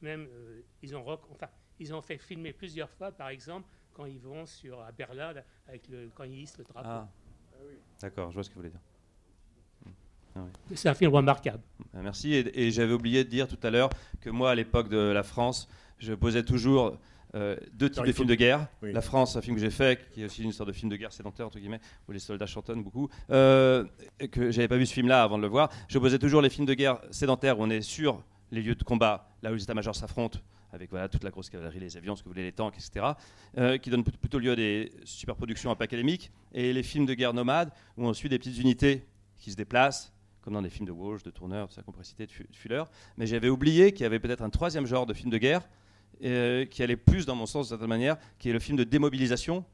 Même, 0.02 0.28
euh, 0.30 0.60
ils, 0.82 0.94
ont 0.94 1.02
rec- 1.02 1.20
enfin, 1.30 1.48
ils 1.80 1.92
ont 1.92 2.02
fait 2.02 2.18
filmer 2.18 2.52
plusieurs 2.52 2.90
fois, 2.90 3.10
par 3.10 3.30
exemple, 3.30 3.68
quand 3.98 4.06
ils 4.06 4.20
vont 4.20 4.46
sur, 4.46 4.80
à 4.80 4.92
Berlin, 4.92 5.32
là, 5.32 5.42
avec 5.66 5.88
le, 5.88 6.08
quand 6.14 6.22
ils 6.22 6.42
hissent 6.42 6.56
le 6.56 6.62
drapeau. 6.64 6.88
Ah. 6.88 7.08
D'accord, 8.00 8.30
je 8.30 8.34
vois 8.34 8.44
ce 8.44 8.48
que 8.48 8.54
vous 8.54 8.60
voulez 8.60 8.70
dire. 8.70 8.80
Ah 10.36 10.40
oui. 10.70 10.76
C'est 10.76 10.88
un 10.88 10.94
film 10.94 11.12
remarquable. 11.12 11.62
Ah, 11.92 11.98
Merci. 12.00 12.32
Et, 12.32 12.66
et 12.66 12.70
j'avais 12.70 12.92
oublié 12.92 13.24
de 13.24 13.28
dire 13.28 13.48
tout 13.48 13.58
à 13.64 13.70
l'heure 13.70 13.90
que 14.20 14.30
moi, 14.30 14.52
à 14.52 14.54
l'époque 14.54 14.88
de 14.88 14.96
la 14.98 15.24
France, 15.24 15.68
je 15.98 16.14
posais 16.14 16.44
toujours 16.44 16.96
euh, 17.34 17.56
deux 17.72 17.90
types 17.90 18.04
de 18.06 18.12
films 18.12 18.28
de 18.28 18.36
guerre. 18.36 18.68
Oui. 18.82 18.92
La 18.92 19.00
France, 19.00 19.34
un 19.34 19.42
film 19.42 19.56
que 19.56 19.60
j'ai 19.60 19.70
fait, 19.70 20.08
qui 20.12 20.22
est 20.22 20.26
aussi 20.26 20.44
une 20.44 20.52
sorte 20.52 20.68
de 20.68 20.72
film 20.72 20.92
de 20.92 20.96
guerre 20.96 21.12
sédentaire, 21.12 21.48
entre 21.48 21.58
guillemets, 21.58 21.80
où 22.08 22.12
les 22.12 22.20
soldats 22.20 22.46
chantonnent 22.46 22.84
beaucoup, 22.84 23.08
euh, 23.30 23.84
que 24.30 24.52
j'avais 24.52 24.68
pas 24.68 24.76
vu 24.76 24.86
ce 24.86 24.94
film-là 24.94 25.24
avant 25.24 25.38
de 25.38 25.42
le 25.42 25.48
voir. 25.48 25.70
Je 25.88 25.98
posais 25.98 26.20
toujours 26.20 26.40
les 26.40 26.50
films 26.50 26.66
de 26.66 26.74
guerre 26.74 27.00
sédentaires 27.10 27.58
où 27.58 27.64
on 27.64 27.70
est 27.70 27.82
sur 27.82 28.22
les 28.52 28.62
lieux 28.62 28.76
de 28.76 28.84
combat, 28.84 29.28
là 29.42 29.50
où 29.50 29.54
les 29.54 29.62
états-majors 29.64 29.96
s'affrontent, 29.96 30.38
avec 30.72 30.90
voilà, 30.90 31.08
toute 31.08 31.24
la 31.24 31.30
grosse 31.30 31.48
cavalerie, 31.50 31.80
les 31.80 31.96
avions, 31.96 32.14
ce 32.16 32.22
que 32.22 32.28
vous 32.28 32.32
voulez, 32.34 32.44
les 32.44 32.52
tanks, 32.52 32.74
etc., 32.76 33.06
euh, 33.56 33.78
qui 33.78 33.90
donnent 33.90 34.04
plut- 34.04 34.16
plutôt 34.18 34.38
lieu 34.38 34.52
à 34.52 34.56
des 34.56 34.90
superproductions 35.04 35.70
un 35.70 35.74
peu 35.74 35.84
académiques, 35.84 36.30
et 36.52 36.72
les 36.72 36.82
films 36.82 37.06
de 37.06 37.14
guerre 37.14 37.32
nomades, 37.34 37.70
où 37.96 38.04
on 38.06 38.12
suit 38.12 38.28
des 38.28 38.38
petites 38.38 38.58
unités 38.58 39.04
qui 39.36 39.50
se 39.50 39.56
déplacent, 39.56 40.12
comme 40.42 40.54
dans 40.54 40.60
les 40.60 40.70
films 40.70 40.86
de 40.86 40.92
Walsh, 40.92 41.22
de 41.22 41.30
Tourneur, 41.30 41.68
de 41.68 41.72
sa 41.72 41.82
compressité, 41.82 42.26
de 42.26 42.32
Fu- 42.32 42.46
de 42.50 42.56
Fuller. 42.56 42.82
Mais 43.16 43.26
j'avais 43.26 43.48
oublié 43.48 43.92
qu'il 43.92 44.02
y 44.02 44.06
avait 44.06 44.18
peut-être 44.20 44.42
un 44.42 44.50
troisième 44.50 44.86
genre 44.86 45.06
de 45.06 45.14
film 45.14 45.30
de 45.30 45.38
guerre, 45.38 45.68
euh, 46.24 46.64
qui 46.64 46.82
allait 46.82 46.96
plus 46.96 47.26
dans 47.26 47.34
mon 47.36 47.46
sens 47.46 47.66
d'une 47.66 47.70
certaine 47.70 47.88
manière, 47.88 48.16
qui 48.38 48.50
est 48.50 48.52
le 48.52 48.58
film 48.58 48.76
de 48.76 48.84
démobilisation, 48.84 49.64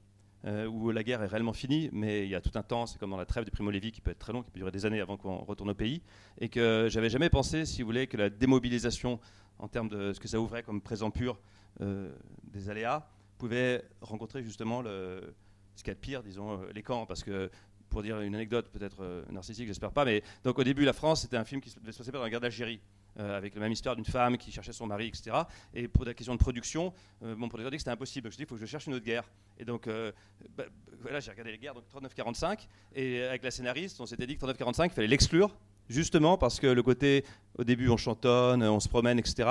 euh, 0.47 0.67
où 0.67 0.91
la 0.91 1.03
guerre 1.03 1.23
est 1.23 1.27
réellement 1.27 1.53
finie, 1.53 1.89
mais 1.93 2.25
il 2.25 2.31
y 2.31 2.35
a 2.35 2.41
tout 2.41 2.51
un 2.55 2.63
temps, 2.63 2.87
c'est 2.87 2.99
comme 2.99 3.11
dans 3.11 3.17
la 3.17 3.25
trêve 3.27 3.45
de 3.45 3.51
Primo 3.51 3.71
Levi, 3.71 3.93
qui 3.93 4.01
peut 4.01 4.11
être 4.11 4.19
très 4.19 4.33
long, 4.33 4.43
qui 4.43 4.51
peut 4.51 4.59
durer 4.59 4.71
des 4.73 4.85
années 4.87 5.01
avant 5.01 5.17
qu'on 5.17 5.39
retourne 5.39 5.71
au 5.71 5.75
pays, 5.75 6.03
et 6.41 6.49
que 6.49 6.89
j'avais 6.91 7.09
jamais 7.11 7.31
pensé, 7.31 7.65
si 7.65 7.83
vous 7.83 7.87
voulez, 7.87 8.07
que 8.07 8.17
la 8.17 8.29
démobilisation, 8.31 9.21
en 9.59 9.69
termes 9.69 9.89
de 9.89 10.13
ce 10.13 10.21
que 10.21 10.29
ça 10.29 10.39
ouvrait 10.41 10.63
comme 10.63 10.81
présent 10.83 11.11
pur 11.11 11.41
euh, 11.81 12.13
des 12.45 12.69
aléas, 12.71 13.09
pouvait 13.39 13.83
rencontrer 14.01 14.43
justement 14.43 14.83
le, 14.83 15.35
ce 15.77 15.83
qu'il 15.83 15.91
y 15.91 15.93
a 15.93 15.95
de 15.95 16.01
pire, 16.01 16.23
disons, 16.23 16.61
euh, 16.61 16.67
les 16.75 16.83
camps, 16.83 17.07
parce 17.07 17.23
que 17.25 17.51
pour 17.89 18.03
dire 18.03 18.21
une 18.21 18.35
anecdote 18.35 18.71
peut-être 18.71 19.25
narcissique, 19.31 19.69
j'espère 19.69 19.93
pas, 19.93 20.05
mais 20.05 20.23
donc 20.43 20.59
au 20.59 20.65
début, 20.65 20.85
la 20.85 20.93
France, 20.93 21.23
c'était 21.23 21.37
un 21.37 21.45
film 21.45 21.61
qui 21.61 21.71
se- 21.71 21.79
se 21.79 21.99
passer 21.99 22.11
pendant 22.11 22.25
la 22.25 22.31
guerre 22.31 22.41
d'Algérie. 22.41 22.81
Euh, 23.19 23.37
avec 23.37 23.55
la 23.55 23.61
même 23.61 23.73
histoire 23.73 23.95
d'une 23.95 24.05
femme 24.05 24.37
qui 24.37 24.51
cherchait 24.51 24.73
son 24.73 24.87
mari, 24.87 25.07
etc. 25.07 25.37
Et 25.73 25.87
pour 25.87 26.05
des 26.05 26.15
questions 26.15 26.35
de 26.35 26.41
production, 26.41 26.93
euh, 27.23 27.37
mon 27.37 27.49
producteur 27.49 27.71
dit 27.71 27.77
que 27.77 27.83
c'était 27.83 27.93
impossible. 27.93 28.25
Donc 28.25 28.33
je 28.33 28.37
dis, 28.39 28.43
il 28.43 28.47
faut 28.47 28.57
que 28.57 28.61
je 28.61 28.67
cherche 28.67 28.87
une 28.87 28.95
autre 28.95 29.05
guerre. 29.05 29.31
Et 29.59 29.65
donc, 29.65 29.87
euh, 29.87 30.11
bah, 30.57 30.65
voilà, 31.01 31.21
j'ai 31.21 31.31
regardé 31.31 31.53
les 31.53 31.59
guerres, 31.59 31.75
donc 31.75 31.85
39-45. 31.95 32.67
Et 32.95 33.23
avec 33.23 33.45
la 33.45 33.51
scénariste, 33.51 34.01
on 34.01 34.07
s'était 34.07 34.27
dit 34.27 34.37
que 34.37 34.45
39-45, 34.45 34.87
il 34.87 34.91
fallait 34.91 35.07
l'exclure, 35.07 35.57
justement 35.89 36.37
parce 36.37 36.59
que 36.59 36.67
le 36.67 36.83
côté, 36.83 37.25
au 37.57 37.65
début, 37.65 37.89
on 37.89 37.97
chantonne, 37.97 38.63
on 38.63 38.81
se 38.81 38.89
promène, 38.89 39.19
etc. 39.19 39.49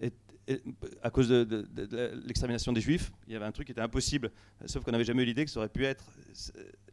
Et, 0.00 0.06
et 0.06 0.12
à 1.02 1.10
cause 1.10 1.28
de, 1.28 1.66
l'extermination 2.26 2.72
des 2.72 2.80
juifs, 2.80 3.12
il 3.26 3.32
y 3.32 3.36
avait 3.36 3.44
un 3.44 3.52
truc 3.52 3.66
qui 3.66 3.72
était 3.72 3.80
impossible. 3.80 4.30
Sauf 4.66 4.84
qu'on 4.84 4.92
n'avait 4.92 5.04
jamais 5.04 5.22
eu 5.22 5.26
l'idée 5.26 5.44
que 5.44 5.50
ça 5.50 5.60
aurait 5.60 5.68
pu 5.68 5.84
être. 5.84 6.04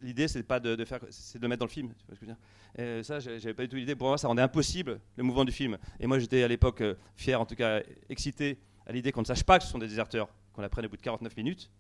L'idée, 0.02 0.28
c'est 0.28 0.44
pas 0.44 0.60
de, 0.60 0.84
faire, 0.86 1.00
c'est 1.10 1.40
de 1.40 1.44
le 1.44 1.50
mettre 1.50 1.60
dans 1.60 1.66
le 1.66 1.72
film. 1.72 1.90
Tu 1.90 2.06
vois 2.06 2.16
je 2.16 2.22
veux 2.22 2.28
dire 2.28 2.38
et 2.78 3.04
ça, 3.04 3.20
j'avais 3.20 3.54
pas 3.54 3.64
du 3.64 3.70
tout 3.70 3.76
l'idée. 3.76 3.96
Pour 3.96 4.08
moi, 4.10 4.18
ça 4.18 4.28
rendait 4.28 4.42
impossible 4.42 5.00
le 5.18 5.24
mouvement 5.24 5.46
du 5.46 5.52
film. 5.52 5.78
Et 6.00 6.08
moi, 6.08 6.20
j'étais 6.20 6.44
à 6.44 6.48
l'époque 6.48 6.82
euh, 6.82 6.96
fier, 7.16 7.40
en 7.40 7.46
tout 7.46 7.56
cas 7.56 7.82
excité, 8.10 8.60
à 8.86 8.92
l'idée 8.92 9.12
qu'on 9.12 9.22
ne 9.22 9.26
sache 9.26 9.44
pas 9.44 9.58
que 9.58 9.66
ce 9.66 9.72
sont 9.72 9.80
des 9.80 9.88
déserteurs, 9.88 10.30
qu'on 10.54 10.62
l'apprenne 10.62 10.86
au 10.86 10.90
bout 10.90 10.98
de 10.98 11.02
49 11.02 11.36
minutes. 11.36 11.72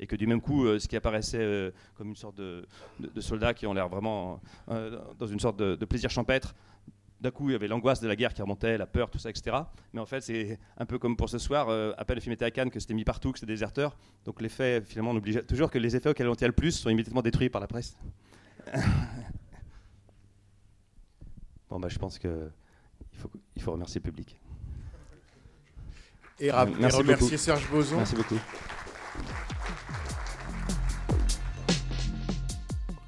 Et 0.00 0.06
que 0.06 0.16
du 0.16 0.26
même 0.26 0.40
coup, 0.40 0.66
euh, 0.66 0.80
ce 0.80 0.88
qui 0.88 0.96
apparaissait 0.96 1.38
euh, 1.38 1.70
comme 1.94 2.08
une 2.08 2.16
sorte 2.16 2.36
de, 2.36 2.66
de- 2.98 3.20
soldats 3.20 3.54
qui 3.54 3.66
ont 3.66 3.72
l'air 3.72 3.88
vraiment 3.88 4.40
dans 4.66 5.26
une 5.26 5.38
sorte 5.38 5.58
de 5.58 5.84
plaisir 5.84 6.10
champêtre, 6.10 6.54
d'un 7.22 7.30
coup, 7.30 7.48
il 7.48 7.52
y 7.52 7.54
avait 7.54 7.68
l'angoisse 7.68 8.00
de 8.00 8.08
la 8.08 8.16
guerre 8.16 8.34
qui 8.34 8.42
remontait, 8.42 8.76
la 8.76 8.86
peur, 8.86 9.08
tout 9.08 9.18
ça, 9.18 9.30
etc. 9.30 9.56
Mais 9.92 10.00
en 10.00 10.06
fait, 10.06 10.20
c'est 10.22 10.58
un 10.76 10.84
peu 10.84 10.98
comme 10.98 11.16
pour 11.16 11.28
ce 11.28 11.38
soir, 11.38 11.68
euh, 11.68 11.92
après 11.96 12.14
le 12.16 12.20
film 12.20 12.32
était 12.32 12.44
à 12.44 12.50
Cannes, 12.50 12.70
que 12.70 12.80
c'était 12.80 12.94
mis 12.94 13.04
partout, 13.04 13.30
que 13.32 13.38
c'était 13.38 13.52
déserteur. 13.52 13.96
Donc 14.24 14.42
l'effet, 14.42 14.82
finalement, 14.84 15.12
on 15.12 15.16
oublie 15.16 15.36
toujours 15.46 15.70
que 15.70 15.78
les 15.78 15.94
effets 15.94 16.08
auxquels 16.10 16.28
on 16.28 16.34
tient 16.34 16.48
le 16.48 16.52
plus 16.52 16.72
sont 16.72 16.90
immédiatement 16.90 17.22
détruits 17.22 17.48
par 17.48 17.60
la 17.60 17.68
presse. 17.68 17.96
bon, 21.70 21.78
bah, 21.80 21.88
je 21.88 21.98
pense 21.98 22.18
que 22.18 22.50
il 23.12 23.18
faut, 23.18 23.30
il 23.56 23.62
faut 23.62 23.72
remercier 23.72 24.00
le 24.00 24.10
public. 24.10 24.36
Et, 26.40 26.50
rap- 26.50 26.68
et 26.68 26.74
Merci 26.80 26.98
remercier 26.98 27.26
beaucoup. 27.26 27.36
Serge 27.38 27.70
Boson. 27.70 27.96
Merci 27.98 28.16
beaucoup. 28.16 28.38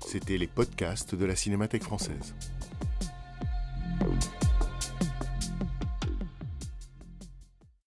C'était 0.06 0.38
les 0.38 0.46
podcasts 0.46 1.14
de 1.16 1.24
la 1.24 1.34
Cinémathèque 1.34 1.82
française. 1.82 2.34
Thank 4.00 4.24
you. 4.24 4.33